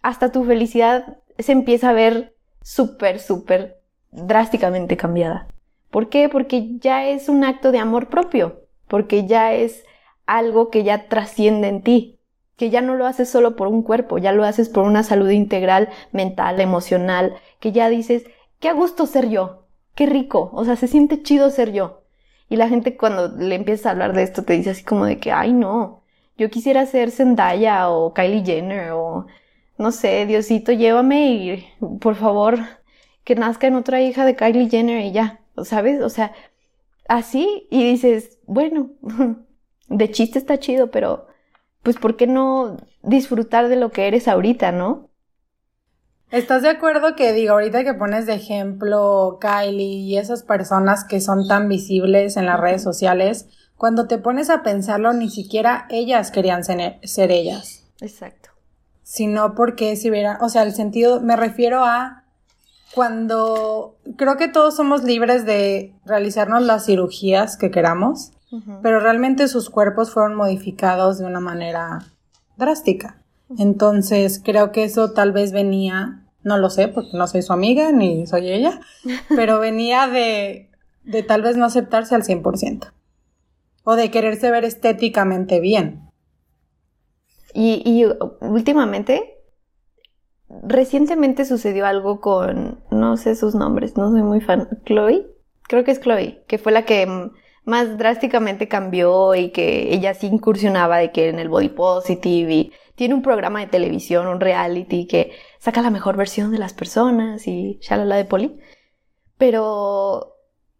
hasta 0.00 0.32
tu 0.32 0.42
felicidad 0.44 1.18
se 1.38 1.52
empieza 1.52 1.90
a 1.90 1.92
ver 1.92 2.34
súper, 2.62 3.18
súper 3.18 3.82
drásticamente 4.10 4.96
cambiada. 4.96 5.48
¿Por 5.90 6.08
qué? 6.08 6.30
Porque 6.30 6.78
ya 6.78 7.06
es 7.06 7.28
un 7.28 7.44
acto 7.44 7.70
de 7.70 7.78
amor 7.78 8.08
propio, 8.08 8.62
porque 8.88 9.26
ya 9.26 9.52
es 9.52 9.84
algo 10.24 10.70
que 10.70 10.82
ya 10.82 11.08
trasciende 11.08 11.68
en 11.68 11.82
ti, 11.82 12.20
que 12.56 12.70
ya 12.70 12.80
no 12.80 12.94
lo 12.94 13.06
haces 13.06 13.28
solo 13.28 13.56
por 13.56 13.68
un 13.68 13.82
cuerpo, 13.82 14.18
ya 14.18 14.32
lo 14.32 14.44
haces 14.44 14.68
por 14.68 14.84
una 14.84 15.02
salud 15.02 15.30
integral, 15.30 15.88
mental, 16.12 16.60
emocional, 16.60 17.34
que 17.60 17.72
ya 17.72 17.88
dices, 17.88 18.24
qué 18.60 18.68
a 18.68 18.72
gusto 18.72 19.06
ser 19.06 19.28
yo, 19.28 19.64
qué 19.94 20.06
rico, 20.06 20.50
o 20.52 20.64
sea, 20.64 20.76
se 20.76 20.88
siente 20.88 21.22
chido 21.22 21.50
ser 21.50 21.72
yo. 21.72 22.02
Y 22.48 22.56
la 22.56 22.68
gente 22.68 22.96
cuando 22.96 23.28
le 23.28 23.54
empieza 23.54 23.88
a 23.88 23.92
hablar 23.92 24.12
de 24.12 24.22
esto 24.22 24.44
te 24.44 24.52
dice 24.54 24.70
así 24.70 24.84
como 24.84 25.06
de 25.06 25.18
que, 25.18 25.32
ay 25.32 25.52
no, 25.52 26.02
yo 26.36 26.50
quisiera 26.50 26.84
ser 26.86 27.10
Zendaya 27.10 27.88
o 27.90 28.14
Kylie 28.14 28.44
Jenner 28.44 28.92
o 28.92 29.26
no 29.78 29.92
sé, 29.92 30.26
Diosito, 30.26 30.72
llévame 30.72 31.26
y 31.32 31.66
por 32.00 32.14
favor 32.14 32.58
que 33.24 33.34
nazca 33.34 33.66
en 33.66 33.76
otra 33.76 34.00
hija 34.02 34.24
de 34.24 34.36
Kylie 34.36 34.68
Jenner 34.68 35.04
y 35.04 35.12
ya, 35.12 35.40
¿sabes? 35.64 36.02
O 36.02 36.08
sea, 36.08 36.32
así 37.08 37.66
y 37.70 37.84
dices, 37.84 38.38
bueno, 38.46 38.90
de 39.88 40.10
chiste 40.10 40.38
está 40.38 40.58
chido, 40.58 40.90
pero 40.90 41.26
pues 41.82 41.96
¿por 41.96 42.16
qué 42.16 42.26
no 42.26 42.76
disfrutar 43.02 43.68
de 43.68 43.76
lo 43.76 43.90
que 43.90 44.06
eres 44.06 44.28
ahorita, 44.28 44.72
no? 44.72 45.08
¿Estás 46.30 46.62
de 46.62 46.70
acuerdo 46.70 47.14
que 47.14 47.34
digo, 47.34 47.52
ahorita 47.52 47.84
que 47.84 47.92
pones 47.92 48.24
de 48.24 48.34
ejemplo 48.34 49.38
Kylie 49.38 49.98
y 49.98 50.16
esas 50.16 50.42
personas 50.42 51.04
que 51.04 51.20
son 51.20 51.46
tan 51.46 51.68
visibles 51.68 52.38
en 52.38 52.46
las 52.46 52.58
redes 52.58 52.82
sociales, 52.82 53.48
cuando 53.76 54.06
te 54.06 54.16
pones 54.16 54.48
a 54.48 54.62
pensarlo, 54.62 55.12
ni 55.12 55.28
siquiera 55.28 55.86
ellas 55.90 56.30
querían 56.30 56.64
ser, 56.64 57.30
ellas. 57.30 57.84
Exacto. 58.00 58.48
Sino 59.02 59.54
porque 59.54 59.96
si 59.96 60.08
hubieran, 60.08 60.38
o 60.40 60.48
sea, 60.48 60.62
el 60.62 60.72
sentido, 60.72 61.20
me 61.20 61.36
refiero 61.36 61.84
a 61.84 62.24
cuando 62.94 63.96
creo 64.16 64.36
que 64.36 64.48
todos 64.48 64.74
somos 64.76 65.02
libres 65.02 65.44
de 65.44 65.92
realizarnos 66.06 66.62
las 66.62 66.86
cirugías 66.86 67.56
que 67.56 67.70
queramos, 67.70 68.32
pero 68.82 69.00
realmente 69.00 69.48
sus 69.48 69.70
cuerpos 69.70 70.12
fueron 70.12 70.34
modificados 70.34 71.18
de 71.18 71.24
una 71.24 71.40
manera 71.40 72.00
drástica. 72.56 73.22
Entonces, 73.58 74.40
creo 74.44 74.72
que 74.72 74.84
eso 74.84 75.12
tal 75.12 75.32
vez 75.32 75.52
venía, 75.52 76.24
no 76.42 76.58
lo 76.58 76.70
sé, 76.70 76.88
porque 76.88 77.10
no 77.14 77.26
soy 77.26 77.42
su 77.42 77.52
amiga 77.52 77.92
ni 77.92 78.26
soy 78.26 78.50
ella, 78.50 78.80
pero 79.28 79.60
venía 79.60 80.06
de, 80.06 80.70
de 81.04 81.22
tal 81.22 81.42
vez 81.42 81.56
no 81.56 81.64
aceptarse 81.64 82.14
al 82.14 82.22
100% 82.22 82.92
o 83.84 83.96
de 83.96 84.10
quererse 84.10 84.50
ver 84.50 84.64
estéticamente 84.64 85.60
bien. 85.60 86.08
Y, 87.54 88.06
últimamente, 88.40 89.38
recientemente 90.48 91.44
sucedió 91.44 91.84
algo 91.86 92.20
con, 92.20 92.82
no 92.90 93.16
sé 93.18 93.34
sus 93.34 93.54
nombres, 93.54 93.96
no 93.96 94.10
soy 94.10 94.22
muy 94.22 94.40
fan, 94.40 94.68
Chloe, 94.86 95.26
creo 95.64 95.84
que 95.84 95.90
es 95.90 96.00
Chloe, 96.00 96.44
que 96.46 96.56
fue 96.56 96.72
la 96.72 96.84
que 96.86 97.30
más 97.64 97.96
drásticamente 97.96 98.68
cambió 98.68 99.34
y 99.34 99.50
que 99.50 99.94
ella 99.94 100.14
sí 100.14 100.26
incursionaba 100.26 100.98
de 100.98 101.12
que 101.12 101.28
en 101.28 101.38
el 101.38 101.48
body 101.48 101.68
positive 101.68 102.52
y 102.52 102.72
tiene 102.94 103.14
un 103.14 103.22
programa 103.22 103.60
de 103.60 103.66
televisión, 103.66 104.26
un 104.26 104.40
reality 104.40 105.06
que 105.06 105.32
saca 105.58 105.82
la 105.82 105.90
mejor 105.90 106.16
versión 106.16 106.50
de 106.50 106.58
las 106.58 106.74
personas 106.74 107.46
y 107.46 107.78
shalala 107.80 108.16
de 108.16 108.24
poli. 108.24 108.58
Pero 109.38 110.36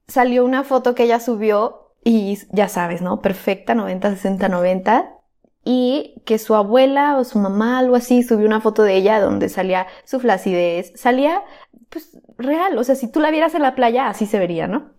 salió 0.08 0.44
una 0.44 0.64
foto 0.64 0.94
que 0.94 1.04
ella 1.04 1.20
subió 1.20 1.94
y 2.04 2.38
ya 2.50 2.68
sabes, 2.68 3.00
¿no? 3.02 3.20
Perfecta, 3.20 3.74
90, 3.74 4.10
60, 4.10 4.48
90. 4.48 5.18
Y 5.64 6.20
que 6.26 6.38
su 6.38 6.56
abuela 6.56 7.16
o 7.18 7.24
su 7.24 7.38
mamá, 7.38 7.78
algo 7.78 7.94
así, 7.94 8.24
subió 8.24 8.46
una 8.46 8.60
foto 8.60 8.82
de 8.82 8.96
ella 8.96 9.20
donde 9.20 9.48
salía 9.48 9.86
su 10.04 10.18
flacidez. 10.18 10.92
Salía, 10.96 11.42
pues, 11.88 12.18
real. 12.36 12.76
O 12.78 12.84
sea, 12.84 12.96
si 12.96 13.10
tú 13.10 13.20
la 13.20 13.30
vieras 13.30 13.54
en 13.54 13.62
la 13.62 13.76
playa, 13.76 14.08
así 14.08 14.26
se 14.26 14.40
vería, 14.40 14.66
¿no? 14.66 14.92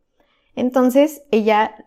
Entonces, 0.56 1.24
ella 1.32 1.86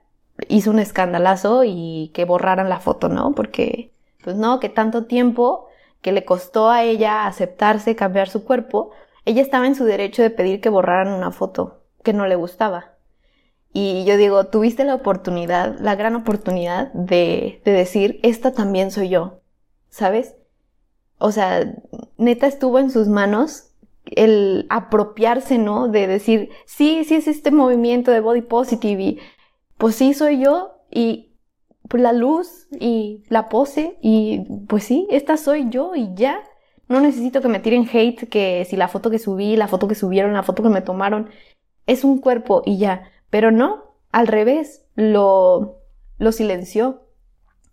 hizo 0.48 0.70
un 0.70 0.79
escandalazo 0.79 1.62
y 1.64 2.11
que 2.14 2.24
borraran 2.24 2.68
la 2.68 2.81
foto, 2.81 3.09
¿no? 3.09 3.35
Porque, 3.35 3.92
pues 4.22 4.37
no, 4.37 4.61
que 4.61 4.68
tanto 4.68 5.05
tiempo 5.07 5.66
que 6.02 6.12
le 6.12 6.24
costó 6.24 6.70
a 6.70 6.83
ella 6.83 7.26
aceptarse, 7.26 7.96
cambiar 7.96 8.29
su 8.29 8.44
cuerpo, 8.44 8.90
ella 9.24 9.42
estaba 9.42 9.66
en 9.66 9.74
su 9.74 9.85
derecho 9.85 10.22
de 10.22 10.31
pedir 10.31 10.61
que 10.61 10.68
borraran 10.68 11.12
una 11.12 11.33
foto 11.33 11.83
que 12.02 12.12
no 12.12 12.26
le 12.26 12.37
gustaba. 12.37 12.92
Y 13.72 14.05
yo 14.05 14.16
digo, 14.16 14.46
tuviste 14.46 14.85
la 14.85 14.94
oportunidad, 14.94 15.79
la 15.81 15.96
gran 15.96 16.14
oportunidad 16.14 16.92
de, 16.92 17.61
de 17.64 17.72
decir, 17.72 18.20
esta 18.22 18.52
también 18.52 18.90
soy 18.90 19.09
yo, 19.09 19.40
¿sabes? 19.90 20.37
O 21.18 21.33
sea, 21.33 21.74
neta 22.16 22.46
estuvo 22.46 22.79
en 22.79 22.90
sus 22.90 23.09
manos 23.09 23.70
el 24.07 24.66
apropiarse, 24.71 25.59
¿no? 25.59 25.88
De 25.88 26.07
decir, 26.07 26.51
sí, 26.66 27.05
sí 27.05 27.16
es 27.16 27.27
este 27.27 27.51
movimiento 27.51 28.11
de 28.11 28.21
body 28.21 28.42
positive 28.42 29.03
y 29.03 29.19
pues 29.79 29.97
sí 29.97 30.14
soy 30.14 30.42
yo 30.42 30.79
y 30.90 31.35
pues 31.88 32.03
la 32.03 32.12
luz 32.12 32.69
y 32.79 33.25
la 33.29 33.49
pose 33.49 33.99
y 34.01 34.45
pues 34.69 34.85
sí, 34.85 35.07
esta 35.11 35.37
soy 35.37 35.69
yo 35.71 35.95
y 35.95 36.14
ya. 36.14 36.42
No 36.88 37.01
necesito 37.01 37.40
que 37.40 37.49
me 37.49 37.59
tiren 37.59 37.88
hate 37.92 38.29
que 38.29 38.64
si 38.69 38.77
la 38.77 38.88
foto 38.88 39.11
que 39.11 39.19
subí, 39.19 39.57
la 39.57 39.69
foto 39.69 39.88
que 39.88 39.97
subieron, 39.97 40.33
la 40.33 40.45
foto 40.45 40.62
que 40.62 40.69
me 40.69 40.83
tomaron, 40.83 41.31
es 41.87 42.05
un 42.05 42.19
cuerpo 42.19 42.62
y 42.64 42.79
ya. 42.79 43.11
Pero 43.29 43.51
no, 43.51 43.97
al 44.12 44.29
revés, 44.29 44.87
lo, 44.95 45.81
lo 46.19 46.33
silenció. 46.33 47.03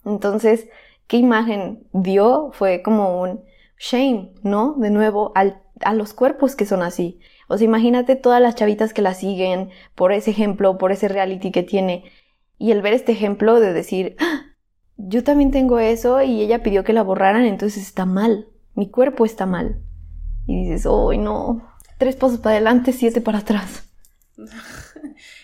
Entonces, 0.04 0.68
¿qué 1.08 1.18
imagen 1.18 1.88
dio? 1.94 2.50
Fue 2.54 2.82
como 2.82 3.22
un 3.22 3.44
shame, 3.78 4.34
¿no? 4.42 4.74
De 4.78 4.90
nuevo, 4.90 5.32
al, 5.36 5.63
a 5.86 5.94
los 5.94 6.14
cuerpos 6.14 6.56
que 6.56 6.66
son 6.66 6.82
así. 6.82 7.20
O 7.48 7.58
sea, 7.58 7.66
imagínate 7.66 8.16
todas 8.16 8.42
las 8.42 8.56
chavitas 8.56 8.94
que 8.94 9.02
la 9.02 9.14
siguen 9.14 9.70
por 9.96 10.12
ese 10.12 10.32
ejemplo, 10.32 10.78
por 10.78 10.92
ese 10.92 11.08
reality 11.08 11.52
que 11.52 11.64
tiene. 11.64 12.12
Y 12.58 12.72
el 12.72 12.82
ver 12.82 12.94
este 12.94 13.12
ejemplo 13.12 13.60
de 13.60 13.74
decir, 13.74 14.16
¡Ah! 14.20 14.54
yo 14.98 15.24
también 15.24 15.52
tengo 15.52 15.80
eso 15.80 16.22
y 16.22 16.42
ella 16.42 16.64
pidió 16.64 16.84
que 16.84 16.94
la 16.94 17.04
borraran, 17.04 17.46
entonces 17.46 17.84
está 17.84 18.06
mal. 18.06 18.48
Mi 18.76 18.90
cuerpo 18.90 19.26
está 19.26 19.46
mal. 19.46 19.80
Y 20.48 20.64
dices, 20.64 20.86
¡ay 20.86 21.18
no! 21.18 21.68
Tres 21.98 22.16
pasos 22.16 22.40
para 22.40 22.56
adelante, 22.56 22.92
siete 22.94 23.22
para 23.22 23.40
atrás. 23.40 23.90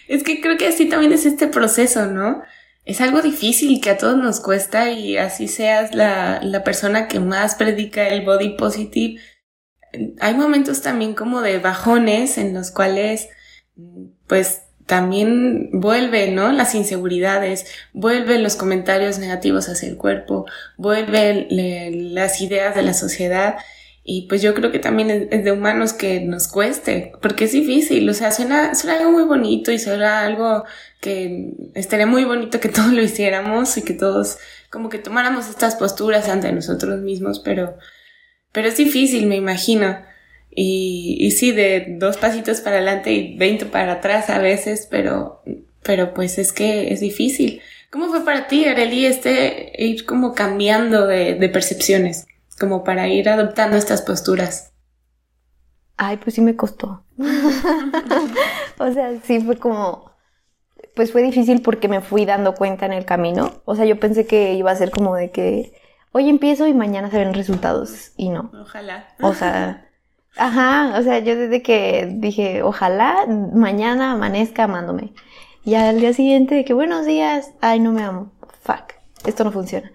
Es 0.07 0.23
que 0.23 0.41
creo 0.41 0.57
que 0.57 0.65
así 0.65 0.89
también 0.89 1.13
es 1.13 1.27
este 1.27 1.45
proceso, 1.45 2.07
¿no? 2.07 2.41
Es 2.83 2.99
algo 2.99 3.21
difícil 3.21 3.79
que 3.79 3.91
a 3.91 3.97
todos 3.97 4.17
nos 4.17 4.39
cuesta 4.39 4.89
y 4.89 5.17
así 5.17 5.47
seas 5.47 5.93
la, 5.93 6.41
la 6.41 6.63
persona 6.63 7.07
que 7.07 7.19
más 7.19 7.53
predica 7.53 8.07
el 8.07 8.25
body 8.25 8.57
positive. 8.57 9.21
Hay 10.19 10.33
momentos 10.35 10.81
también 10.81 11.13
como 11.13 11.41
de 11.41 11.59
bajones 11.59 12.37
en 12.37 12.53
los 12.53 12.71
cuales 12.71 13.29
pues 14.27 14.61
también 14.89 15.69
vuelve, 15.71 16.31
¿no? 16.31 16.51
Las 16.51 16.73
inseguridades, 16.73 17.67
vuelven 17.93 18.41
los 18.41 18.55
comentarios 18.55 19.19
negativos 19.19 19.69
hacia 19.69 19.87
el 19.87 19.97
cuerpo, 19.97 20.45
vuelven 20.77 21.47
las 22.15 22.41
ideas 22.41 22.73
de 22.75 22.81
la 22.81 22.95
sociedad. 22.95 23.57
Y 24.03 24.27
pues 24.27 24.41
yo 24.41 24.55
creo 24.55 24.71
que 24.71 24.79
también 24.79 25.29
es, 25.29 25.43
de 25.43 25.51
humanos 25.51 25.93
que 25.93 26.21
nos 26.21 26.47
cueste, 26.47 27.11
porque 27.21 27.45
es 27.45 27.51
difícil, 27.51 28.09
o 28.09 28.13
sea, 28.15 28.31
suena, 28.31 28.73
suena 28.73 28.97
algo 28.97 29.11
muy 29.11 29.25
bonito 29.25 29.71
y 29.71 29.77
suena 29.77 30.25
algo 30.25 30.63
que 30.99 31.53
estaría 31.75 32.07
muy 32.07 32.23
bonito 32.23 32.59
que 32.59 32.69
todos 32.69 32.91
lo 32.91 33.03
hiciéramos 33.03 33.77
y 33.77 33.83
que 33.83 33.93
todos 33.93 34.39
como 34.71 34.89
que 34.89 34.97
tomáramos 34.97 35.47
estas 35.47 35.75
posturas 35.75 36.27
ante 36.29 36.51
nosotros 36.51 36.99
mismos, 37.01 37.39
pero, 37.39 37.77
pero 38.51 38.67
es 38.67 38.77
difícil, 38.77 39.27
me 39.27 39.35
imagino. 39.35 39.97
Y, 40.51 41.31
sí, 41.37 41.51
de 41.51 41.95
dos 41.99 42.17
pasitos 42.17 42.61
para 42.61 42.77
adelante 42.77 43.13
y 43.13 43.37
veinte 43.37 43.65
para 43.65 43.93
atrás 43.93 44.29
a 44.29 44.39
veces, 44.39 44.87
pero, 44.89 45.41
pero 45.83 46.13
pues 46.13 46.37
es 46.37 46.51
que 46.51 46.91
es 46.91 46.99
difícil. 46.99 47.61
¿Cómo 47.91 48.09
fue 48.09 48.25
para 48.25 48.47
ti, 48.47 48.65
Arely, 48.65 49.05
este 49.05 49.71
ir 49.77 50.05
como 50.05 50.33
cambiando 50.33 51.07
de, 51.07 51.35
de 51.35 51.49
percepciones, 51.49 52.27
como 52.59 52.83
para 52.83 53.07
ir 53.07 53.29
adoptando 53.29 53.77
estas 53.77 54.01
posturas? 54.01 54.73
Ay, 55.97 56.17
pues 56.17 56.35
sí 56.35 56.41
me 56.41 56.55
costó. 56.55 57.03
o 58.79 58.91
sea, 58.91 59.19
sí 59.23 59.39
fue 59.41 59.57
como, 59.57 60.11
pues 60.95 61.11
fue 61.11 61.21
difícil 61.21 61.61
porque 61.61 61.87
me 61.87 62.01
fui 62.01 62.25
dando 62.25 62.55
cuenta 62.55 62.85
en 62.85 62.93
el 62.93 63.05
camino. 63.05 63.61
O 63.65 63.75
sea, 63.75 63.85
yo 63.85 63.99
pensé 63.99 64.25
que 64.25 64.53
iba 64.53 64.71
a 64.71 64.75
ser 64.75 64.91
como 64.91 65.15
de 65.15 65.31
que 65.31 65.73
hoy 66.11 66.29
empiezo 66.29 66.67
y 66.67 66.73
mañana 66.73 67.09
se 67.09 67.17
ven 67.17 67.33
resultados 67.33 68.11
y 68.17 68.29
no. 68.29 68.51
Ojalá. 68.53 69.07
O 69.21 69.33
sea, 69.33 69.89
Ajá, 70.39 70.97
o 70.97 71.03
sea, 71.03 71.19
yo 71.19 71.35
desde 71.35 71.61
que 71.61 72.07
dije, 72.17 72.63
ojalá 72.63 73.25
mañana 73.27 74.13
amanezca 74.13 74.63
amándome. 74.63 75.13
Y 75.65 75.75
al 75.75 75.99
día 75.99 76.13
siguiente 76.13 76.55
de 76.55 76.65
que 76.65 76.73
buenos 76.73 77.05
días, 77.05 77.51
ay, 77.61 77.79
no 77.79 77.91
me 77.91 78.03
amo. 78.03 78.31
Fuck, 78.61 78.93
esto 79.25 79.43
no 79.43 79.51
funciona. 79.51 79.91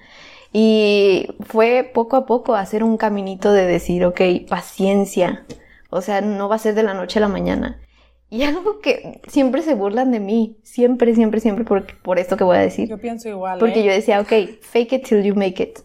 Y 0.53 1.29
fue 1.41 1.91
poco 1.95 2.17
a 2.17 2.27
poco 2.27 2.55
hacer 2.55 2.85
un 2.85 2.97
caminito 2.97 3.53
de 3.53 3.67
decir, 3.67 4.05
ok, 4.05 4.21
paciencia. 4.49 5.47
O 5.91 6.01
sea, 6.01 6.21
no 6.21 6.49
va 6.49 6.57
a 6.57 6.61
ser 6.61 6.75
de 6.75 6.83
la 6.83 6.95
noche 6.95 7.19
a 7.19 7.23
la 7.23 7.29
mañana. 7.29 7.81
Y 8.29 8.43
algo 8.43 8.81
que 8.81 9.23
siempre 9.29 9.63
se 9.63 9.75
burlan 9.75 10.11
de 10.11 10.21
mí, 10.21 10.59
siempre, 10.63 11.15
siempre, 11.15 11.41
siempre 11.41 11.65
por, 11.65 11.87
por 12.03 12.19
esto 12.19 12.37
que 12.37 12.45
voy 12.45 12.57
a 12.57 12.61
decir. 12.61 12.89
Yo 12.89 12.99
pienso 12.99 13.29
igual. 13.29 13.59
Porque 13.59 13.81
¿eh? 13.81 13.85
yo 13.85 13.93
decía, 13.93 14.21
ok, 14.21 14.33
fake 14.61 14.93
it 14.93 15.09
till 15.09 15.23
you 15.23 15.35
make 15.35 15.63
it. 15.63 15.79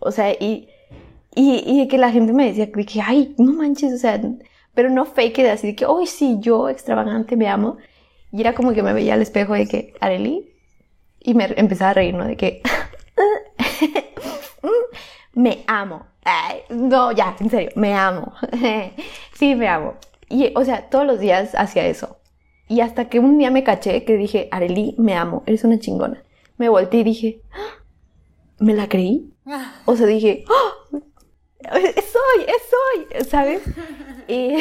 O 0.00 0.10
sea, 0.10 0.32
y 0.32 0.68
y, 1.34 1.62
y 1.64 1.88
que 1.88 1.98
la 1.98 2.10
gente 2.10 2.32
me 2.32 2.46
decía 2.46 2.72
que, 2.72 3.00
ay, 3.00 3.34
no 3.38 3.52
manches, 3.52 3.92
o 3.92 3.98
sea, 3.98 4.20
pero 4.74 4.90
no 4.90 5.04
fake 5.04 5.36
de 5.36 5.50
así, 5.50 5.68
de 5.68 5.76
que, 5.76 5.86
hoy 5.86 6.06
sí, 6.06 6.38
yo 6.40 6.68
extravagante 6.68 7.36
me 7.36 7.48
amo. 7.48 7.76
Y 8.32 8.40
era 8.40 8.54
como 8.54 8.72
que 8.72 8.82
me 8.82 8.92
veía 8.92 9.14
al 9.14 9.22
espejo 9.22 9.54
de 9.54 9.68
que, 9.68 9.94
Arely, 10.00 10.50
y 11.20 11.34
me 11.34 11.44
empezaba 11.56 11.92
a 11.92 11.94
reír, 11.94 12.14
¿no? 12.14 12.26
De 12.26 12.36
que, 12.36 12.62
me 15.34 15.64
amo. 15.68 16.06
Ay, 16.24 16.62
no, 16.70 17.12
ya, 17.12 17.36
en 17.38 17.50
serio, 17.50 17.70
me 17.76 17.94
amo. 17.94 18.32
sí, 19.34 19.54
me 19.54 19.68
amo. 19.68 19.94
Y, 20.28 20.52
o 20.56 20.64
sea, 20.64 20.90
todos 20.90 21.06
los 21.06 21.20
días 21.20 21.54
hacía 21.54 21.86
eso. 21.86 22.18
Y 22.66 22.80
hasta 22.80 23.08
que 23.08 23.20
un 23.20 23.38
día 23.38 23.50
me 23.50 23.64
caché 23.64 24.04
que 24.04 24.16
dije, 24.16 24.48
Arely, 24.50 24.96
me 24.98 25.14
amo, 25.14 25.42
eres 25.46 25.64
una 25.64 25.78
chingona. 25.78 26.22
Me 26.56 26.68
volteé 26.68 27.00
y 27.00 27.04
dije, 27.04 27.42
¡Ah! 27.52 27.78
¿Me 28.58 28.74
la 28.74 28.88
creí? 28.88 29.32
O 29.84 29.96
sea, 29.96 30.06
dije, 30.06 30.44
¡Oh! 30.48 30.98
soy, 31.70 32.46
soy, 32.70 33.24
¿sabes? 33.24 33.62
Y, 34.28 34.56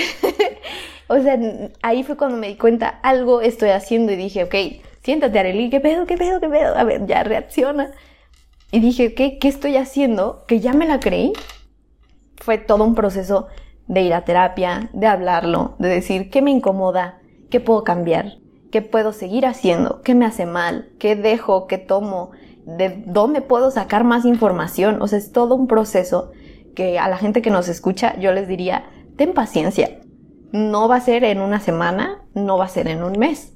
o 1.07 1.19
sea, 1.21 1.39
ahí 1.81 2.03
fue 2.03 2.17
cuando 2.17 2.37
me 2.37 2.47
di 2.47 2.55
cuenta, 2.55 2.87
algo 3.03 3.41
estoy 3.41 3.69
haciendo 3.69 4.11
y 4.11 4.15
dije, 4.15 4.43
ok, 4.43 4.55
siéntate, 5.03 5.39
Arely, 5.39 5.69
¿qué 5.69 5.79
pedo, 5.79 6.05
qué 6.05 6.17
pedo, 6.17 6.39
qué 6.39 6.49
pedo? 6.49 6.75
A 6.75 6.83
ver, 6.83 7.05
ya 7.05 7.23
reacciona. 7.23 7.91
Y 8.71 8.79
dije, 8.79 9.13
¿qué, 9.13 9.37
¿qué 9.39 9.47
estoy 9.47 9.77
haciendo? 9.77 10.43
Que 10.47 10.59
ya 10.59 10.73
me 10.73 10.87
la 10.87 10.99
creí. 10.99 11.33
Fue 12.37 12.57
todo 12.57 12.83
un 12.83 12.95
proceso 12.95 13.47
de 13.87 14.01
ir 14.01 14.13
a 14.13 14.25
terapia, 14.25 14.89
de 14.93 15.07
hablarlo, 15.07 15.75
de 15.79 15.87
decir 15.87 16.29
qué 16.29 16.41
me 16.41 16.51
incomoda, 16.51 17.21
qué 17.49 17.59
puedo 17.59 17.83
cambiar, 17.83 18.39
qué 18.71 18.81
puedo 18.81 19.13
seguir 19.13 19.45
haciendo, 19.45 20.01
qué 20.01 20.13
me 20.13 20.25
hace 20.25 20.45
mal, 20.45 20.89
qué 20.99 21.15
dejo, 21.15 21.67
qué 21.67 21.77
tomo, 21.77 22.31
de 22.67 23.01
dónde 23.05 23.41
puedo 23.41 23.71
sacar 23.71 24.03
más 24.03 24.25
información. 24.25 25.01
O 25.01 25.07
sea, 25.07 25.17
es 25.17 25.31
todo 25.31 25.55
un 25.55 25.67
proceso 25.67 26.31
que 26.75 26.99
a 26.99 27.07
la 27.07 27.17
gente 27.17 27.41
que 27.41 27.49
nos 27.49 27.69
escucha 27.69 28.15
yo 28.19 28.33
les 28.33 28.47
diría, 28.47 28.89
ten 29.15 29.33
paciencia. 29.33 29.99
No 30.51 30.87
va 30.87 30.97
a 30.97 31.01
ser 31.01 31.23
en 31.23 31.41
una 31.41 31.59
semana, 31.59 32.25
no 32.33 32.57
va 32.57 32.65
a 32.65 32.69
ser 32.69 32.87
en 32.87 33.03
un 33.03 33.17
mes. 33.17 33.53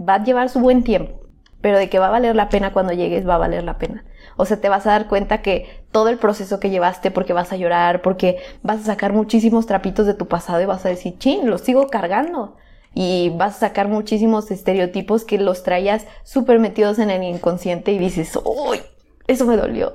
Va 0.00 0.14
a 0.14 0.24
llevar 0.24 0.48
su 0.48 0.60
buen 0.60 0.84
tiempo, 0.84 1.20
pero 1.60 1.78
de 1.78 1.88
que 1.88 1.98
va 1.98 2.06
a 2.06 2.10
valer 2.10 2.36
la 2.36 2.48
pena 2.48 2.72
cuando 2.72 2.92
llegues, 2.92 3.28
va 3.28 3.34
a 3.34 3.38
valer 3.38 3.64
la 3.64 3.78
pena. 3.78 4.04
O 4.36 4.44
sea, 4.44 4.60
te 4.60 4.68
vas 4.68 4.86
a 4.86 4.90
dar 4.90 5.08
cuenta 5.08 5.42
que 5.42 5.84
todo 5.90 6.08
el 6.08 6.18
proceso 6.18 6.60
que 6.60 6.70
llevaste, 6.70 7.10
porque 7.10 7.32
vas 7.32 7.52
a 7.52 7.56
llorar, 7.56 8.02
porque 8.02 8.38
vas 8.62 8.80
a 8.80 8.84
sacar 8.84 9.12
muchísimos 9.12 9.66
trapitos 9.66 10.06
de 10.06 10.14
tu 10.14 10.26
pasado 10.26 10.60
y 10.60 10.66
vas 10.66 10.84
a 10.86 10.90
decir, 10.90 11.18
chin, 11.18 11.50
los 11.50 11.62
sigo 11.62 11.88
cargando. 11.88 12.56
Y 12.98 13.30
vas 13.36 13.56
a 13.56 13.68
sacar 13.68 13.88
muchísimos 13.88 14.50
estereotipos 14.50 15.24
que 15.24 15.36
los 15.36 15.62
traías 15.62 16.06
súper 16.24 16.58
metidos 16.58 16.98
en 16.98 17.10
el 17.10 17.22
inconsciente 17.22 17.92
y 17.92 17.98
dices, 17.98 18.38
uy, 18.42 18.80
eso 19.26 19.44
me 19.44 19.58
dolió. 19.58 19.92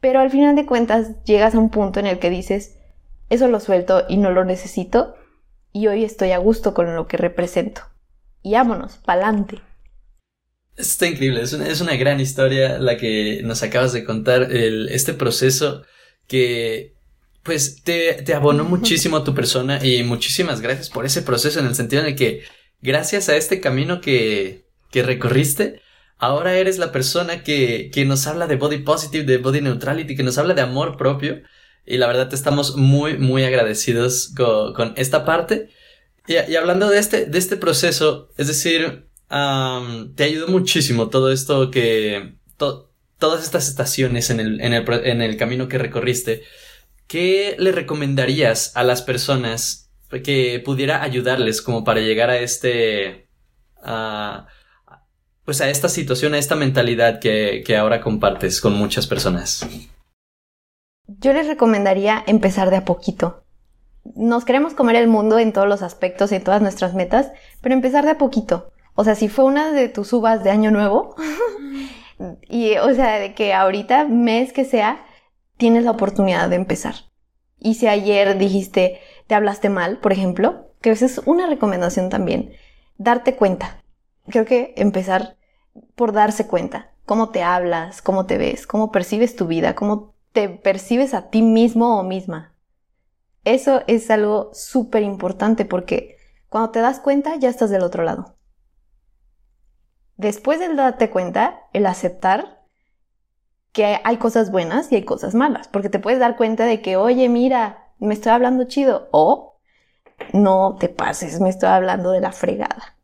Pero 0.00 0.18
al 0.18 0.30
final 0.30 0.56
de 0.56 0.66
cuentas 0.66 1.22
llegas 1.24 1.54
a 1.54 1.60
un 1.60 1.70
punto 1.70 2.00
en 2.00 2.06
el 2.06 2.18
que 2.18 2.28
dices, 2.28 2.78
eso 3.28 3.46
lo 3.46 3.60
suelto 3.60 4.04
y 4.08 4.16
no 4.16 4.32
lo 4.32 4.44
necesito 4.44 5.14
y 5.72 5.86
hoy 5.86 6.02
estoy 6.02 6.32
a 6.32 6.38
gusto 6.38 6.74
con 6.74 6.94
lo 6.96 7.06
que 7.06 7.16
represento. 7.16 7.82
Y 8.42 8.54
vámonos, 8.54 8.96
pa'lante. 8.98 9.60
Está 10.76 11.06
increíble, 11.06 11.42
es 11.42 11.52
una, 11.52 11.68
es 11.68 11.80
una, 11.80 11.94
gran 11.96 12.18
historia 12.18 12.78
la 12.78 12.96
que 12.96 13.42
nos 13.44 13.62
acabas 13.62 13.92
de 13.92 14.04
contar, 14.04 14.50
el, 14.50 14.88
este 14.88 15.14
proceso 15.14 15.82
que 16.26 16.94
pues 17.42 17.82
te, 17.82 18.14
te 18.22 18.34
abonó 18.34 18.64
muchísimo 18.64 19.16
a 19.16 19.24
tu 19.24 19.34
persona 19.34 19.84
y 19.84 20.02
muchísimas 20.02 20.60
gracias 20.60 20.90
por 20.90 21.06
ese 21.06 21.22
proceso 21.22 21.60
en 21.60 21.66
el 21.66 21.74
sentido 21.74 22.02
en 22.02 22.08
el 22.08 22.16
que 22.16 22.42
gracias 22.82 23.28
a 23.28 23.36
este 23.36 23.60
camino 23.60 24.00
que, 24.00 24.66
que 24.90 25.02
recorriste, 25.02 25.80
ahora 26.18 26.56
eres 26.56 26.78
la 26.78 26.92
persona 26.92 27.42
que, 27.42 27.90
que 27.92 28.04
nos 28.04 28.26
habla 28.26 28.46
de 28.46 28.56
body 28.56 28.78
positive, 28.78 29.24
de 29.24 29.38
body 29.38 29.60
neutrality, 29.62 30.16
que 30.16 30.22
nos 30.22 30.38
habla 30.38 30.54
de 30.54 30.62
amor 30.62 30.96
propio. 30.96 31.42
Y 31.86 31.96
la 31.96 32.06
verdad 32.06 32.32
estamos 32.32 32.76
muy, 32.76 33.16
muy 33.16 33.42
agradecidos 33.42 34.32
con, 34.36 34.74
con 34.74 34.92
esta 34.96 35.24
parte. 35.24 35.70
Y, 36.26 36.34
y, 36.34 36.56
hablando 36.56 36.88
de 36.88 36.98
este, 36.98 37.26
de 37.26 37.38
este 37.38 37.56
proceso, 37.56 38.28
es 38.36 38.46
decir, 38.46 39.08
um, 39.30 40.14
te 40.14 40.24
ayudó 40.24 40.48
muchísimo 40.48 41.08
todo 41.08 41.32
esto 41.32 41.70
que, 41.70 42.34
to, 42.58 42.92
todas 43.18 43.42
estas 43.42 43.68
estaciones 43.68 44.30
en 44.30 44.40
el, 44.40 44.60
en, 44.60 44.74
el, 44.74 44.84
en 45.04 45.22
el 45.22 45.36
camino 45.36 45.68
que 45.68 45.78
recorriste. 45.78 46.42
¿Qué 47.10 47.56
le 47.58 47.72
recomendarías 47.72 48.76
a 48.76 48.84
las 48.84 49.02
personas 49.02 49.90
que 50.22 50.62
pudiera 50.64 51.02
ayudarles 51.02 51.60
como 51.60 51.82
para 51.82 51.98
llegar 51.98 52.30
a 52.30 52.38
este, 52.38 53.28
uh, 53.82 54.46
pues 55.44 55.60
a 55.60 55.68
esta 55.68 55.88
situación, 55.88 56.34
a 56.34 56.38
esta 56.38 56.54
mentalidad 56.54 57.18
que, 57.18 57.64
que 57.66 57.76
ahora 57.76 58.00
compartes 58.00 58.60
con 58.60 58.74
muchas 58.74 59.08
personas? 59.08 59.66
Yo 61.08 61.32
les 61.32 61.48
recomendaría 61.48 62.22
empezar 62.28 62.70
de 62.70 62.76
a 62.76 62.84
poquito. 62.84 63.42
Nos 64.14 64.44
queremos 64.44 64.74
comer 64.74 64.94
el 64.94 65.08
mundo 65.08 65.40
en 65.40 65.52
todos 65.52 65.66
los 65.66 65.82
aspectos 65.82 66.30
en 66.30 66.44
todas 66.44 66.62
nuestras 66.62 66.94
metas, 66.94 67.32
pero 67.60 67.74
empezar 67.74 68.04
de 68.04 68.12
a 68.12 68.18
poquito. 68.18 68.70
O 68.94 69.02
sea, 69.02 69.16
si 69.16 69.28
fue 69.28 69.46
una 69.46 69.72
de 69.72 69.88
tus 69.88 70.12
uvas 70.12 70.44
de 70.44 70.50
año 70.50 70.70
nuevo, 70.70 71.16
y 72.48 72.76
o 72.76 72.94
sea, 72.94 73.18
de 73.18 73.34
que 73.34 73.52
ahorita, 73.52 74.04
mes 74.04 74.52
que 74.52 74.64
sea, 74.64 75.04
tienes 75.60 75.84
la 75.84 75.92
oportunidad 75.92 76.48
de 76.48 76.56
empezar. 76.56 76.94
Y 77.58 77.74
si 77.74 77.86
ayer 77.86 78.38
dijiste, 78.38 78.98
te 79.26 79.34
hablaste 79.34 79.68
mal, 79.68 79.98
por 79.98 80.12
ejemplo, 80.12 80.72
que 80.80 80.90
es 80.90 81.20
una 81.26 81.46
recomendación 81.46 82.08
también, 82.08 82.52
darte 82.96 83.36
cuenta. 83.36 83.84
Creo 84.26 84.46
que 84.46 84.72
empezar 84.76 85.36
por 85.94 86.12
darse 86.12 86.46
cuenta. 86.46 86.94
Cómo 87.04 87.28
te 87.28 87.42
hablas, 87.42 88.00
cómo 88.00 88.24
te 88.24 88.38
ves, 88.38 88.66
cómo 88.66 88.90
percibes 88.90 89.36
tu 89.36 89.46
vida, 89.46 89.74
cómo 89.74 90.14
te 90.32 90.48
percibes 90.48 91.12
a 91.12 91.28
ti 91.28 91.42
mismo 91.42 92.00
o 92.00 92.04
misma. 92.04 92.54
Eso 93.44 93.82
es 93.86 94.10
algo 94.10 94.50
súper 94.54 95.02
importante 95.02 95.66
porque 95.66 96.16
cuando 96.48 96.70
te 96.70 96.80
das 96.80 97.00
cuenta 97.00 97.36
ya 97.36 97.50
estás 97.50 97.68
del 97.68 97.82
otro 97.82 98.02
lado. 98.02 98.38
Después 100.16 100.58
de 100.58 100.74
darte 100.74 101.10
cuenta, 101.10 101.60
el 101.74 101.84
aceptar 101.84 102.59
que 103.72 104.00
hay 104.02 104.16
cosas 104.16 104.50
buenas 104.50 104.90
y 104.90 104.96
hay 104.96 105.04
cosas 105.04 105.34
malas, 105.34 105.68
porque 105.68 105.88
te 105.88 105.98
puedes 105.98 106.20
dar 106.20 106.36
cuenta 106.36 106.64
de 106.64 106.82
que, 106.82 106.96
oye, 106.96 107.28
mira, 107.28 107.92
me 107.98 108.14
estoy 108.14 108.32
hablando 108.32 108.64
chido, 108.64 109.08
o 109.12 109.58
no 110.32 110.76
te 110.78 110.88
pases, 110.88 111.40
me 111.40 111.48
estoy 111.48 111.68
hablando 111.68 112.10
de 112.10 112.20
la 112.20 112.32
fregada. 112.32 112.96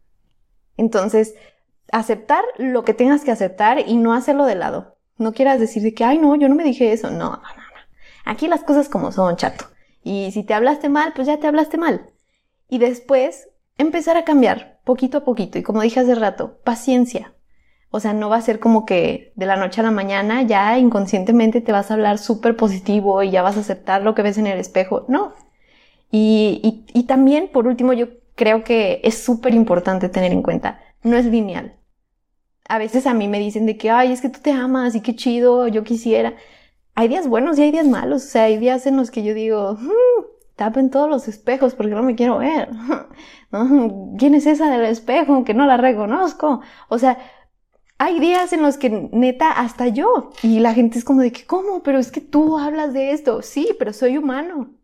Entonces, 0.76 1.34
aceptar 1.92 2.44
lo 2.58 2.84
que 2.84 2.94
tengas 2.94 3.24
que 3.24 3.30
aceptar 3.30 3.80
y 3.86 3.96
no 3.96 4.14
hacerlo 4.14 4.44
de 4.44 4.54
lado. 4.54 4.96
No 5.18 5.32
quieras 5.32 5.60
decir 5.60 5.82
de 5.82 5.94
que, 5.94 6.04
ay, 6.04 6.18
no, 6.18 6.36
yo 6.36 6.48
no 6.48 6.54
me 6.54 6.64
dije 6.64 6.92
eso. 6.92 7.10
No, 7.10 7.16
no, 7.16 7.30
no, 7.30 7.36
no. 7.36 7.80
Aquí 8.24 8.48
las 8.48 8.64
cosas 8.64 8.88
como 8.88 9.12
son, 9.12 9.36
chato. 9.36 9.66
Y 10.02 10.30
si 10.32 10.42
te 10.42 10.54
hablaste 10.54 10.88
mal, 10.88 11.12
pues 11.14 11.26
ya 11.26 11.38
te 11.38 11.46
hablaste 11.46 11.78
mal. 11.78 12.10
Y 12.68 12.78
después, 12.78 13.48
empezar 13.78 14.16
a 14.16 14.24
cambiar 14.24 14.80
poquito 14.84 15.18
a 15.18 15.24
poquito. 15.24 15.58
Y 15.58 15.62
como 15.62 15.80
dije 15.80 16.00
hace 16.00 16.14
rato, 16.14 16.58
paciencia. 16.64 17.32
O 17.90 18.00
sea, 18.00 18.12
no 18.12 18.28
va 18.28 18.36
a 18.36 18.42
ser 18.42 18.58
como 18.58 18.84
que 18.84 19.32
de 19.36 19.46
la 19.46 19.56
noche 19.56 19.80
a 19.80 19.84
la 19.84 19.90
mañana 19.90 20.42
ya 20.42 20.78
inconscientemente 20.78 21.60
te 21.60 21.72
vas 21.72 21.90
a 21.90 21.94
hablar 21.94 22.18
súper 22.18 22.56
positivo 22.56 23.22
y 23.22 23.30
ya 23.30 23.42
vas 23.42 23.56
a 23.56 23.60
aceptar 23.60 24.02
lo 24.02 24.14
que 24.14 24.22
ves 24.22 24.38
en 24.38 24.46
el 24.46 24.58
espejo. 24.58 25.04
No. 25.08 25.34
Y, 26.10 26.84
y, 26.92 27.02
también, 27.04 27.48
por 27.52 27.66
último, 27.66 27.92
yo 27.92 28.08
creo 28.34 28.64
que 28.64 29.00
es 29.04 29.22
súper 29.22 29.54
importante 29.54 30.08
tener 30.08 30.32
en 30.32 30.42
cuenta, 30.42 30.80
no 31.02 31.16
es 31.16 31.26
lineal. 31.26 31.74
A 32.68 32.78
veces 32.78 33.06
a 33.06 33.14
mí 33.14 33.28
me 33.28 33.38
dicen 33.38 33.66
de 33.66 33.76
que, 33.76 33.90
ay, 33.90 34.12
es 34.12 34.20
que 34.20 34.28
tú 34.28 34.40
te 34.40 34.52
amas 34.52 34.94
y 34.94 35.00
qué 35.00 35.14
chido, 35.14 35.68
yo 35.68 35.84
quisiera. 35.84 36.34
Hay 36.94 37.08
días 37.08 37.28
buenos 37.28 37.58
y 37.58 37.62
hay 37.62 37.72
días 37.72 37.86
malos. 37.86 38.24
O 38.24 38.28
sea, 38.28 38.44
hay 38.44 38.58
días 38.58 38.86
en 38.86 38.96
los 38.96 39.10
que 39.10 39.22
yo 39.22 39.34
digo, 39.34 39.74
hmm, 39.74 40.24
tapen 40.56 40.90
todos 40.90 41.08
los 41.08 41.28
espejos 41.28 41.74
porque 41.74 41.94
no 41.94 42.02
me 42.02 42.14
quiero 42.16 42.38
ver. 42.38 42.70
¿Quién 44.18 44.34
es 44.34 44.46
esa 44.46 44.70
del 44.70 44.86
espejo 44.86 45.44
que 45.44 45.54
no 45.54 45.66
la 45.66 45.76
reconozco? 45.76 46.60
O 46.88 46.98
sea, 46.98 47.18
hay 47.98 48.20
días 48.20 48.52
en 48.52 48.62
los 48.62 48.76
que 48.76 48.90
neta 48.90 49.50
hasta 49.50 49.88
yo 49.88 50.30
y 50.42 50.60
la 50.60 50.74
gente 50.74 50.98
es 50.98 51.04
como 51.04 51.22
de 51.22 51.32
que, 51.32 51.46
¿cómo? 51.46 51.82
Pero 51.82 51.98
es 51.98 52.10
que 52.10 52.20
tú 52.20 52.58
hablas 52.58 52.92
de 52.92 53.12
esto. 53.12 53.42
Sí, 53.42 53.70
pero 53.78 53.92
soy 53.92 54.18
humano. 54.18 54.74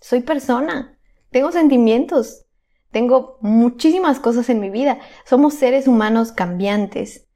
Soy 0.00 0.20
persona. 0.20 0.98
Tengo 1.30 1.52
sentimientos. 1.52 2.46
Tengo 2.90 3.38
muchísimas 3.40 4.18
cosas 4.20 4.48
en 4.50 4.60
mi 4.60 4.70
vida. 4.70 4.98
Somos 5.24 5.54
seres 5.54 5.86
humanos 5.86 6.32
cambiantes. 6.32 7.28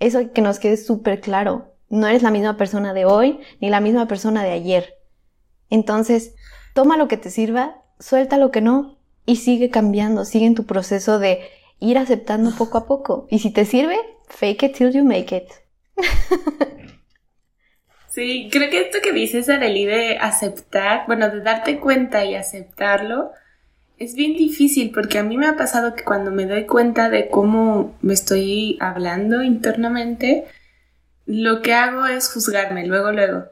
Eso 0.00 0.32
que 0.32 0.42
nos 0.42 0.58
quede 0.58 0.76
súper 0.76 1.20
claro. 1.20 1.74
No 1.88 2.06
eres 2.06 2.22
la 2.22 2.30
misma 2.30 2.56
persona 2.56 2.92
de 2.92 3.04
hoy 3.04 3.40
ni 3.60 3.70
la 3.70 3.80
misma 3.80 4.06
persona 4.06 4.42
de 4.42 4.52
ayer. 4.52 4.94
Entonces, 5.70 6.34
toma 6.74 6.96
lo 6.96 7.08
que 7.08 7.16
te 7.16 7.30
sirva, 7.30 7.82
suelta 7.98 8.36
lo 8.36 8.50
que 8.50 8.60
no 8.60 8.98
y 9.24 9.36
sigue 9.36 9.70
cambiando, 9.70 10.24
sigue 10.24 10.46
en 10.46 10.54
tu 10.54 10.64
proceso 10.64 11.18
de 11.18 11.40
ir 11.78 11.98
aceptando 11.98 12.50
poco 12.56 12.78
a 12.78 12.86
poco. 12.86 13.26
Y 13.30 13.38
si 13.38 13.50
te 13.50 13.64
sirve, 13.64 13.98
Fake 14.32 14.64
it 14.64 14.74
till 14.74 14.90
you 14.90 15.04
make 15.04 15.34
it. 15.34 15.52
sí, 18.08 18.48
creo 18.50 18.70
que 18.70 18.80
esto 18.80 18.98
que 19.02 19.12
dices, 19.12 19.48
Arely, 19.48 19.84
de 19.84 20.18
aceptar, 20.18 21.04
bueno, 21.06 21.28
de 21.28 21.42
darte 21.42 21.78
cuenta 21.78 22.24
y 22.24 22.34
aceptarlo, 22.34 23.30
es 23.98 24.14
bien 24.14 24.32
difícil 24.34 24.90
porque 24.90 25.18
a 25.18 25.22
mí 25.22 25.36
me 25.36 25.46
ha 25.46 25.56
pasado 25.56 25.94
que 25.94 26.02
cuando 26.02 26.32
me 26.32 26.46
doy 26.46 26.66
cuenta 26.66 27.08
de 27.10 27.28
cómo 27.28 27.96
me 28.00 28.14
estoy 28.14 28.78
hablando 28.80 29.42
internamente, 29.42 30.46
lo 31.26 31.62
que 31.62 31.74
hago 31.74 32.06
es 32.06 32.32
juzgarme 32.32 32.86
luego, 32.86 33.12
luego. 33.12 33.44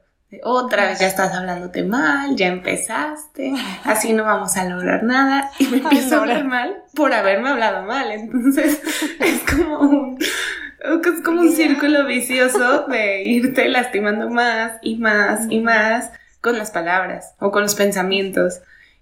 Otra 0.45 0.87
vez 0.87 1.01
ya 1.01 1.09
estás 1.09 1.35
hablándote 1.35 1.83
mal, 1.83 2.37
ya 2.37 2.47
empezaste, 2.47 3.53
así 3.83 4.13
no 4.13 4.25
vamos 4.25 4.57
a 4.57 4.65
lograr 4.65 5.03
nada 5.03 5.51
y 5.59 5.67
me 5.67 5.77
empiezo 5.79 6.17
a 6.17 6.21
hablar 6.21 6.45
mal 6.45 6.85
por 6.95 7.13
haberme 7.13 7.51
hablado 7.51 7.85
mal. 7.85 8.11
Entonces 8.13 8.81
es 9.21 9.41
como 9.43 9.81
un, 9.81 10.19
es 10.81 11.21
como 11.23 11.43
un 11.43 11.53
círculo 11.53 12.07
vicioso 12.07 12.87
de 12.89 13.23
irte 13.23 13.69
lastimando 13.69 14.31
más 14.31 14.73
y 14.83 14.97
más 14.97 15.47
y 15.51 15.61
más 15.61 16.11
con 16.41 16.57
las 16.59 16.71
palabras 16.71 17.35
o 17.39 17.51
con 17.51 17.63
los 17.63 17.75
pensamientos. 17.75 18.61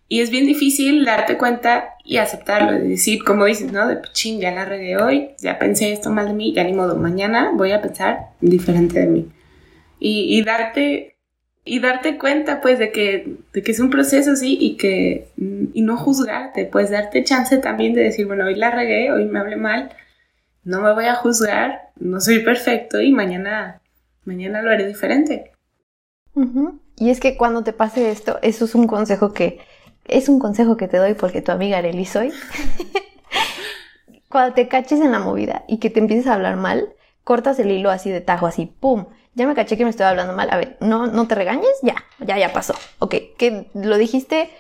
Y 0.09 0.21
es 0.21 0.31
bien 0.31 0.47
difícil 0.47 1.05
darte 1.05 1.37
cuenta 1.37 1.91
y 2.03 2.17
aceptarlo, 2.17 2.73
de 2.73 2.89
decir, 2.89 3.23
como 3.25 3.45
dices, 3.45 3.71
¿no? 3.73 3.87
De 3.87 4.01
ching, 4.13 4.41
ya 4.41 4.51
la 4.53 4.65
regué 4.65 4.97
hoy, 4.97 5.31
ya 5.39 5.59
pensé 5.59 5.93
esto 5.93 6.11
mal 6.11 6.29
de 6.29 6.33
mí, 6.33 6.55
ya 6.55 6.65
ni 6.65 6.73
modo, 6.73 6.97
mañana 6.97 7.51
voy 7.55 7.73
a 7.73 7.83
pensar 7.83 8.31
diferente 8.41 9.01
de 9.01 9.07
mí. 9.07 9.29
Y, 10.01 10.39
y 10.39 10.43
darte 10.43 11.17
y 11.69 11.81
darte 11.81 12.17
cuenta 12.17 12.63
pues 12.63 12.79
de 12.79 12.91
que, 12.91 13.37
de 13.53 13.63
que 13.63 13.73
es 13.73 13.81
un 13.81 13.91
proceso 13.91 14.35
sí 14.37 14.57
y 14.59 14.77
que 14.77 15.29
y 15.37 15.83
no 15.83 15.99
juzgarte, 15.99 16.65
pues 16.65 16.91
darte 16.91 17.25
chance 17.25 17.59
también 17.59 17.93
de 17.93 18.03
decir, 18.03 18.27
bueno, 18.27 18.47
hoy 18.47 18.55
la 18.55 18.71
regué, 18.71 19.13
hoy 19.13 19.27
me 19.27 19.39
hablé 19.39 19.57
mal, 19.57 19.91
no 20.69 20.83
me 20.83 20.93
voy 20.93 21.07
a 21.07 21.15
juzgar, 21.15 21.93
no 21.99 22.21
soy 22.21 22.41
perfecto 22.41 23.01
y 23.01 23.11
mañana, 23.11 23.81
mañana 24.27 24.61
lo 24.61 24.71
haré 24.71 24.87
diferente. 24.87 25.51
Y 26.97 27.09
es 27.09 27.21
que 27.21 27.39
cuando 27.39 27.65
te 27.65 27.73
pase 27.73 28.11
esto, 28.11 28.39
eso 28.43 28.67
es 28.67 28.75
un 28.75 28.87
consejo 28.87 29.33
que, 29.33 29.61
es 30.05 30.29
un 30.29 30.39
consejo 30.39 30.77
que 30.77 30.87
te 30.87 30.99
doy 30.99 31.15
porque 31.15 31.41
tu 31.41 31.53
amiga 31.53 31.79
Arely 31.79 32.05
soy. 32.05 32.35
cuando 34.29 34.55
te 34.55 34.69
caches 34.69 35.01
en 35.01 35.11
la 35.11 35.21
movida 35.21 35.65
y 35.69 35.79
que 35.79 35.89
te 35.89 36.01
empieces 36.01 36.27
a 36.27 36.35
hablar 36.35 36.57
mal, 36.57 36.91
cortas 37.25 37.59
el 37.61 37.71
hilo 37.71 37.91
así 37.91 38.11
de 38.11 38.21
tajo, 38.21 38.47
así, 38.47 38.67
¡pum! 38.67 39.07
Ya 39.35 39.47
me 39.47 39.55
caché 39.55 39.79
que 39.79 39.85
me 39.85 39.91
estoy 39.91 40.05
hablando 40.05 40.35
mal. 40.35 40.51
A 40.51 40.59
ver, 40.59 40.77
no, 40.81 41.07
no 41.07 41.27
te 41.27 41.35
regañes, 41.35 41.79
ya, 41.83 41.95
ya, 42.19 42.37
ya 42.37 42.53
pasó. 42.53 42.75
Ok, 42.99 43.15
que 43.39 43.71
lo 43.73 43.97
dijiste 43.97 44.51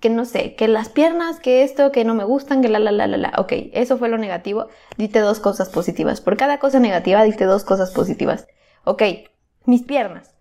que 0.00 0.10
no 0.10 0.24
sé, 0.24 0.54
que 0.54 0.68
las 0.68 0.88
piernas, 0.88 1.40
que 1.40 1.62
esto, 1.62 1.92
que 1.92 2.04
no 2.04 2.14
me 2.14 2.24
gustan, 2.24 2.62
que 2.62 2.68
la, 2.68 2.78
la, 2.78 2.92
la, 2.92 3.06
la, 3.06 3.16
la. 3.16 3.32
Ok, 3.38 3.52
eso 3.72 3.98
fue 3.98 4.08
lo 4.08 4.18
negativo. 4.18 4.68
Dite 4.96 5.20
dos 5.20 5.40
cosas 5.40 5.68
positivas. 5.68 6.20
Por 6.20 6.36
cada 6.36 6.58
cosa 6.58 6.80
negativa, 6.80 7.22
dite 7.22 7.44
dos 7.44 7.64
cosas 7.64 7.90
positivas. 7.92 8.46
Ok, 8.84 9.02
mis 9.64 9.82
piernas. 9.82 10.34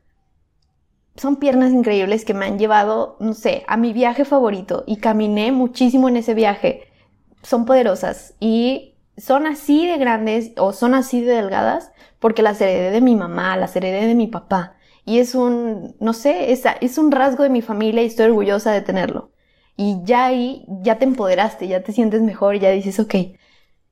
Son 1.15 1.35
piernas 1.35 1.71
increíbles 1.71 2.23
que 2.23 2.33
me 2.33 2.45
han 2.45 2.57
llevado, 2.57 3.17
no 3.19 3.33
sé, 3.33 3.63
a 3.67 3.75
mi 3.75 3.91
viaje 3.91 4.23
favorito 4.23 4.83
y 4.87 4.97
caminé 4.97 5.51
muchísimo 5.51 6.07
en 6.07 6.17
ese 6.17 6.33
viaje. 6.33 6.87
Son 7.43 7.65
poderosas 7.65 8.35
y 8.39 8.95
son 9.17 9.45
así 9.45 9.85
de 9.85 9.97
grandes 9.97 10.51
o 10.57 10.71
son 10.71 10.93
así 10.93 11.21
de 11.21 11.33
delgadas 11.33 11.91
porque 12.19 12.41
las 12.41 12.61
heredé 12.61 12.91
de 12.91 13.01
mi 13.01 13.15
mamá, 13.15 13.57
las 13.57 13.75
heredé 13.75 14.07
de 14.07 14.15
mi 14.15 14.27
papá. 14.27 14.75
Y 15.05 15.19
es 15.19 15.35
un, 15.35 15.95
no 15.99 16.13
sé, 16.13 16.51
es, 16.51 16.63
es 16.81 16.97
un 16.97 17.11
rasgo 17.11 17.43
de 17.43 17.49
mi 17.49 17.61
familia 17.61 18.03
y 18.03 18.07
estoy 18.07 18.27
orgullosa 18.27 18.71
de 18.71 18.81
tenerlo. 18.81 19.31
Y 19.75 19.97
ya 20.03 20.25
ahí, 20.25 20.65
ya 20.81 20.97
te 20.99 21.05
empoderaste, 21.05 21.67
ya 21.67 21.81
te 21.83 21.93
sientes 21.93 22.21
mejor, 22.21 22.59
ya 22.59 22.69
dices, 22.69 22.99
ok, 22.99 23.15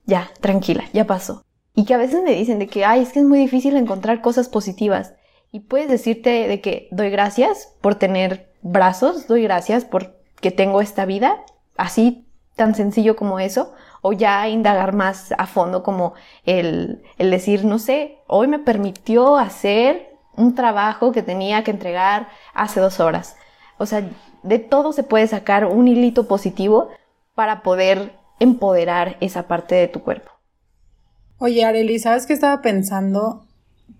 ya, 0.05 0.29
tranquila, 0.41 0.83
ya 0.93 1.05
pasó. 1.05 1.43
Y 1.75 1.85
que 1.85 1.93
a 1.93 1.97
veces 1.97 2.23
me 2.23 2.33
dicen 2.33 2.59
de 2.59 2.67
que, 2.67 2.85
ay, 2.85 3.03
es 3.03 3.13
que 3.13 3.19
es 3.19 3.25
muy 3.25 3.39
difícil 3.39 3.77
encontrar 3.77 4.21
cosas 4.21 4.49
positivas. 4.49 5.13
Y 5.51 5.61
puedes 5.61 5.89
decirte 5.89 6.47
de 6.47 6.59
que 6.59 6.87
doy 6.91 7.09
gracias 7.09 7.73
por 7.81 7.95
tener 7.95 8.51
brazos, 8.61 9.27
doy 9.27 9.43
gracias 9.43 9.85
por 9.85 10.17
que 10.41 10.51
tengo 10.51 10.81
esta 10.81 11.05
vida, 11.05 11.37
así 11.77 12.27
tan 12.55 12.75
sencillo 12.75 13.15
como 13.15 13.39
eso, 13.39 13.73
o 14.01 14.13
ya 14.13 14.47
indagar 14.49 14.93
más 14.93 15.33
a 15.37 15.45
fondo 15.45 15.83
como 15.83 16.13
el, 16.45 17.03
el 17.17 17.31
decir, 17.31 17.63
no 17.63 17.79
sé, 17.79 18.17
hoy 18.27 18.47
me 18.47 18.59
permitió 18.59 19.37
hacer 19.37 20.16
un 20.37 20.55
trabajo 20.55 21.11
que 21.11 21.23
tenía 21.23 21.63
que 21.63 21.71
entregar 21.71 22.29
hace 22.53 22.79
dos 22.79 22.99
horas. 23.01 23.35
O 23.77 23.85
sea, 23.85 24.09
de 24.43 24.59
todo 24.59 24.93
se 24.93 25.03
puede 25.03 25.27
sacar 25.27 25.65
un 25.65 25.87
hilito 25.87 26.27
positivo 26.27 26.89
para 27.35 27.61
poder 27.61 28.13
empoderar 28.39 29.17
esa 29.19 29.47
parte 29.47 29.75
de 29.75 29.87
tu 29.87 30.01
cuerpo. 30.01 30.31
Oye, 31.39 31.65
Arely, 31.65 31.99
¿sabes 31.99 32.25
qué 32.25 32.33
estaba 32.33 32.61
pensando? 32.61 33.45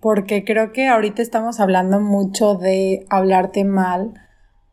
Porque 0.00 0.44
creo 0.44 0.72
que 0.72 0.88
ahorita 0.88 1.22
estamos 1.22 1.60
hablando 1.60 2.00
mucho 2.00 2.54
de 2.54 3.06
hablarte 3.10 3.64
mal 3.64 4.14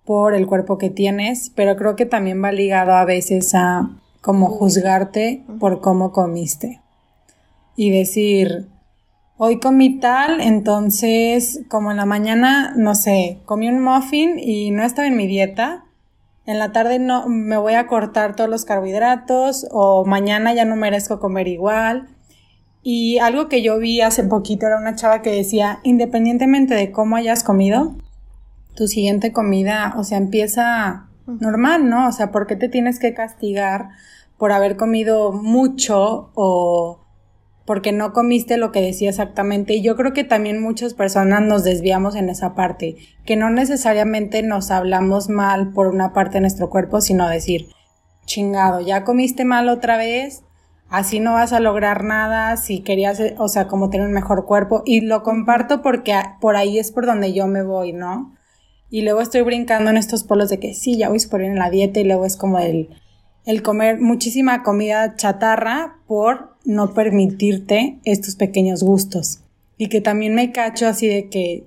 por 0.04 0.34
el 0.34 0.48
cuerpo 0.48 0.78
que 0.78 0.90
tienes, 0.90 1.52
pero 1.56 1.76
creo 1.76 1.96
que 1.96 2.06
también 2.06 2.44
va 2.44 2.52
ligado 2.52 2.94
a 2.94 3.06
veces 3.06 3.54
a 3.56 3.90
como 4.22 4.48
juzgarte 4.48 5.44
por 5.60 5.82
cómo 5.82 6.12
comiste. 6.12 6.82
Y 7.76 7.92
decir, 7.92 8.70
Hoy 9.38 9.60
comí 9.60 10.00
tal, 10.00 10.40
entonces 10.40 11.66
como 11.68 11.92
en 11.92 11.98
la 11.98 12.06
mañana, 12.06 12.74
no 12.78 12.96
sé, 12.96 13.42
comí 13.44 13.68
un 13.68 13.84
muffin 13.84 14.40
y 14.40 14.72
no 14.72 14.82
estaba 14.84 15.10
en 15.10 15.18
mi 15.18 15.28
dieta. 15.28 15.84
En 16.46 16.58
la 16.58 16.72
tarde 16.72 17.00
no 17.00 17.28
me 17.28 17.58
voy 17.58 17.74
a 17.74 17.86
cortar 17.86 18.38
todos 18.38 18.50
los 18.50 18.64
carbohidratos 18.64 19.68
o 19.72 20.06
mañana 20.06 20.54
ya 20.54 20.64
no 20.64 20.78
merezco 20.78 21.20
comer 21.20 21.50
igual. 21.50 22.08
Y 22.82 23.18
algo 23.18 23.50
que 23.50 23.62
yo 23.62 23.78
vi 23.78 24.00
hace 24.00 24.24
poquito 24.24 24.68
era 24.68 24.78
una 24.78 24.96
chava 24.96 25.22
que 25.22 25.32
decía, 25.32 25.80
independientemente 25.84 26.74
de 26.74 26.94
cómo 26.94 27.18
hayas 27.18 27.44
comido, 27.44 27.98
tu 28.74 28.88
siguiente 28.88 29.34
comida, 29.34 29.96
o 29.98 30.06
sea, 30.06 30.18
empieza 30.18 31.08
normal, 31.28 31.90
¿no? 31.90 32.08
O 32.08 32.14
sea, 32.14 32.32
¿por 32.32 32.48
qué 32.48 32.56
te 32.56 32.70
tienes 32.70 33.00
que 33.00 33.14
castigar 33.14 33.90
por 34.38 34.54
haber 34.54 34.78
comido 34.78 35.34
mucho 35.34 36.32
o 36.36 37.05
porque 37.66 37.92
no 37.92 38.14
comiste 38.14 38.58
lo 38.58 38.72
que 38.72 38.82
decía 38.82 39.10
exactamente. 39.10 39.74
Y 39.74 39.82
yo 39.82 39.96
creo 39.96 40.14
que 40.14 40.24
también 40.24 40.62
muchas 40.62 40.94
personas 40.94 41.42
nos 41.42 41.64
desviamos 41.64 42.16
en 42.16 42.30
esa 42.30 42.54
parte, 42.54 42.96
que 43.26 43.36
no 43.36 43.50
necesariamente 43.50 44.44
nos 44.44 44.72
hablamos 44.72 45.30
mal 45.30 45.72
por 45.74 45.88
una 45.88 46.14
parte 46.14 46.36
de 46.36 46.42
nuestro 46.42 46.70
cuerpo, 46.70 47.02
sino 47.02 47.28
decir, 47.28 47.68
chingado, 48.26 48.82
ya 48.82 49.04
comiste 49.04 49.46
mal 49.46 49.68
otra 49.70 49.98
vez, 49.98 50.44
así 50.90 51.20
no 51.20 51.34
vas 51.34 51.54
a 51.54 51.60
lograr 51.60 52.04
nada 52.04 52.56
si 52.58 52.82
querías, 52.82 53.20
o 53.38 53.48
sea, 53.48 53.68
como 53.68 53.90
tener 53.90 54.08
un 54.08 54.14
mejor 54.14 54.46
cuerpo. 54.46 54.84
Y 54.86 55.02
lo 55.02 55.24
comparto 55.24 55.82
porque 55.82 56.14
por 56.40 56.56
ahí 56.56 56.78
es 56.78 56.92
por 56.92 57.08
donde 57.08 57.34
yo 57.34 57.48
me 57.48 57.64
voy, 57.64 57.94
¿no? 57.94 58.36
Y 58.92 59.02
luego 59.02 59.22
estoy 59.22 59.42
brincando 59.42 59.90
en 59.90 59.98
estos 59.98 60.24
polos 60.24 60.50
de 60.50 60.60
que 60.60 60.76
sí, 60.76 60.98
ya 60.98 61.10
voy 61.10 61.20
por 61.30 61.42
en 61.42 61.58
la 61.58 61.72
dieta 61.72 62.00
y 62.00 62.04
luego 62.04 62.26
es 62.26 62.38
como 62.38 62.60
el, 62.60 62.90
el 63.46 63.64
comer 63.64 64.00
muchísima 64.00 64.62
comida 64.62 65.16
chatarra 65.16 65.98
por 66.08 66.55
no 66.66 66.94
permitirte 66.94 68.00
estos 68.04 68.36
pequeños 68.36 68.84
gustos. 68.84 69.42
Y 69.78 69.88
que 69.88 70.02
también 70.02 70.36
me 70.36 70.52
cacho 70.52 70.88
así 70.88 71.08
de 71.08 71.30
que 71.30 71.66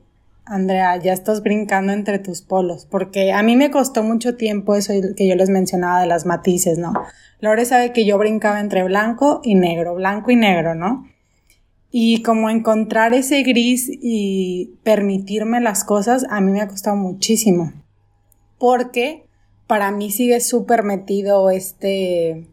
Andrea, 0.49 0.97
ya 0.97 1.13
estás 1.13 1.43
brincando 1.43 1.93
entre 1.93 2.19
tus 2.19 2.41
polos, 2.41 2.87
porque 2.91 3.33
a 3.33 3.43
mí 3.43 3.55
me 3.55 3.71
costó 3.71 4.03
mucho 4.03 4.35
tiempo 4.37 4.75
eso 4.75 4.95
que 5.15 5.29
yo 5.29 5.35
les 5.35 5.51
mencionaba 5.51 6.01
de 6.01 6.07
las 6.07 6.25
matices, 6.25 6.79
¿no? 6.79 6.95
Lore 7.41 7.67
sabe 7.67 7.93
que 7.93 8.07
yo 8.07 8.17
brincaba 8.17 8.59
entre 8.59 8.83
blanco 8.83 9.43
y 9.45 9.55
negro, 9.55 9.95
blanco 9.95 10.31
y 10.31 10.37
negro, 10.37 10.75
¿no? 10.75 11.07
Y 11.91 12.23
como 12.23 12.49
encontrar 12.49 13.13
ese 13.13 13.43
gris 13.43 13.91
y 13.91 14.73
permitirme 14.85 15.61
las 15.61 15.85
cosas, 15.85 16.25
a 16.31 16.41
mí 16.41 16.51
me 16.51 16.63
ha 16.63 16.69
costado 16.69 16.97
muchísimo. 16.97 17.73
Porque 18.59 19.25
para 19.67 19.91
mí 19.91 20.11
sigue 20.11 20.41
súper 20.41 20.83
metido 20.83 21.51
este, 21.51 22.47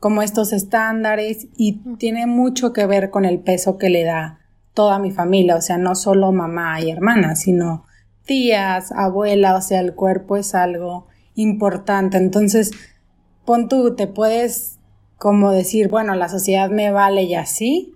como 0.00 0.22
estos 0.22 0.52
estándares 0.52 1.46
y 1.56 1.74
tiene 1.98 2.26
mucho 2.26 2.72
que 2.72 2.86
ver 2.86 3.10
con 3.10 3.24
el 3.24 3.38
peso 3.38 3.78
que 3.78 3.90
le 3.90 4.02
da 4.02 4.40
toda 4.74 4.98
mi 4.98 5.10
familia, 5.10 5.56
o 5.56 5.60
sea, 5.60 5.78
no 5.78 5.94
solo 5.94 6.32
mamá 6.32 6.80
y 6.80 6.90
hermana, 6.90 7.36
sino 7.36 7.84
tías, 8.24 8.92
abuela, 8.92 9.56
o 9.56 9.60
sea, 9.60 9.80
el 9.80 9.94
cuerpo 9.94 10.36
es 10.36 10.54
algo 10.54 11.06
importante. 11.34 12.16
Entonces, 12.16 12.70
pon 13.44 13.68
tú, 13.68 13.94
te 13.94 14.06
puedes 14.06 14.78
como 15.18 15.52
decir, 15.52 15.88
bueno, 15.88 16.14
la 16.14 16.28
sociedad 16.30 16.70
me 16.70 16.90
vale 16.90 17.24
y 17.24 17.34
así, 17.34 17.94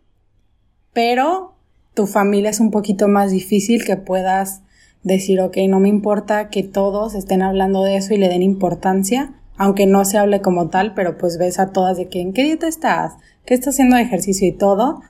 pero 0.93 1.55
tu 1.95 2.07
familia 2.07 2.51
es 2.51 2.61
un 2.61 2.71
poquito 2.71 3.09
más 3.09 3.31
difícil 3.31 3.85
que 3.85 3.97
puedas 3.97 4.63
decir, 5.05 5.41
ok, 5.41 5.57
no 5.69 5.81
me 5.81 5.89
importa 5.89 6.51
que 6.51 6.63
todos 6.63 7.15
estén 7.15 7.41
hablando 7.41 7.83
de 7.83 7.97
eso 7.97 8.13
y 8.13 8.19
le 8.19 8.29
den 8.29 8.43
importancia, 8.43 9.41
aunque 9.57 9.87
no 9.87 10.05
se 10.05 10.19
hable 10.19 10.41
como 10.41 10.69
tal, 10.69 10.95
pero 10.95 11.17
pues 11.17 11.39
ves 11.39 11.59
a 11.59 11.71
todas 11.71 11.97
de 11.97 12.09
que 12.09 12.21
en 12.21 12.33
qué 12.33 12.43
dieta 12.43 12.67
estás, 12.67 13.15
qué 13.45 13.55
estás 13.55 13.75
haciendo 13.75 13.97
de 13.97 14.03
ejercicio 14.03 14.49
y 14.49 14.53
todo, 14.53 15.03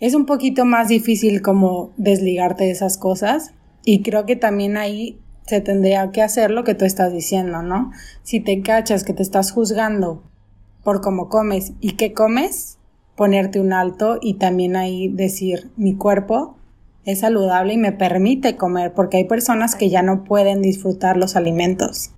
es 0.00 0.14
un 0.14 0.26
poquito 0.26 0.64
más 0.64 0.88
difícil 0.88 1.42
como 1.42 1.92
desligarte 1.96 2.64
de 2.64 2.70
esas 2.70 2.98
cosas 2.98 3.52
y 3.84 4.02
creo 4.02 4.26
que 4.26 4.36
también 4.36 4.76
ahí 4.76 5.20
se 5.46 5.60
tendría 5.60 6.10
que 6.10 6.22
hacer 6.22 6.50
lo 6.50 6.64
que 6.64 6.74
tú 6.74 6.84
estás 6.84 7.12
diciendo, 7.12 7.62
¿no? 7.62 7.92
Si 8.22 8.40
te 8.40 8.62
cachas 8.62 9.04
que 9.04 9.12
te 9.12 9.22
estás 9.22 9.52
juzgando 9.52 10.22
por 10.82 11.00
cómo 11.00 11.28
comes 11.28 11.72
y 11.80 11.92
qué 11.92 12.12
comes, 12.12 12.78
ponerte 13.16 13.60
un 13.60 13.72
alto 13.72 14.18
y 14.20 14.34
también 14.34 14.76
ahí 14.76 15.08
decir, 15.08 15.70
mi 15.76 15.94
cuerpo 15.94 16.56
es 17.04 17.20
saludable 17.20 17.74
y 17.74 17.78
me 17.78 17.92
permite 17.92 18.56
comer, 18.56 18.94
porque 18.94 19.18
hay 19.18 19.24
personas 19.24 19.74
que 19.74 19.90
ya 19.90 20.02
no 20.02 20.24
pueden 20.24 20.62
disfrutar 20.62 21.16
los 21.16 21.36
alimentos, 21.36 22.12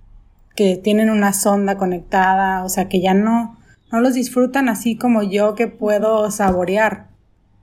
que 0.57 0.75
tienen 0.75 1.11
una 1.11 1.33
sonda 1.33 1.77
conectada, 1.77 2.63
o 2.65 2.69
sea, 2.69 2.89
que 2.89 2.99
ya 2.99 3.13
no, 3.13 3.55
no 3.91 4.01
los 4.01 4.15
disfrutan 4.15 4.69
así 4.69 4.97
como 4.97 5.21
yo 5.21 5.53
que 5.53 5.67
puedo 5.67 6.31
saborear 6.31 7.09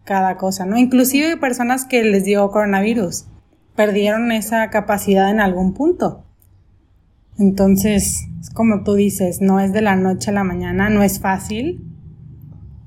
cada 0.05 0.37
cosa, 0.37 0.65
¿no? 0.65 0.79
Inclusive 0.79 1.37
personas 1.37 1.85
que 1.85 2.05
les 2.05 2.25
dio 2.25 2.49
coronavirus, 2.53 3.27
perdieron 3.75 4.31
esa 4.31 4.71
capacidad 4.71 5.29
en 5.29 5.41
algún 5.41 5.75
punto. 5.75 6.25
Entonces, 7.37 8.29
es 8.41 8.51
como 8.51 8.85
tú 8.85 8.95
dices, 8.95 9.41
no 9.41 9.59
es 9.59 9.73
de 9.73 9.83
la 9.83 9.97
noche 9.97 10.31
a 10.31 10.35
la 10.35 10.45
mañana, 10.45 10.89
no 10.89 11.03
es 11.03 11.19
fácil, 11.19 11.85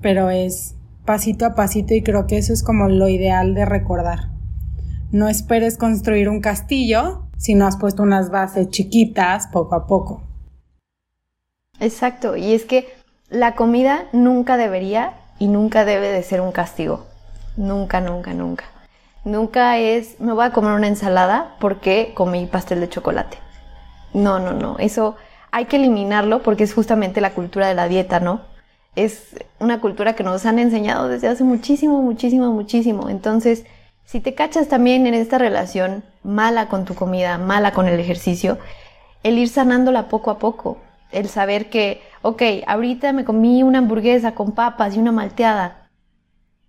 pero 0.01 0.29
es 0.29 0.75
pasito 1.05 1.45
a 1.45 1.53
pasito 1.53 1.93
y 1.93 2.01
creo 2.01 2.27
que 2.27 2.37
eso 2.37 2.53
es 2.53 2.63
como 2.63 2.87
lo 2.87 3.09
ideal 3.09 3.53
de 3.55 3.65
recordar. 3.65 4.31
No 5.11 5.27
esperes 5.27 5.77
construir 5.77 6.29
un 6.29 6.39
castillo 6.39 7.26
si 7.37 7.55
no 7.55 7.65
has 7.67 7.77
puesto 7.77 8.03
unas 8.03 8.29
bases 8.29 8.69
chiquitas 8.69 9.47
poco 9.47 9.75
a 9.75 9.87
poco. 9.87 10.21
Exacto, 11.79 12.35
y 12.35 12.53
es 12.53 12.65
que 12.65 12.87
la 13.29 13.55
comida 13.55 14.05
nunca 14.11 14.57
debería 14.57 15.13
y 15.39 15.47
nunca 15.47 15.85
debe 15.85 16.09
de 16.09 16.23
ser 16.23 16.41
un 16.41 16.51
castigo. 16.51 17.05
Nunca, 17.55 18.01
nunca, 18.01 18.33
nunca. 18.33 18.65
Nunca 19.25 19.77
es, 19.77 20.19
me 20.19 20.33
voy 20.33 20.45
a 20.45 20.53
comer 20.53 20.73
una 20.73 20.87
ensalada 20.87 21.55
porque 21.59 22.13
comí 22.15 22.45
pastel 22.45 22.79
de 22.79 22.89
chocolate. 22.89 23.37
No, 24.13 24.39
no, 24.39 24.53
no. 24.53 24.77
Eso 24.79 25.15
hay 25.51 25.65
que 25.65 25.75
eliminarlo 25.75 26.41
porque 26.41 26.63
es 26.63 26.73
justamente 26.73 27.21
la 27.21 27.33
cultura 27.33 27.67
de 27.67 27.75
la 27.75 27.87
dieta, 27.87 28.19
¿no? 28.19 28.41
Es 28.95 29.35
una 29.59 29.79
cultura 29.81 30.13
que 30.13 30.23
nos 30.23 30.45
han 30.45 30.59
enseñado 30.59 31.07
desde 31.07 31.27
hace 31.27 31.43
muchísimo, 31.43 32.01
muchísimo, 32.01 32.51
muchísimo. 32.51 33.09
Entonces, 33.09 33.65
si 34.07 34.21
te 34.21 34.33
cachas 34.33 34.67
también 34.67 35.05
en 35.05 35.13
esta 35.13 35.37
relación 35.37 36.03
mala 36.23 36.67
con 36.67 36.85
tu 36.85 36.95
comida, 36.95 37.37
mala 37.37 37.73
con 37.73 37.87
el 37.87 37.99
ejercicio, 37.99 38.57
el 39.21 39.37
ir 39.37 39.49
sanándola 39.49 40.07
poco 40.07 40.31
a 40.31 40.39
poco. 40.39 40.79
El 41.11 41.29
saber 41.29 41.69
que, 41.69 42.01
ok, 42.23 42.41
ahorita 42.65 43.13
me 43.13 43.23
comí 43.23 43.61
una 43.61 43.77
hamburguesa 43.77 44.33
con 44.33 44.53
papas 44.53 44.95
y 44.95 44.99
una 44.99 45.11
malteada 45.11 45.87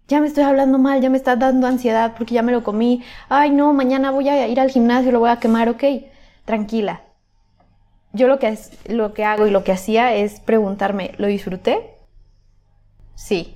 ya 0.08 0.20
me 0.20 0.26
estoy 0.26 0.44
hablando 0.44 0.78
mal, 0.78 1.02
ya 1.02 1.10
me 1.10 1.18
está 1.18 1.36
dando 1.36 1.66
ansiedad 1.66 2.14
porque 2.16 2.34
ya 2.34 2.42
me 2.42 2.50
lo 2.50 2.64
comí, 2.64 3.04
ay 3.28 3.50
no, 3.50 3.74
mañana 3.74 4.10
voy 4.10 4.30
a 4.30 4.48
ir 4.48 4.58
al 4.58 4.70
gimnasio, 4.70 5.12
lo 5.12 5.20
voy 5.20 5.28
a 5.28 5.38
quemar, 5.38 5.68
ok, 5.68 5.84
tranquila. 6.46 7.02
Yo 8.14 8.26
lo 8.26 8.38
que, 8.38 8.48
es, 8.48 8.72
lo 8.86 9.12
que 9.12 9.24
hago 9.24 9.46
y 9.46 9.50
lo 9.50 9.64
que 9.64 9.72
hacía 9.72 10.14
es 10.14 10.40
preguntarme, 10.40 11.12
¿lo 11.18 11.26
disfruté? 11.26 11.98
Sí. 13.14 13.54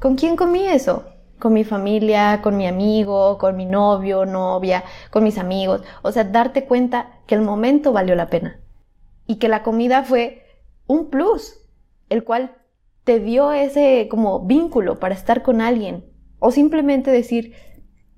¿Con 0.00 0.16
quién 0.16 0.34
comí 0.34 0.66
eso? 0.66 1.04
Con 1.44 1.52
mi 1.52 1.64
familia, 1.64 2.40
con 2.40 2.56
mi 2.56 2.66
amigo, 2.66 3.36
con 3.36 3.54
mi 3.54 3.66
novio, 3.66 4.24
novia, 4.24 4.82
con 5.10 5.24
mis 5.24 5.36
amigos. 5.36 5.82
O 6.00 6.10
sea, 6.10 6.24
darte 6.24 6.64
cuenta 6.64 7.20
que 7.26 7.34
el 7.34 7.42
momento 7.42 7.92
valió 7.92 8.14
la 8.14 8.30
pena. 8.30 8.62
Y 9.26 9.36
que 9.36 9.48
la 9.48 9.62
comida 9.62 10.04
fue 10.04 10.42
un 10.86 11.10
plus, 11.10 11.60
el 12.08 12.24
cual 12.24 12.56
te 13.04 13.20
dio 13.20 13.52
ese 13.52 14.08
como 14.10 14.46
vínculo 14.46 14.98
para 14.98 15.14
estar 15.14 15.42
con 15.42 15.60
alguien. 15.60 16.06
O 16.38 16.50
simplemente 16.50 17.10
decir, 17.10 17.52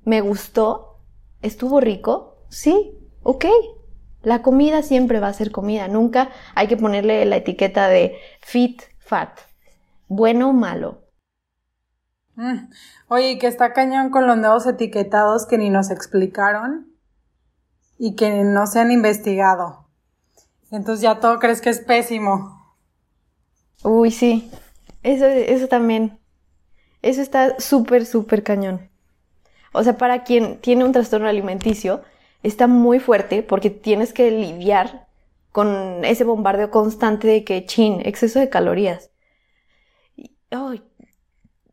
me 0.04 0.20
gustó, 0.20 1.00
estuvo 1.42 1.80
rico, 1.80 2.46
sí, 2.48 2.96
ok. 3.24 3.46
La 4.22 4.40
comida 4.42 4.82
siempre 4.82 5.18
va 5.18 5.26
a 5.26 5.32
ser 5.32 5.50
comida, 5.50 5.88
nunca 5.88 6.30
hay 6.54 6.68
que 6.68 6.76
ponerle 6.76 7.24
la 7.24 7.38
etiqueta 7.38 7.88
de 7.88 8.18
fit, 8.40 8.82
fat, 9.00 9.36
bueno 10.06 10.50
o 10.50 10.52
malo. 10.52 11.02
Mm. 12.36 12.68
Oye, 13.09 13.38
que 13.38 13.46
está 13.46 13.72
cañón 13.72 14.11
con 14.11 14.26
los 14.26 14.36
nuevos 14.36 14.66
etiquetados 14.66 15.46
que 15.46 15.59
ni 15.59 15.70
nos 15.70 15.90
explicaron 15.90 16.88
y 17.98 18.16
que 18.16 18.42
no 18.42 18.66
se 18.66 18.80
han 18.80 18.90
investigado. 18.90 19.86
Entonces 20.72 21.02
ya 21.02 21.20
todo 21.20 21.38
crees 21.38 21.61
que 21.61 21.70
es 21.70 21.80
pésimo. 21.80 22.74
Uy, 23.84 24.11
sí. 24.11 24.50
Eso, 25.02 25.26
eso 25.26 25.68
también. 25.68 26.18
Eso 27.02 27.22
está 27.22 27.61
súper, 27.61 28.07
súper 28.07 28.42
cañón. 28.42 28.90
O 29.72 29.84
sea, 29.84 29.96
para 29.96 30.24
quien 30.24 30.61
tiene 30.61 30.84
un 30.84 30.92
trastorno 30.92 31.28
alimenticio, 31.28 32.02
está 32.42 32.66
muy 32.66 32.98
fuerte 32.98 33.44
porque 33.44 33.70
tienes 33.70 34.12
que 34.12 34.32
lidiar 34.32 35.07
con 35.52 36.04
ese 36.04 36.24
bombardeo 36.24 36.70
constante 36.70 37.28
de 37.28 37.44
que, 37.44 37.64
chin, 37.66 38.00
exceso 38.04 38.40
de 38.40 38.48
calorías. 38.48 39.11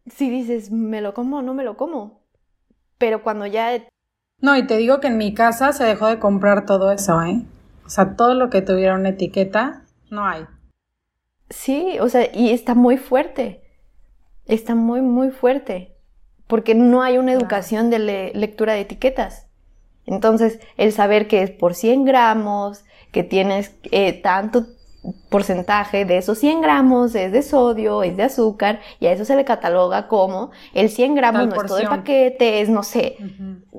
Si 0.07 0.29
dices, 0.29 0.71
me 0.71 1.01
lo 1.01 1.13
como, 1.13 1.41
no 1.41 1.53
me 1.53 1.63
lo 1.63 1.77
como. 1.77 2.21
Pero 2.97 3.23
cuando 3.23 3.45
ya... 3.45 3.71
No, 4.39 4.57
y 4.57 4.67
te 4.67 4.77
digo 4.77 4.99
que 4.99 5.07
en 5.07 5.17
mi 5.17 5.33
casa 5.33 5.73
se 5.73 5.83
dejó 5.83 6.07
de 6.07 6.19
comprar 6.19 6.65
todo 6.65 6.91
eso, 6.91 7.21
¿eh? 7.21 7.41
O 7.85 7.89
sea, 7.89 8.15
todo 8.15 8.33
lo 8.33 8.49
que 8.49 8.61
tuviera 8.61 8.95
una 8.95 9.09
etiqueta, 9.09 9.83
no 10.09 10.25
hay. 10.25 10.45
Sí, 11.49 11.97
o 11.99 12.09
sea, 12.09 12.27
y 12.33 12.51
está 12.51 12.75
muy 12.75 12.97
fuerte. 12.97 13.63
Está 14.45 14.75
muy, 14.75 15.01
muy 15.01 15.31
fuerte. 15.31 15.95
Porque 16.47 16.75
no 16.75 17.01
hay 17.01 17.17
una 17.17 17.33
educación 17.33 17.89
de 17.89 18.31
lectura 18.33 18.73
de 18.73 18.81
etiquetas. 18.81 19.47
Entonces, 20.05 20.59
el 20.77 20.91
saber 20.91 21.27
que 21.27 21.43
es 21.43 21.51
por 21.51 21.75
100 21.75 22.05
gramos, 22.05 22.83
que 23.11 23.23
tienes 23.23 23.75
eh, 23.91 24.13
tanto 24.21 24.65
porcentaje 25.29 26.05
de 26.05 26.17
esos 26.17 26.37
100 26.39 26.61
gramos 26.61 27.13
es 27.15 27.31
de 27.31 27.41
sodio, 27.41 28.03
es 28.03 28.15
de 28.15 28.23
azúcar, 28.23 28.79
y 28.99 29.07
a 29.07 29.11
eso 29.11 29.25
se 29.25 29.35
le 29.35 29.43
cataloga 29.45 30.07
como 30.07 30.51
el 30.73 30.89
100 30.89 31.15
gramos 31.15 31.47
no 31.47 31.55
es 31.55 31.67
todo 31.67 31.77
el 31.79 31.87
paquete, 31.87 32.61
es, 32.61 32.69
no 32.69 32.83
sé, 32.83 33.17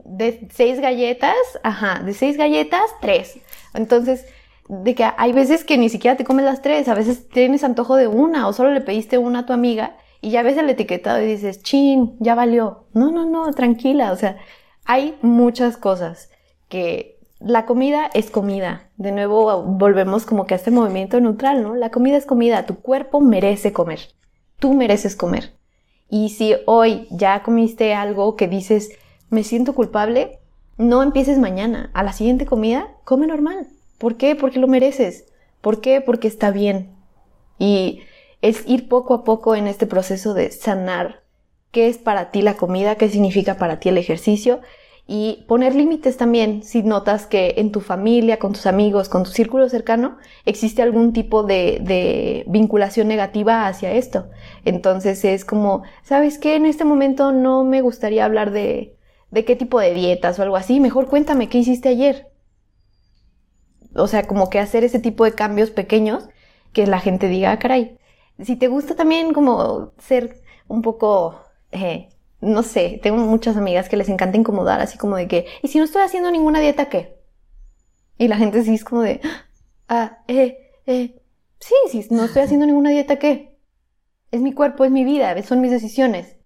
de 0.05 0.49
6 0.53 0.81
galletas, 0.81 1.37
ajá, 1.63 2.01
de 2.05 2.13
6 2.13 2.37
galletas, 2.37 2.83
3. 3.01 3.39
Entonces, 3.75 4.27
de 4.69 4.95
que 4.95 5.05
hay 5.17 5.33
veces 5.33 5.65
que 5.65 5.79
ni 5.79 5.89
siquiera 5.89 6.17
te 6.17 6.25
comes 6.25 6.45
las 6.45 6.63
tres, 6.63 6.89
a 6.89 6.95
veces 6.95 7.29
tienes 7.29 7.65
antojo 7.65 7.97
de 7.97 8.07
una 8.07 8.49
o 8.49 8.53
solo 8.53 8.71
le 8.71 8.81
pediste 8.81 9.19
una 9.19 9.41
a 9.41 9.47
tu 9.47 9.53
amiga 9.53 9.97
y 10.21 10.31
ya 10.31 10.43
ves 10.43 10.57
el 10.57 10.71
etiquetado 10.71 11.21
y 11.21 11.27
dices, 11.27 11.63
chin, 11.63 12.17
ya 12.19 12.35
valió. 12.35 12.87
No, 12.95 13.11
no, 13.11 13.27
no, 13.27 13.53
tranquila, 13.53 14.13
o 14.13 14.17
sea, 14.17 14.39
hay 14.87 15.17
muchas 15.21 15.77
cosas 15.77 16.31
que 16.69 17.14
la 17.39 17.67
comida 17.67 18.11
es 18.15 18.31
comida. 18.31 18.89
De 18.97 19.13
nuevo 19.13 19.63
volvemos 19.63 20.27
como 20.27 20.47
que 20.47 20.55
a 20.55 20.57
este 20.57 20.71
movimiento 20.71 21.21
neutral, 21.21 21.63
¿no? 21.63 21.75
La 21.75 21.91
comida 21.91 22.17
es 22.17 22.27
comida, 22.27 22.67
tu 22.67 22.77
cuerpo 22.77 23.21
merece 23.21 23.73
comer, 23.73 24.01
tú 24.59 24.75
mereces 24.75 25.17
comer. 25.17 25.55
Y 26.09 26.31
si 26.31 26.55
hoy 26.67 27.09
ya 27.11 27.43
comiste 27.43 27.95
algo 27.95 28.37
que 28.37 28.49
dices, 28.49 28.91
me 29.31 29.43
siento 29.43 29.75
culpable, 29.75 30.39
no 30.77 31.03
empieces 31.03 31.39
mañana. 31.39 31.91
A 31.95 32.03
la 32.03 32.13
siguiente 32.13 32.47
comida, 32.47 32.89
come 33.05 33.27
normal 33.27 33.69
¿Por 33.99 34.17
qué? 34.17 34.35
Porque 34.35 34.59
lo 34.59 34.67
mereces. 34.67 35.25
¿Por 35.61 35.81
qué? 35.81 36.01
Porque 36.01 36.29
está 36.29 36.51
bien. 36.51 36.95
Y 37.59 38.01
es 38.43 38.67
ir 38.67 38.89
poco 38.89 39.15
a 39.15 39.25
poco 39.25 39.55
en 39.55 39.67
este 39.67 39.87
proceso 39.87 40.35
de 40.35 40.51
sanar 40.51 41.23
qué 41.71 41.89
es 41.89 41.99
para 41.99 42.31
ti 42.31 42.43
la 42.43 42.59
comida, 42.59 42.97
qué 42.97 43.09
significa 43.09 43.57
para 43.57 43.81
ti 43.81 43.89
el 43.89 43.99
ejercicio 43.99 44.61
y 45.07 45.45
poner 45.49 45.75
límites 45.75 46.17
también 46.17 46.63
si 46.63 46.83
notas 46.83 47.27
que 47.27 47.55
en 47.59 47.73
tu 47.73 47.81
familia, 47.81 48.39
con 48.39 48.53
tus 48.53 48.67
amigos, 48.67 49.11
con 49.11 49.25
tu 49.25 49.31
círculo 49.31 49.69
cercano, 49.69 50.17
existe 50.47 50.81
algún 50.81 51.13
tipo 51.13 51.43
de, 51.43 52.45
vinculación 52.47 53.09
negativa 53.09 53.67
hacia 53.67 53.93
esto. 53.93 54.31
Entonces 54.65 55.25
es 55.25 55.45
como, 55.45 55.83
¿sabes 56.03 56.39
qué? 56.39 56.57
En 56.57 56.65
este 56.65 56.85
momento 56.85 57.33
no 57.33 57.65
me 57.65 57.83
gustaría 57.83 58.25
hablar 58.25 58.51
de, 58.51 58.97
de 59.31 59.45
qué 59.45 59.57
tipo 59.57 59.79
de 59.79 59.93
dietas 59.93 60.39
o 60.39 60.43
algo 60.43 60.57
así. 60.57 60.81
Mejor 60.81 61.07
cuéntame 61.07 61.51
qué 61.51 61.59
hiciste 61.59 61.91
ayer. 61.91 62.31
O 63.95 64.07
sea, 64.07 64.27
como 64.27 64.49
que 64.49 64.59
hacer 64.59 64.85
ese 64.85 65.01
tipo 65.01 65.25
de 65.25 65.35
cambios 65.35 65.71
pequeños 65.71 66.29
que 66.73 66.87
la 66.87 66.99
gente 66.99 67.29
diga, 67.29 67.53
ah, 67.53 67.59
caray. 67.59 67.99
Si 68.43 68.57
te 68.57 68.69
gusta 68.69 68.97
también 68.97 69.33
como 69.35 69.93
ser 69.99 70.41
un 70.67 70.83
poco 70.83 71.41
eh, 71.73 72.09
no 72.45 72.63
sé, 72.63 73.01
tengo 73.03 73.19
muchas 73.19 73.57
amigas 73.57 73.89
que 73.89 73.97
les 73.97 74.09
encanta 74.09 74.37
incomodar, 74.37 74.81
así 74.81 74.99
como 74.99 75.17
de 75.17 75.29
que, 75.29 75.47
¿y 75.63 75.69
si 75.69 75.79
no 75.79 75.85
estoy 75.85 76.03
haciendo 76.03 76.31
ninguna 76.31 76.61
dieta, 76.61 76.89
qué? 76.89 77.21
Y 78.19 78.29
la 78.29 78.37
gente 78.37 78.63
sí 78.63 78.75
es 78.75 78.85
como 78.85 79.03
de, 79.03 79.21
ah, 79.89 80.19
eh, 80.29 80.71
eh, 80.87 81.21
sí, 81.59 81.75
sí, 81.91 82.07
no 82.11 82.25
estoy 82.25 82.43
haciendo 82.43 82.67
ninguna 82.67 82.91
dieta, 82.91 83.19
¿qué? 83.19 83.59
Es 84.31 84.41
mi 84.41 84.53
cuerpo, 84.53 84.85
es 84.85 84.91
mi 84.91 85.05
vida, 85.05 85.41
son 85.43 85.61
mis 85.61 85.71
decisiones. 85.71 86.37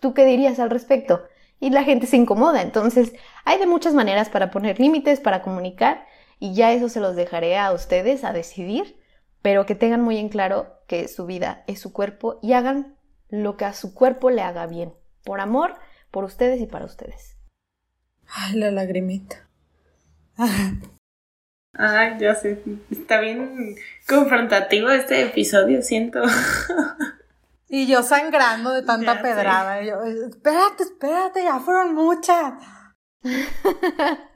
¿Tú 0.00 0.14
qué 0.14 0.24
dirías 0.24 0.58
al 0.58 0.70
respecto? 0.70 1.22
Y 1.60 1.70
la 1.70 1.84
gente 1.84 2.06
se 2.06 2.16
incomoda. 2.16 2.62
Entonces, 2.62 3.12
hay 3.44 3.58
de 3.58 3.66
muchas 3.66 3.94
maneras 3.94 4.28
para 4.28 4.50
poner 4.50 4.80
límites, 4.80 5.20
para 5.20 5.42
comunicar, 5.42 6.06
y 6.38 6.54
ya 6.54 6.72
eso 6.72 6.88
se 6.88 7.00
los 7.00 7.16
dejaré 7.16 7.56
a 7.56 7.72
ustedes 7.72 8.24
a 8.24 8.32
decidir, 8.32 9.00
pero 9.40 9.66
que 9.66 9.74
tengan 9.74 10.02
muy 10.02 10.18
en 10.18 10.28
claro 10.28 10.80
que 10.86 11.08
su 11.08 11.26
vida 11.26 11.64
es 11.66 11.80
su 11.80 11.92
cuerpo 11.92 12.38
y 12.42 12.52
hagan 12.52 12.96
lo 13.28 13.56
que 13.56 13.64
a 13.64 13.72
su 13.72 13.94
cuerpo 13.94 14.30
le 14.30 14.42
haga 14.42 14.66
bien 14.66 14.94
por 15.24 15.40
amor, 15.40 15.74
por 16.10 16.24
ustedes 16.24 16.60
y 16.60 16.66
para 16.66 16.84
ustedes. 16.84 17.36
Ay, 18.28 18.54
la 18.54 18.70
lagrimita. 18.70 19.48
Ay, 21.76 22.16
ya 22.20 22.34
sé. 22.34 22.62
Está 22.90 23.20
bien 23.20 23.76
confrontativo 24.08 24.90
este 24.90 25.22
episodio, 25.22 25.82
siento. 25.82 26.22
Y 27.68 27.86
yo 27.88 28.02
sangrando 28.02 28.72
de 28.72 28.82
tanta 28.82 29.20
pedrada. 29.20 29.82
yo, 29.82 30.02
espérate, 30.04 30.84
espérate, 30.84 31.42
ya 31.42 31.58
fueron 31.58 31.94
muchas. 31.94 32.54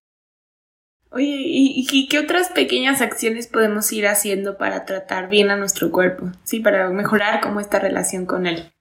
Oye, 1.11 1.25
¿y, 1.25 1.87
¿y, 1.89 2.09
qué 2.09 2.19
otras 2.19 2.49
pequeñas 2.51 3.01
acciones 3.01 3.47
podemos 3.47 3.93
ir 3.93 4.09
haciendo 4.09 4.59
para 4.59 4.85
tratar 4.85 5.29
bien 5.29 5.51
a 5.51 5.57
nuestro 5.57 5.91
cuerpo? 5.91 6.33
Sí, 6.43 6.61
para 6.61 6.91
mejorar 6.91 7.41
como 7.41 7.61
esta 7.61 7.79
relación 7.79 8.27
con 8.27 8.47
él 8.47 8.73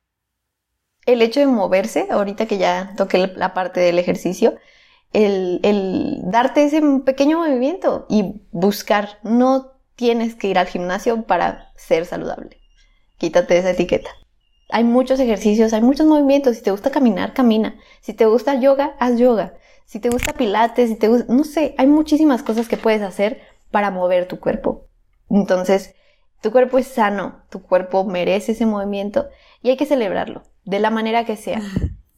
el 1.08 1.22
hecho 1.22 1.39
de 1.39 1.47
moverse, 1.47 2.08
ahorita 2.12 2.45
que 2.45 2.58
ya 2.58 2.93
toqué 2.97 3.32
la 3.36 3.53
parte 3.53 3.80
del 3.80 3.97
ejercicio, 3.97 4.58
el, 5.14 5.62
el, 5.64 6.20
darte 6.26 6.66
ese 6.66 6.82
pequeño 7.05 7.39
movimiento 7.39 8.05
y 8.10 8.41
buscar, 8.51 9.18
no 9.24 9.72
tienes 9.95 10.36
que 10.36 10.49
ir 10.49 10.60
al 10.60 10.68
gimnasio 10.68 11.24
para 11.24 11.72
ser 11.78 12.05
saludable. 12.05 12.60
Quítate 13.18 13.58
esa 13.58 13.72
etiqueta. 13.72 14.10
Hay 14.70 14.84
muchos 14.84 15.22
ejercicios, 15.22 15.72
hay 15.72 15.82
muchos 15.82 16.05
movimientos. 16.05 16.58
Si 16.58 16.62
te 16.62 16.72
gusta 16.72 16.91
caminar, 16.91 17.34
camina. 17.34 17.80
Si 18.01 18.14
te 18.14 18.26
gusta 18.26 18.60
yoga, 18.60 18.95
haz 18.99 19.18
yoga. 19.18 19.53
Si 19.86 19.99
te 20.01 20.10
gusta 20.10 20.34
pilates, 20.34 20.89
si 20.89 20.97
te 20.97 21.08
no 21.08 21.45
sé, 21.45 21.74
hay 21.78 21.88
muchísimas 21.88 22.43
cosas 22.43 22.68
que 22.68 22.76
puedes 22.76 23.01
hacer 23.01 23.41
para 23.72 23.91
mover 23.91 24.28
tu 24.28 24.41
cuerpo. 24.41 24.88
Entonces, 25.30 25.95
tu 26.41 26.51
cuerpo 26.51 26.78
es 26.78 26.88
sano, 26.88 27.43
tu 27.49 27.62
cuerpo 27.62 28.03
merece 28.03 28.51
ese 28.51 28.66
movimiento 28.66 29.30
y 29.62 29.70
hay 29.70 29.78
que 29.78 29.86
celebrarlo 29.86 30.43
de 30.68 30.80
la 30.80 30.91
manera 30.91 31.26
que 31.26 31.38
sea. 31.38 31.61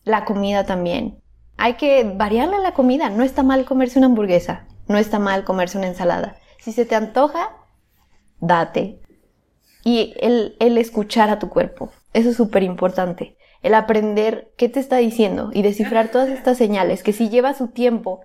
La 0.03 0.25
comida 0.25 0.65
también. 0.65 1.21
Hay 1.55 1.75
que 1.75 2.03
variarle 2.03 2.59
la 2.59 2.73
comida. 2.73 3.09
No 3.09 3.23
está 3.23 3.43
mal 3.43 3.63
comerse 3.63 3.99
una 3.99 4.07
hamburguesa. 4.07 4.65
No 4.87 4.97
está 4.97 5.19
mal 5.19 5.43
comerse 5.43 5.77
una 5.77 5.87
ensalada. 5.87 6.35
Si 6.57 6.71
se 6.71 6.85
te 6.85 6.95
antoja, 6.95 7.55
date. 8.39 8.99
Y 9.83 10.15
el, 10.19 10.57
el 10.59 10.77
escuchar 10.79 11.29
a 11.29 11.37
tu 11.37 11.47
cuerpo. 11.49 11.91
Eso 12.13 12.29
es 12.29 12.37
súper 12.37 12.63
importante. 12.63 13.37
El 13.61 13.75
aprender 13.75 14.51
qué 14.57 14.67
te 14.67 14.79
está 14.79 14.97
diciendo 14.97 15.51
y 15.53 15.61
descifrar 15.61 16.09
todas 16.09 16.29
estas 16.29 16.57
señales 16.57 17.03
que 17.03 17.13
si 17.13 17.29
lleva 17.29 17.53
su 17.53 17.67
tiempo, 17.67 18.21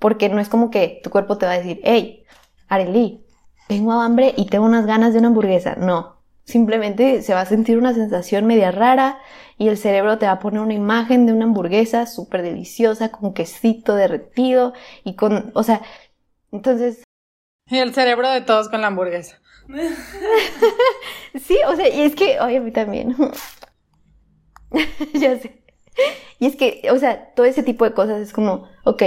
porque 0.00 0.28
no 0.28 0.40
es 0.40 0.48
como 0.48 0.70
que 0.70 1.00
tu 1.04 1.10
cuerpo 1.10 1.38
te 1.38 1.46
va 1.46 1.52
a 1.52 1.58
decir, 1.58 1.80
hey, 1.84 2.24
Arely, 2.68 3.24
tengo 3.68 3.92
hambre 3.92 4.34
y 4.36 4.46
tengo 4.46 4.64
unas 4.64 4.86
ganas 4.86 5.12
de 5.12 5.20
una 5.20 5.28
hamburguesa. 5.28 5.76
No, 5.76 6.18
Simplemente 6.48 7.20
se 7.20 7.34
va 7.34 7.42
a 7.42 7.44
sentir 7.44 7.76
una 7.76 7.92
sensación 7.92 8.46
media 8.46 8.70
rara 8.70 9.18
y 9.58 9.68
el 9.68 9.76
cerebro 9.76 10.18
te 10.18 10.26
va 10.26 10.32
a 10.32 10.38
poner 10.38 10.60
una 10.60 10.74
imagen 10.74 11.26
de 11.26 11.32
una 11.32 11.44
hamburguesa 11.44 12.06
súper 12.06 12.42
deliciosa 12.42 13.10
con 13.10 13.34
quesito 13.34 13.96
derretido 13.96 14.72
y 15.04 15.16
con, 15.16 15.50
o 15.54 15.62
sea, 15.62 15.82
entonces... 16.52 17.02
Y 17.66 17.78
el 17.78 17.92
cerebro 17.92 18.30
de 18.30 18.40
todos 18.40 18.68
con 18.68 18.80
la 18.80 18.86
hamburguesa. 18.86 19.40
sí, 21.34 21.58
o 21.66 21.76
sea, 21.76 21.88
y 21.88 22.02
es 22.02 22.14
que, 22.14 22.40
oye, 22.40 22.56
a 22.56 22.60
mí 22.60 22.70
también. 22.70 23.14
ya 25.14 25.38
sé. 25.38 25.62
Y 26.38 26.46
es 26.46 26.56
que, 26.56 26.88
o 26.90 26.98
sea, 26.98 27.34
todo 27.34 27.44
ese 27.44 27.62
tipo 27.62 27.84
de 27.84 27.92
cosas 27.92 28.20
es 28.20 28.32
como, 28.32 28.68
ok, 28.84 29.02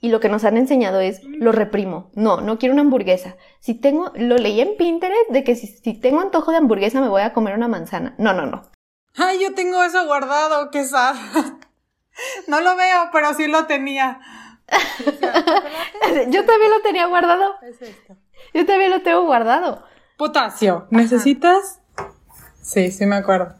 y 0.00 0.08
lo 0.08 0.20
que 0.20 0.28
nos 0.28 0.44
han 0.44 0.56
enseñado 0.56 1.00
es 1.00 1.22
lo 1.24 1.52
reprimo. 1.52 2.10
No, 2.14 2.40
no 2.40 2.58
quiero 2.58 2.74
una 2.74 2.82
hamburguesa. 2.82 3.36
Si 3.58 3.74
tengo, 3.74 4.12
lo 4.14 4.36
leí 4.36 4.60
en 4.60 4.76
Pinterest 4.76 5.30
de 5.30 5.42
que 5.42 5.56
si, 5.56 6.00
tengo 6.00 6.20
antojo 6.20 6.52
de 6.52 6.58
hamburguesa 6.58 7.00
me 7.00 7.08
voy 7.08 7.22
a 7.22 7.32
comer 7.32 7.54
una 7.54 7.68
manzana. 7.68 8.14
No, 8.18 8.32
no, 8.32 8.46
no. 8.46 8.62
Ay, 9.16 9.40
yo 9.40 9.54
tengo 9.54 9.82
eso 9.82 10.04
guardado, 10.06 10.70
qué 10.70 10.84
sad. 10.84 11.16
No 12.48 12.62
lo 12.62 12.76
veo, 12.76 13.10
pero 13.12 13.34
sí 13.34 13.46
lo 13.46 13.66
tenía. 13.66 14.18
yo 16.30 16.46
también 16.46 16.70
lo 16.70 16.80
tenía 16.82 17.04
guardado. 17.08 17.56
Es 17.60 17.82
esto. 17.82 18.16
Yo 18.54 18.64
también 18.64 18.90
lo 18.90 19.02
tengo 19.02 19.26
guardado. 19.26 19.84
Potasio. 20.16 20.86
¿Necesitas? 20.88 21.82
Sí, 22.62 22.90
sí 22.90 23.04
me 23.04 23.16
acuerdo. 23.16 23.54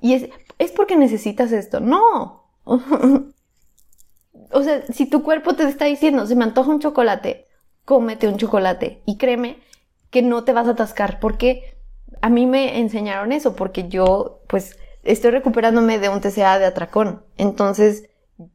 Y 0.00 0.14
es, 0.14 0.28
es 0.58 0.72
porque 0.72 0.96
necesitas 0.96 1.52
esto. 1.52 1.78
No. 1.78 2.50
o 2.64 4.62
sea, 4.62 4.82
si 4.92 5.06
tu 5.06 5.22
cuerpo 5.22 5.54
te 5.54 5.62
está 5.64 5.84
diciendo, 5.84 6.26
se 6.26 6.34
me 6.34 6.44
antoja 6.44 6.70
un 6.70 6.80
chocolate, 6.80 7.46
cómete 7.84 8.26
un 8.26 8.38
chocolate 8.38 9.02
y 9.06 9.18
créeme 9.18 9.62
que 10.10 10.22
no 10.22 10.44
te 10.44 10.52
vas 10.52 10.66
a 10.68 10.72
atascar 10.72 11.20
porque 11.20 11.78
a 12.22 12.28
mí 12.28 12.46
me 12.46 12.80
enseñaron 12.80 13.32
eso 13.32 13.54
porque 13.54 13.88
yo 13.88 14.42
pues 14.48 14.78
estoy 15.04 15.30
recuperándome 15.30 15.98
de 15.98 16.08
un 16.08 16.20
TCA 16.20 16.58
de 16.58 16.66
atracón. 16.66 17.24
Entonces 17.36 18.08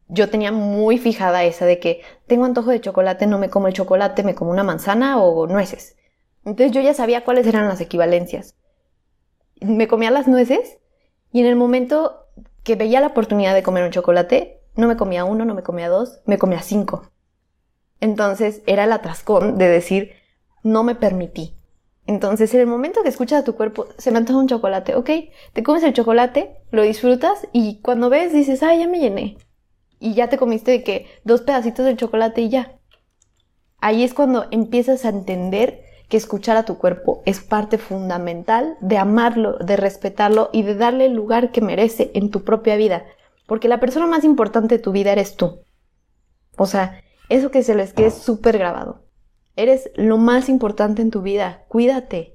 yo 0.07 0.29
tenía 0.29 0.51
muy 0.51 0.97
fijada 0.97 1.43
esa 1.43 1.65
de 1.65 1.79
que 1.79 2.01
tengo 2.27 2.45
antojo 2.45 2.71
de 2.71 2.81
chocolate, 2.81 3.27
no 3.27 3.37
me 3.37 3.49
como 3.49 3.67
el 3.67 3.73
chocolate, 3.73 4.23
me 4.23 4.35
como 4.35 4.51
una 4.51 4.63
manzana 4.63 5.21
o 5.21 5.47
nueces. 5.47 5.95
Entonces 6.45 6.71
yo 6.71 6.81
ya 6.81 6.93
sabía 6.93 7.23
cuáles 7.23 7.47
eran 7.47 7.67
las 7.67 7.81
equivalencias. 7.81 8.55
Me 9.61 9.87
comía 9.87 10.11
las 10.11 10.27
nueces 10.27 10.77
y 11.31 11.41
en 11.41 11.45
el 11.45 11.55
momento 11.55 12.27
que 12.63 12.75
veía 12.75 13.01
la 13.01 13.07
oportunidad 13.07 13.53
de 13.53 13.63
comer 13.63 13.83
un 13.83 13.91
chocolate, 13.91 14.61
no 14.75 14.87
me 14.87 14.97
comía 14.97 15.25
uno, 15.25 15.45
no 15.45 15.53
me 15.53 15.63
comía 15.63 15.89
dos, 15.89 16.21
me 16.25 16.37
comía 16.37 16.61
cinco. 16.61 17.09
Entonces 18.01 18.61
era 18.65 18.85
el 18.85 18.91
atrascón 18.91 19.57
de 19.57 19.67
decir, 19.67 20.13
no 20.63 20.83
me 20.83 20.95
permití. 20.95 21.58
Entonces, 22.09 22.51
en 22.55 22.61
el 22.61 22.65
momento 22.65 23.03
que 23.03 23.09
escuchas 23.09 23.41
a 23.41 23.43
tu 23.43 23.53
cuerpo, 23.53 23.85
se 23.99 24.09
me 24.09 24.17
antoja 24.17 24.39
un 24.39 24.47
chocolate, 24.47 24.95
ok, 24.95 25.11
te 25.53 25.61
comes 25.61 25.83
el 25.83 25.93
chocolate, 25.93 26.55
lo 26.71 26.81
disfrutas 26.81 27.47
y 27.53 27.81
cuando 27.81 28.09
ves 28.09 28.33
dices, 28.33 28.63
ah, 28.63 28.73
ya 28.73 28.87
me 28.87 28.99
llené. 28.99 29.37
Y 29.99 30.15
ya 30.15 30.27
te 30.27 30.39
comiste 30.39 30.71
de 30.71 30.83
que 30.83 31.05
dos 31.23 31.41
pedacitos 31.41 31.85
del 31.85 31.97
chocolate 31.97 32.41
y 32.41 32.49
ya. 32.49 32.79
Ahí 33.77 34.03
es 34.03 34.15
cuando 34.15 34.47
empiezas 34.49 35.05
a 35.05 35.09
entender 35.09 35.83
que 36.07 36.17
escuchar 36.17 36.57
a 36.57 36.65
tu 36.65 36.79
cuerpo 36.79 37.21
es 37.27 37.41
parte 37.41 37.77
fundamental 37.77 38.75
de 38.81 38.97
amarlo, 38.97 39.59
de 39.59 39.77
respetarlo 39.77 40.49
y 40.51 40.63
de 40.63 40.73
darle 40.73 41.05
el 41.05 41.13
lugar 41.13 41.51
que 41.51 41.61
merece 41.61 42.09
en 42.15 42.31
tu 42.31 42.43
propia 42.43 42.75
vida. 42.75 43.03
Porque 43.45 43.67
la 43.67 43.79
persona 43.79 44.07
más 44.07 44.23
importante 44.23 44.77
de 44.77 44.83
tu 44.83 44.91
vida 44.91 45.11
eres 45.11 45.35
tú. 45.35 45.59
O 46.57 46.65
sea, 46.65 47.03
eso 47.29 47.51
que 47.51 47.61
se 47.61 47.75
les 47.75 47.93
quede 47.93 48.09
súper 48.09 48.57
grabado. 48.57 49.08
Eres 49.59 49.91
lo 49.95 50.17
más 50.17 50.47
importante 50.47 51.01
en 51.01 51.11
tu 51.11 51.21
vida. 51.21 51.65
Cuídate. 51.67 52.33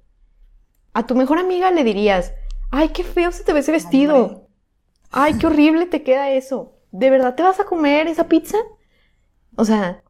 A 0.92 1.06
tu 1.06 1.14
mejor 1.14 1.38
amiga 1.38 1.70
le 1.70 1.82
dirías, 1.82 2.34
ay, 2.70 2.90
qué 2.90 3.02
feo 3.02 3.32
se 3.32 3.44
te 3.44 3.54
ve 3.54 3.60
ese 3.60 3.72
vestido. 3.72 4.48
Ay, 5.10 5.38
qué 5.38 5.46
horrible 5.46 5.86
te 5.86 6.02
queda 6.02 6.32
eso. 6.32 6.74
¿De 6.90 7.08
verdad 7.08 7.34
te 7.34 7.42
vas 7.42 7.58
a 7.60 7.64
comer 7.64 8.08
esa 8.08 8.28
pizza? 8.28 8.58
O 9.56 9.64
sea, 9.64 10.02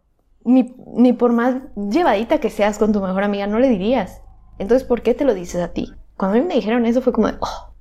ni, 0.44 0.74
ni 0.96 1.12
por 1.12 1.32
más 1.32 1.62
llevadita 1.76 2.40
que 2.40 2.50
seas 2.50 2.78
con 2.78 2.92
tu 2.92 3.00
mejor 3.00 3.22
amiga, 3.22 3.46
no 3.46 3.60
le 3.60 3.68
dirías. 3.68 4.20
Entonces, 4.58 4.84
¿por 4.84 5.02
qué 5.02 5.14
te 5.14 5.24
lo 5.24 5.34
dices 5.34 5.62
a 5.62 5.72
ti? 5.72 5.94
Cuando 6.16 6.36
a 6.36 6.40
mí 6.40 6.48
me 6.48 6.54
dijeron 6.54 6.84
eso 6.84 7.00
fue 7.00 7.12
como 7.12 7.28
de, 7.28 7.36
oh, 7.38 7.74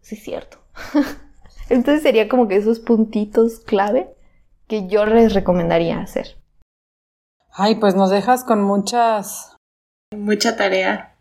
sí 0.00 0.14
es 0.14 0.22
cierto. 0.22 0.56
Entonces 1.68 2.02
sería 2.02 2.26
como 2.26 2.48
que 2.48 2.56
esos 2.56 2.80
puntitos 2.80 3.60
clave 3.60 4.14
que 4.66 4.88
yo 4.88 5.04
les 5.04 5.34
recomendaría 5.34 6.00
hacer. 6.00 6.39
Ay, 7.52 7.76
pues 7.76 7.94
nos 7.94 8.10
dejas 8.10 8.44
con 8.44 8.62
muchas... 8.62 9.56
Mucha 10.16 10.56
tarea. 10.56 11.14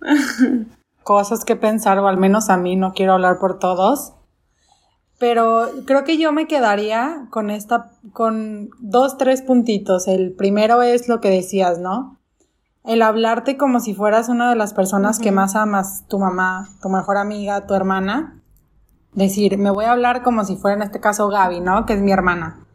cosas 1.02 1.44
que 1.44 1.56
pensar, 1.56 1.98
o 1.98 2.08
al 2.08 2.16
menos 2.16 2.50
a 2.50 2.56
mí, 2.56 2.76
no 2.76 2.92
quiero 2.92 3.14
hablar 3.14 3.38
por 3.38 3.58
todos. 3.58 4.14
Pero 5.18 5.68
creo 5.86 6.04
que 6.04 6.18
yo 6.18 6.32
me 6.32 6.46
quedaría 6.46 7.26
con 7.30 7.50
esta, 7.50 7.90
con 8.12 8.70
dos, 8.80 9.18
tres 9.18 9.42
puntitos. 9.42 10.08
El 10.08 10.32
primero 10.32 10.82
es 10.82 11.08
lo 11.08 11.20
que 11.20 11.30
decías, 11.30 11.78
¿no? 11.78 12.18
El 12.84 13.02
hablarte 13.02 13.56
como 13.56 13.78
si 13.78 13.94
fueras 13.94 14.28
una 14.28 14.50
de 14.50 14.56
las 14.56 14.74
personas 14.74 15.20
que 15.20 15.30
más 15.30 15.54
amas, 15.54 16.04
tu 16.08 16.18
mamá, 16.18 16.68
tu 16.80 16.88
mejor 16.88 17.16
amiga, 17.16 17.66
tu 17.66 17.74
hermana. 17.74 18.40
Decir, 19.12 19.58
me 19.58 19.70
voy 19.70 19.84
a 19.84 19.92
hablar 19.92 20.24
como 20.24 20.44
si 20.44 20.56
fuera 20.56 20.76
en 20.76 20.82
este 20.82 20.98
caso 20.98 21.28
Gaby, 21.28 21.60
¿no? 21.60 21.86
Que 21.86 21.92
es 21.92 22.00
mi 22.00 22.10
hermana. 22.10 22.66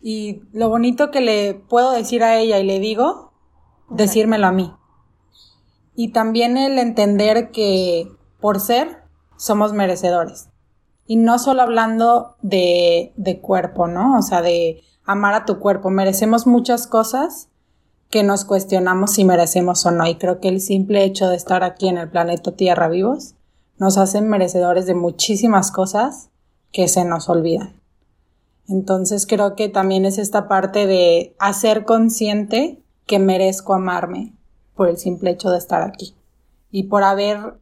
Y 0.00 0.42
lo 0.52 0.68
bonito 0.68 1.10
que 1.10 1.20
le 1.20 1.54
puedo 1.54 1.92
decir 1.92 2.22
a 2.22 2.38
ella 2.38 2.58
y 2.58 2.64
le 2.64 2.78
digo, 2.80 3.32
decírmelo 3.90 4.46
a 4.46 4.52
mí. 4.52 4.72
Y 5.94 6.12
también 6.12 6.56
el 6.56 6.78
entender 6.78 7.50
que 7.50 8.10
por 8.40 8.60
ser 8.60 9.02
somos 9.36 9.72
merecedores. 9.72 10.48
Y 11.06 11.16
no 11.16 11.38
solo 11.38 11.62
hablando 11.62 12.36
de, 12.40 13.12
de 13.16 13.40
cuerpo, 13.40 13.88
¿no? 13.88 14.18
O 14.18 14.22
sea, 14.22 14.42
de 14.42 14.82
amar 15.04 15.34
a 15.34 15.44
tu 15.44 15.58
cuerpo. 15.58 15.90
Merecemos 15.90 16.46
muchas 16.46 16.86
cosas 16.86 17.48
que 18.10 18.22
nos 18.22 18.44
cuestionamos 18.44 19.12
si 19.12 19.24
merecemos 19.24 19.84
o 19.86 19.90
no. 19.90 20.06
Y 20.06 20.16
creo 20.16 20.40
que 20.40 20.48
el 20.48 20.60
simple 20.60 21.04
hecho 21.04 21.28
de 21.28 21.36
estar 21.36 21.62
aquí 21.64 21.88
en 21.88 21.98
el 21.98 22.10
planeta 22.10 22.52
Tierra 22.52 22.88
vivos 22.88 23.34
nos 23.78 23.96
hacen 23.96 24.28
merecedores 24.28 24.86
de 24.86 24.94
muchísimas 24.94 25.72
cosas 25.72 26.30
que 26.70 26.86
se 26.86 27.04
nos 27.04 27.28
olvidan. 27.28 27.79
Entonces 28.70 29.26
creo 29.26 29.56
que 29.56 29.68
también 29.68 30.04
es 30.04 30.16
esta 30.16 30.46
parte 30.46 30.86
de 30.86 31.34
hacer 31.40 31.84
consciente 31.84 32.80
que 33.04 33.18
merezco 33.18 33.74
amarme 33.74 34.32
por 34.76 34.88
el 34.88 34.96
simple 34.96 35.30
hecho 35.32 35.50
de 35.50 35.58
estar 35.58 35.82
aquí 35.82 36.14
y 36.70 36.84
por 36.84 37.02
haber 37.02 37.54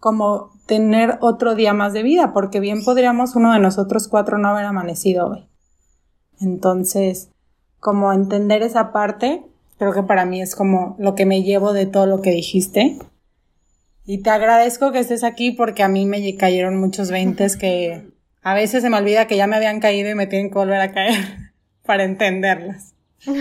como 0.00 0.50
tener 0.66 1.16
otro 1.20 1.54
día 1.54 1.74
más 1.74 1.92
de 1.92 2.02
vida, 2.02 2.32
porque 2.32 2.58
bien 2.58 2.82
podríamos 2.84 3.36
uno 3.36 3.52
de 3.52 3.60
nosotros 3.60 4.08
cuatro 4.08 4.36
no 4.36 4.48
haber 4.48 4.64
amanecido 4.64 5.28
hoy. 5.28 5.46
Entonces, 6.40 7.30
como 7.78 8.12
entender 8.12 8.62
esa 8.62 8.90
parte, 8.90 9.46
creo 9.78 9.92
que 9.92 10.02
para 10.02 10.26
mí 10.26 10.42
es 10.42 10.56
como 10.56 10.96
lo 10.98 11.14
que 11.14 11.24
me 11.24 11.44
llevo 11.44 11.72
de 11.72 11.86
todo 11.86 12.06
lo 12.06 12.20
que 12.20 12.32
dijiste. 12.32 12.98
Y 14.04 14.18
te 14.18 14.30
agradezco 14.30 14.90
que 14.90 14.98
estés 14.98 15.22
aquí 15.22 15.52
porque 15.52 15.84
a 15.84 15.88
mí 15.88 16.04
me 16.04 16.34
cayeron 16.34 16.80
muchos 16.80 17.12
veintes 17.12 17.56
que 17.56 18.10
a 18.42 18.54
veces 18.54 18.82
se 18.82 18.90
me 18.90 18.96
olvida 18.96 19.26
que 19.26 19.36
ya 19.36 19.46
me 19.46 19.56
habían 19.56 19.80
caído 19.80 20.10
y 20.10 20.14
me 20.14 20.26
tienen 20.26 20.50
que 20.50 20.54
volver 20.54 20.80
a 20.80 20.92
caer 20.92 21.14
para 21.84 22.04
entenderlas. 22.04 22.94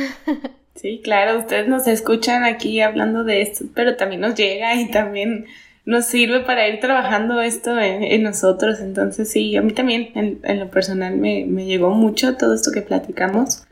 Sí, 0.76 1.02
claro, 1.04 1.38
ustedes 1.38 1.68
nos 1.68 1.86
escuchan 1.86 2.44
aquí 2.44 2.80
hablando 2.82 3.24
de 3.24 3.42
esto, 3.42 3.66
pero 3.76 3.98
también 3.98 4.22
nos 4.22 4.34
llega 4.34 4.74
y 4.76 4.90
también 4.90 5.46
nos 5.86 6.06
sirve 6.06 6.40
para 6.40 6.68
ir 6.68 6.80
trabajando 6.80 7.42
esto 7.42 7.78
en, 7.80 8.24
nosotros. 8.24 8.80
Entonces, 8.80 9.30
sí, 9.30 9.56
a 9.58 9.62
mí 9.62 9.74
también 9.74 10.12
en, 10.16 10.60
lo 10.60 10.70
personal 10.72 11.18
me, 11.18 11.46
me, 11.46 11.66
llegó 11.66 11.92
mucho 11.92 12.38
todo 12.38 12.54
esto 12.56 12.72
que 12.72 12.82
platicamos. 12.82 13.64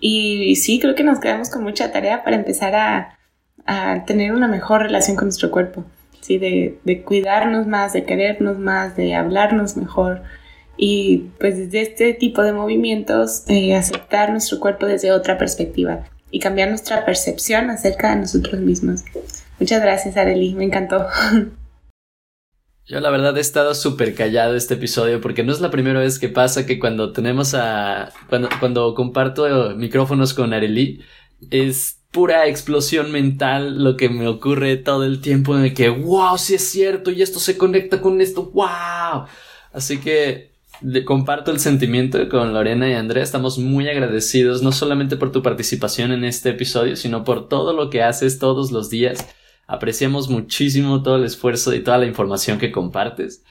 Y, 0.00 0.56
sí, 0.56 0.80
creo 0.80 0.94
que 0.94 1.04
nos 1.04 1.20
quedamos 1.20 1.48
con 1.48 1.62
mucha 1.62 1.92
tarea 1.92 2.24
para 2.24 2.36
empezar 2.36 2.74
a, 2.74 3.18
a 3.64 4.04
tener 4.04 4.32
una 4.32 4.48
mejor 4.48 4.82
relación 4.82 5.16
con 5.16 5.26
nuestro 5.26 5.50
cuerpo. 5.50 5.84
Sí, 6.20 6.38
de, 6.38 6.78
de, 6.84 7.02
cuidarnos 7.02 7.66
más, 7.66 7.92
de 7.92 8.04
querernos 8.04 8.58
más, 8.58 8.96
de 8.96 9.14
hablarnos 9.14 9.76
mejor. 9.76 10.22
Y 10.76 11.30
pues 11.38 11.58
desde 11.58 11.82
este 11.82 12.14
tipo 12.14 12.42
de 12.42 12.52
movimientos, 12.52 13.44
eh, 13.48 13.74
aceptar 13.74 14.30
nuestro 14.30 14.58
cuerpo 14.58 14.86
desde 14.86 15.12
otra 15.12 15.38
perspectiva 15.38 16.04
y 16.30 16.40
cambiar 16.40 16.70
nuestra 16.70 17.04
percepción 17.04 17.70
acerca 17.70 18.10
de 18.10 18.22
nosotros 18.22 18.60
mismos. 18.60 19.02
Muchas 19.60 19.82
gracias, 19.82 20.16
Arely, 20.16 20.54
me 20.54 20.64
encantó. 20.64 21.06
Yo 22.86 23.00
la 23.00 23.10
verdad 23.10 23.36
he 23.38 23.40
estado 23.40 23.74
súper 23.74 24.14
callado 24.14 24.56
este 24.56 24.74
episodio 24.74 25.20
porque 25.20 25.44
no 25.44 25.52
es 25.52 25.60
la 25.60 25.70
primera 25.70 26.00
vez 26.00 26.18
que 26.18 26.28
pasa 26.28 26.66
que 26.66 26.80
cuando 26.80 27.12
tenemos 27.12 27.54
a... 27.54 28.10
cuando, 28.28 28.48
cuando 28.58 28.94
comparto 28.94 29.70
micrófonos 29.76 30.34
con 30.34 30.52
Arely 30.52 31.00
es 31.50 32.00
pura 32.10 32.46
explosión 32.46 33.10
mental 33.12 33.82
lo 33.82 33.96
que 33.96 34.08
me 34.08 34.28
ocurre 34.28 34.76
todo 34.76 35.04
el 35.04 35.20
tiempo 35.20 35.56
de 35.56 35.72
que 35.72 35.88
wow, 35.88 36.36
sí 36.38 36.54
es 36.54 36.68
cierto 36.68 37.10
y 37.10 37.22
esto 37.22 37.38
se 37.38 37.56
conecta 37.56 38.00
con 38.00 38.20
esto, 38.20 38.50
wow. 38.52 39.26
Así 39.72 39.98
que 39.98 40.51
comparto 41.04 41.50
el 41.50 41.60
sentimiento 41.60 42.28
con 42.28 42.52
Lorena 42.52 42.88
y 42.88 42.94
Andrea. 42.94 43.22
Estamos 43.22 43.58
muy 43.58 43.88
agradecidos 43.88 44.62
no 44.62 44.72
solamente 44.72 45.16
por 45.16 45.32
tu 45.32 45.42
participación 45.42 46.12
en 46.12 46.24
este 46.24 46.50
episodio, 46.50 46.96
sino 46.96 47.24
por 47.24 47.48
todo 47.48 47.72
lo 47.72 47.90
que 47.90 48.02
haces 48.02 48.38
todos 48.38 48.70
los 48.72 48.90
días 48.90 49.26
Apreciamos 49.72 50.28
muchísimo 50.28 51.02
todo 51.02 51.16
el 51.16 51.24
esfuerzo 51.24 51.74
y 51.74 51.82
toda 51.82 51.96
la 51.96 52.06
información 52.06 52.58
que 52.58 52.72
compartes, 52.72 53.42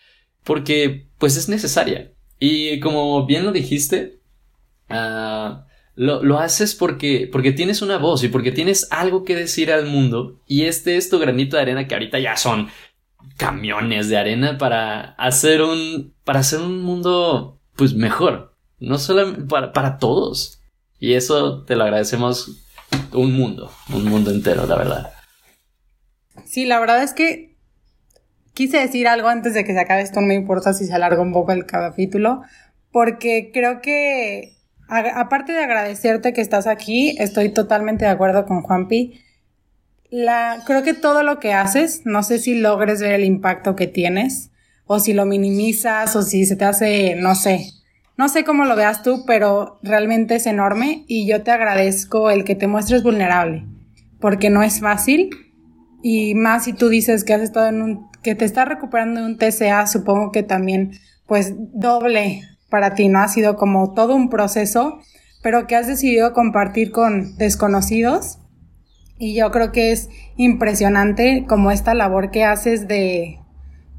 porque 0.44 1.08
pues 1.18 1.38
es 1.38 1.50
necesaria. 1.50 2.12
Y 2.38 2.80
como 2.80 3.26
bien 3.26 3.44
lo 3.44 3.52
dijiste, 3.52 4.20
uh, 4.90 5.64
lo, 5.96 6.24
lo, 6.24 6.40
haces 6.40 6.76
porque, 6.76 7.30
porque 7.32 7.54
tienes 7.54 7.82
una 7.82 7.98
voz 7.98 8.24
y 8.24 8.28
porque 8.28 8.52
tienes 8.52 8.88
algo 8.92 9.24
que 9.24 9.36
decir 9.36 9.72
al 9.72 9.88
mundo. 9.88 10.40
Y 10.46 10.66
este 10.66 10.98
es 10.98 11.10
tu 11.10 11.18
granito 11.18 11.56
de 11.56 11.64
arena 11.64 11.88
que 11.88 11.96
ahorita 11.96 12.20
ya 12.20 12.36
son 12.38 12.68
camiones 13.38 14.08
de 14.08 14.18
arena 14.18 14.58
para 14.60 15.14
hacer 15.14 15.62
un, 15.62 16.14
para 16.24 16.40
hacer 16.40 16.60
un 16.60 16.82
mundo 16.82 17.60
pues 17.76 17.94
mejor. 17.94 18.56
No 18.80 18.98
solo 18.98 19.48
para, 19.48 19.74
para 19.74 19.98
todos. 19.98 20.62
Y 21.00 21.14
eso 21.14 21.64
te 21.64 21.76
lo 21.76 21.84
agradecemos 21.84 22.66
un 23.14 23.34
mundo, 23.34 23.72
un 23.94 24.06
mundo 24.06 24.32
entero, 24.32 24.66
la 24.66 24.76
verdad. 24.76 25.14
Sí, 26.46 26.66
la 26.66 26.80
verdad 26.80 27.04
es 27.04 27.14
que 27.14 27.56
quise 28.54 28.78
decir 28.78 29.08
algo 29.08 29.28
antes 29.28 29.54
de 29.54 29.64
que 29.64 29.74
se 29.74 29.80
acabe 29.80 30.02
esto, 30.02 30.22
no 30.22 30.28
me 30.28 30.36
importa 30.36 30.74
si 30.74 30.86
se 30.86 30.94
alarga 30.94 31.22
un 31.22 31.34
poco 31.34 31.52
el 31.52 31.66
capítulo, 31.66 32.44
porque 32.92 33.52
creo 33.54 33.82
que, 33.82 34.58
aparte 34.88 35.54
de 35.54 35.64
agradecerte 35.64 36.34
que 36.34 36.42
estás 36.42 36.68
aquí, 36.68 37.16
estoy 37.20 37.50
totalmente 37.50 38.06
de 38.06 38.12
acuerdo 38.12 38.46
con 38.46 38.62
Juanpi. 38.62 39.20
La, 40.10 40.62
creo 40.66 40.84
que 40.84 40.94
todo 40.94 41.24
lo 41.24 41.40
que 41.40 41.54
haces, 41.54 42.02
no 42.06 42.22
sé 42.22 42.38
si 42.38 42.56
logres 42.56 43.02
ver 43.02 43.14
el 43.14 43.24
impacto 43.24 43.76
que 43.76 43.88
tienes, 43.88 44.51
o 44.94 45.00
si 45.00 45.14
lo 45.14 45.26
minimizas, 45.26 46.18
o 46.18 46.22
si 46.22 46.46
se 46.46 46.58
te 46.58 46.66
hace, 46.66 47.16
no 47.16 47.34
sé, 47.34 47.72
no 48.18 48.28
sé 48.28 48.44
cómo 48.44 48.66
lo 48.66 48.76
veas 48.76 49.04
tú, 49.04 49.24
pero 49.26 49.80
realmente 49.82 50.36
es 50.36 50.46
enorme 50.48 51.06
y 51.08 51.26
yo 51.26 51.44
te 51.44 51.52
agradezco 51.52 52.30
el 52.30 52.44
que 52.44 52.56
te 52.56 52.68
muestres 52.68 53.02
vulnerable, 53.02 53.66
porque 54.20 54.50
no 54.50 54.64
es 54.64 54.82
fácil 54.82 55.30
y 56.04 56.36
más 56.36 56.66
si 56.66 56.74
tú 56.74 56.90
dices 56.90 57.24
que 57.24 57.34
has 57.34 57.42
estado 57.42 57.70
en 57.70 57.82
un, 57.82 58.12
que 58.22 58.36
te 58.36 58.44
estás 58.44 58.68
recuperando 58.68 59.22
de 59.22 59.28
un 59.28 59.38
TCA, 59.38 59.88
supongo 59.88 60.34
que 60.34 60.44
también, 60.44 60.92
pues, 61.26 61.54
doble 61.56 62.42
para 62.70 62.94
ti, 62.94 63.08
¿no? 63.08 63.20
Ha 63.20 63.30
sido 63.30 63.56
como 63.56 63.94
todo 63.94 64.14
un 64.14 64.30
proceso, 64.30 65.00
pero 65.42 65.68
que 65.68 65.78
has 65.78 65.88
decidido 65.88 66.34
compartir 66.34 66.92
con 66.92 67.38
desconocidos. 67.38 68.40
Y 69.18 69.36
yo 69.36 69.52
creo 69.52 69.72
que 69.72 69.94
es 69.94 70.10
impresionante 70.36 71.46
como 71.48 71.72
esta 71.72 71.94
labor 71.94 72.30
que 72.30 72.44
haces 72.44 72.90
de, 72.90 73.41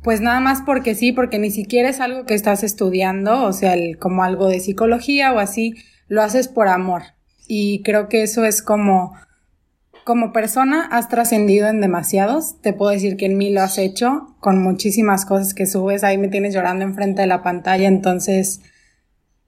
pues 0.02 0.20
nada 0.20 0.40
más 0.40 0.62
porque 0.62 0.94
sí, 0.94 1.12
porque 1.12 1.38
ni 1.38 1.50
siquiera 1.50 1.88
es 1.88 2.00
algo 2.00 2.26
que 2.26 2.34
estás 2.34 2.62
estudiando, 2.62 3.44
o 3.44 3.52
sea, 3.52 3.74
como 3.98 4.24
algo 4.24 4.48
de 4.48 4.60
psicología 4.60 5.32
o 5.32 5.38
así, 5.38 5.74
lo 6.08 6.22
haces 6.22 6.48
por 6.48 6.68
amor. 6.68 7.02
Y 7.46 7.82
creo 7.82 8.08
que 8.08 8.22
eso 8.22 8.44
es 8.44 8.62
como 8.62 9.14
como 10.04 10.32
persona 10.32 10.88
has 10.90 11.08
trascendido 11.08 11.68
en 11.68 11.80
demasiados. 11.80 12.60
Te 12.60 12.72
puedo 12.72 12.90
decir 12.90 13.16
que 13.16 13.26
en 13.26 13.38
mí 13.38 13.50
lo 13.50 13.62
has 13.62 13.78
hecho 13.78 14.34
con 14.40 14.62
muchísimas 14.62 15.24
cosas 15.24 15.54
que 15.54 15.66
subes. 15.66 16.04
Ahí 16.04 16.18
me 16.18 16.28
tienes 16.28 16.54
llorando 16.54 16.84
enfrente 16.84 17.22
de 17.22 17.28
la 17.28 17.42
pantalla. 17.42 17.86
Entonces, 17.86 18.60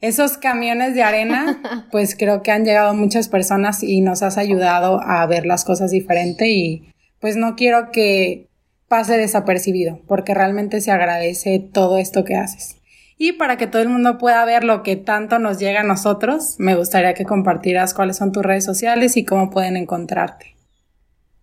esos 0.00 0.38
camiones 0.38 0.94
de 0.94 1.02
arena, 1.02 1.88
pues 1.90 2.16
creo 2.16 2.42
que 2.42 2.52
han 2.52 2.64
llegado 2.64 2.94
muchas 2.94 3.28
personas 3.28 3.82
y 3.82 4.00
nos 4.00 4.22
has 4.22 4.38
ayudado 4.38 5.00
a 5.02 5.26
ver 5.26 5.46
las 5.46 5.64
cosas 5.64 5.90
diferente. 5.90 6.48
Y 6.48 6.88
pues 7.20 7.36
no 7.36 7.56
quiero 7.56 7.90
que 7.90 8.48
pase 8.94 9.18
desapercibido, 9.18 9.98
porque 10.06 10.34
realmente 10.34 10.80
se 10.80 10.92
agradece 10.92 11.58
todo 11.58 11.98
esto 11.98 12.22
que 12.22 12.36
haces. 12.36 12.76
Y 13.18 13.32
para 13.32 13.56
que 13.56 13.66
todo 13.66 13.82
el 13.82 13.88
mundo 13.88 14.18
pueda 14.18 14.44
ver 14.44 14.62
lo 14.62 14.84
que 14.84 14.94
tanto 14.94 15.40
nos 15.40 15.58
llega 15.58 15.80
a 15.80 15.82
nosotros, 15.82 16.54
me 16.58 16.76
gustaría 16.76 17.12
que 17.12 17.24
compartieras 17.24 17.92
cuáles 17.92 18.18
son 18.18 18.30
tus 18.30 18.44
redes 18.44 18.64
sociales 18.64 19.16
y 19.16 19.24
cómo 19.24 19.50
pueden 19.50 19.76
encontrarte. 19.76 20.54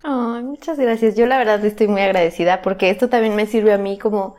muchas 0.05 0.79
gracias. 0.79 1.17
Yo 1.17 1.25
la 1.25 1.37
verdad 1.37 1.65
estoy 1.65 1.89
muy 1.89 1.99
agradecida 1.99 2.61
porque 2.61 2.89
esto 2.89 3.09
también 3.09 3.35
me 3.35 3.45
sirve 3.45 3.73
a 3.73 3.77
mí 3.77 3.97
como 3.97 4.35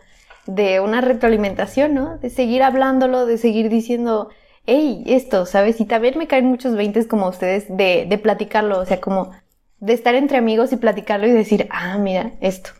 de 0.46 0.80
una 0.80 1.02
retroalimentación, 1.02 1.92
¿no? 1.92 2.16
De 2.16 2.30
seguir 2.30 2.62
hablándolo, 2.62 3.26
de 3.26 3.36
seguir 3.36 3.68
diciendo, 3.68 4.30
hey, 4.64 5.04
esto, 5.06 5.44
¿sabes? 5.44 5.82
Y 5.82 5.84
también 5.84 6.16
me 6.16 6.28
caen 6.28 6.46
muchos 6.46 6.76
veintes 6.76 7.06
como 7.06 7.28
ustedes 7.28 7.66
de, 7.68 8.06
de 8.08 8.16
platicarlo, 8.16 8.78
o 8.78 8.86
sea, 8.86 9.02
como 9.02 9.32
de 9.80 9.92
estar 9.92 10.14
entre 10.14 10.38
amigos 10.38 10.72
y 10.72 10.76
platicarlo 10.78 11.26
y 11.26 11.32
decir, 11.32 11.68
ah, 11.70 11.98
mira, 11.98 12.32
esto. 12.40 12.70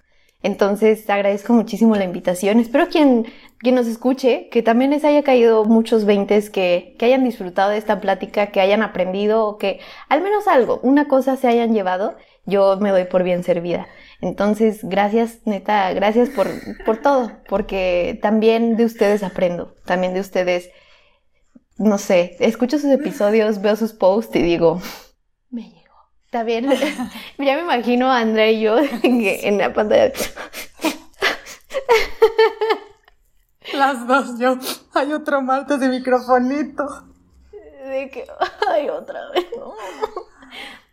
Entonces 0.42 1.08
agradezco 1.08 1.52
muchísimo 1.52 1.94
la 1.94 2.04
invitación. 2.04 2.60
Espero 2.60 2.88
quien, 2.88 3.26
quien 3.58 3.74
nos 3.74 3.86
escuche, 3.86 4.48
que 4.50 4.62
también 4.62 4.90
les 4.90 5.04
haya 5.04 5.22
caído 5.22 5.64
muchos 5.64 6.04
veintes, 6.04 6.50
que, 6.50 6.96
que 6.98 7.06
hayan 7.06 7.24
disfrutado 7.24 7.70
de 7.70 7.78
esta 7.78 8.00
plática, 8.00 8.48
que 8.48 8.60
hayan 8.60 8.82
aprendido 8.82 9.46
o 9.46 9.58
que 9.58 9.80
al 10.08 10.20
menos 10.22 10.48
algo, 10.48 10.80
una 10.82 11.06
cosa 11.06 11.36
se 11.36 11.48
hayan 11.48 11.72
llevado. 11.72 12.16
Yo 12.44 12.76
me 12.80 12.90
doy 12.90 13.04
por 13.04 13.22
bien 13.22 13.44
servida. 13.44 13.86
Entonces, 14.20 14.80
gracias, 14.82 15.38
neta, 15.44 15.92
gracias 15.92 16.28
por, 16.28 16.48
por 16.84 16.96
todo, 16.96 17.30
porque 17.48 18.18
también 18.20 18.76
de 18.76 18.84
ustedes 18.84 19.22
aprendo, 19.22 19.74
también 19.84 20.12
de 20.12 20.20
ustedes, 20.20 20.70
no 21.76 21.98
sé, 21.98 22.36
escucho 22.40 22.78
sus 22.78 22.90
episodios, 22.90 23.60
veo 23.62 23.76
sus 23.76 23.92
posts 23.92 24.34
y 24.36 24.42
digo, 24.42 24.80
me 25.50 25.81
llegó. 26.32 26.68
También, 26.70 26.70
ya 27.38 27.56
me 27.56 27.62
imagino 27.62 28.10
a 28.10 28.18
Andrea 28.18 28.50
y 28.50 28.60
yo 28.60 28.78
en 29.02 29.58
la 29.58 29.72
pantalla. 29.72 30.12
Las 33.74 34.06
dos, 34.06 34.38
yo, 34.38 34.56
hay 34.94 35.12
otro 35.12 35.40
martes 35.42 35.80
de 35.80 35.88
microfonito. 35.88 36.84
De 37.84 38.10
que, 38.10 38.24
ay, 38.68 38.88
otra 38.88 39.20
vez. 39.30 39.46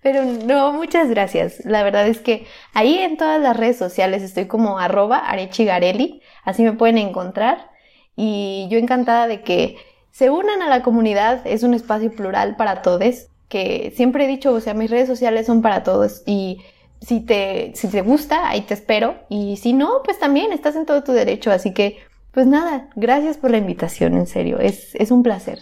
Pero 0.02 0.24
no, 0.24 0.72
muchas 0.72 1.10
gracias. 1.10 1.66
La 1.66 1.84
verdad 1.84 2.08
es 2.08 2.20
que 2.20 2.48
ahí 2.74 3.00
en 3.00 3.18
todas 3.18 3.42
las 3.42 3.56
redes 3.56 3.78
sociales 3.78 4.24
estoy 4.24 4.48
como 4.48 4.80
arroba 4.80 5.18
arechigarelli, 5.18 6.22
así 6.46 6.64
me 6.64 6.74
pueden 6.74 6.98
encontrar. 6.98 7.70
Y 8.16 8.68
yo 8.70 8.78
encantada 8.78 9.28
de 9.28 9.42
que 9.44 9.78
se 10.12 10.30
unan 10.30 10.62
a 10.62 10.70
la 10.70 10.84
comunidad, 10.84 11.46
es 11.46 11.64
un 11.64 11.74
espacio 11.74 12.12
plural 12.12 12.56
para 12.56 12.82
todos, 12.82 13.28
que 13.50 13.92
siempre 13.96 14.26
he 14.26 14.28
dicho, 14.28 14.54
o 14.54 14.62
sea, 14.62 14.74
mis 14.74 14.90
redes 14.90 15.08
sociales 15.08 15.48
son 15.48 15.62
para 15.62 15.84
todos 15.84 16.24
y 16.26 16.62
si 17.02 17.22
te, 17.22 17.72
si 17.76 17.88
te 17.88 18.02
gusta, 18.02 18.50
ahí 18.50 18.62
te 18.62 18.74
espero. 18.74 19.16
Y 19.30 19.58
si 19.58 19.74
no, 19.74 20.02
pues 20.04 20.20
también 20.20 20.52
estás 20.52 20.76
en 20.76 20.86
todo 20.86 21.04
tu 21.04 21.12
derecho. 21.14 21.52
Así 21.52 21.74
que, 21.74 21.98
pues 22.32 22.46
nada, 22.46 22.90
gracias 22.96 23.38
por 23.38 23.52
la 23.52 23.58
invitación, 23.58 24.14
en 24.16 24.28
serio, 24.28 24.60
es, 24.60 24.96
es 24.96 25.12
un 25.12 25.24
placer. 25.24 25.60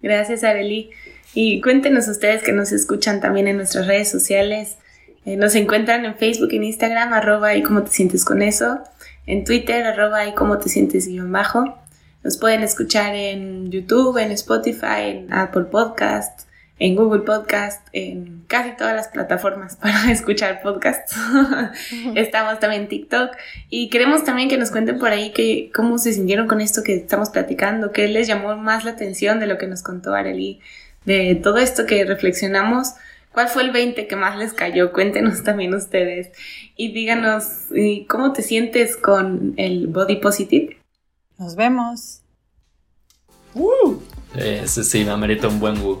Gracias, 0.00 0.44
Areli. 0.44 0.90
Y 1.34 1.60
cuéntenos 1.60 2.08
ustedes 2.08 2.42
que 2.42 2.52
nos 2.52 2.72
escuchan 2.72 3.20
también 3.20 3.46
en 3.46 3.56
nuestras 3.56 3.86
redes 3.86 4.08
sociales. 4.08 4.78
Eh, 5.26 5.36
nos 5.36 5.54
encuentran 5.54 6.04
en 6.04 6.16
Facebook, 6.16 6.52
en 6.52 6.64
Instagram, 6.64 7.12
arroba 7.12 7.54
y 7.54 7.62
cómo 7.62 7.82
te 7.82 7.90
sientes 7.90 8.24
con 8.24 8.42
eso. 8.42 8.80
En 9.26 9.44
Twitter, 9.44 9.84
arroba 9.84 10.26
y 10.26 10.34
cómo 10.34 10.58
te 10.58 10.68
sientes 10.68 11.06
guion 11.06 11.30
bajo. 11.30 11.76
Nos 12.24 12.38
pueden 12.38 12.62
escuchar 12.62 13.14
en 13.14 13.70
YouTube, 13.70 14.18
en 14.18 14.32
Spotify, 14.32 15.02
en 15.04 15.32
Apple 15.32 15.64
Podcasts, 15.64 16.46
en 16.80 16.96
Google 16.96 17.20
Podcast, 17.20 17.86
en 17.92 18.42
casi 18.48 18.74
todas 18.74 18.96
las 18.96 19.08
plataformas 19.08 19.76
para 19.80 20.10
escuchar 20.10 20.62
podcasts. 20.62 21.14
estamos 22.16 22.58
también 22.58 22.82
en 22.82 22.88
TikTok 22.88 23.36
y 23.68 23.90
queremos 23.90 24.24
también 24.24 24.48
que 24.48 24.56
nos 24.56 24.70
cuenten 24.70 24.98
por 24.98 25.10
ahí 25.10 25.30
que, 25.30 25.70
cómo 25.72 25.98
se 25.98 26.14
sintieron 26.14 26.48
con 26.48 26.60
esto 26.60 26.82
que 26.82 26.96
estamos 26.96 27.28
platicando, 27.30 27.92
qué 27.92 28.08
les 28.08 28.26
llamó 28.26 28.56
más 28.56 28.84
la 28.84 28.92
atención 28.92 29.38
de 29.38 29.46
lo 29.46 29.58
que 29.58 29.66
nos 29.66 29.82
contó 29.82 30.14
Arely 30.14 30.60
de 31.04 31.34
todo 31.34 31.58
esto 31.58 31.86
que 31.86 32.04
reflexionamos, 32.04 32.94
¿cuál 33.32 33.48
fue 33.48 33.62
el 33.62 33.72
20 33.72 34.06
que 34.06 34.16
más 34.16 34.38
les 34.38 34.54
cayó? 34.54 34.92
Cuéntenos 34.92 35.42
también 35.44 35.74
ustedes 35.74 36.30
y 36.76 36.92
díganos 36.92 37.44
cómo 38.08 38.32
te 38.32 38.42
sientes 38.42 38.96
con 38.96 39.52
el 39.58 39.86
body 39.86 40.16
positive. 40.16 40.78
Nos 41.38 41.56
vemos. 41.56 42.22
Uh. 43.54 43.96
sí, 44.64 45.04
me 45.04 45.10
amerita 45.10 45.48
un 45.48 45.60
buen 45.60 45.78
woo. 45.82 46.00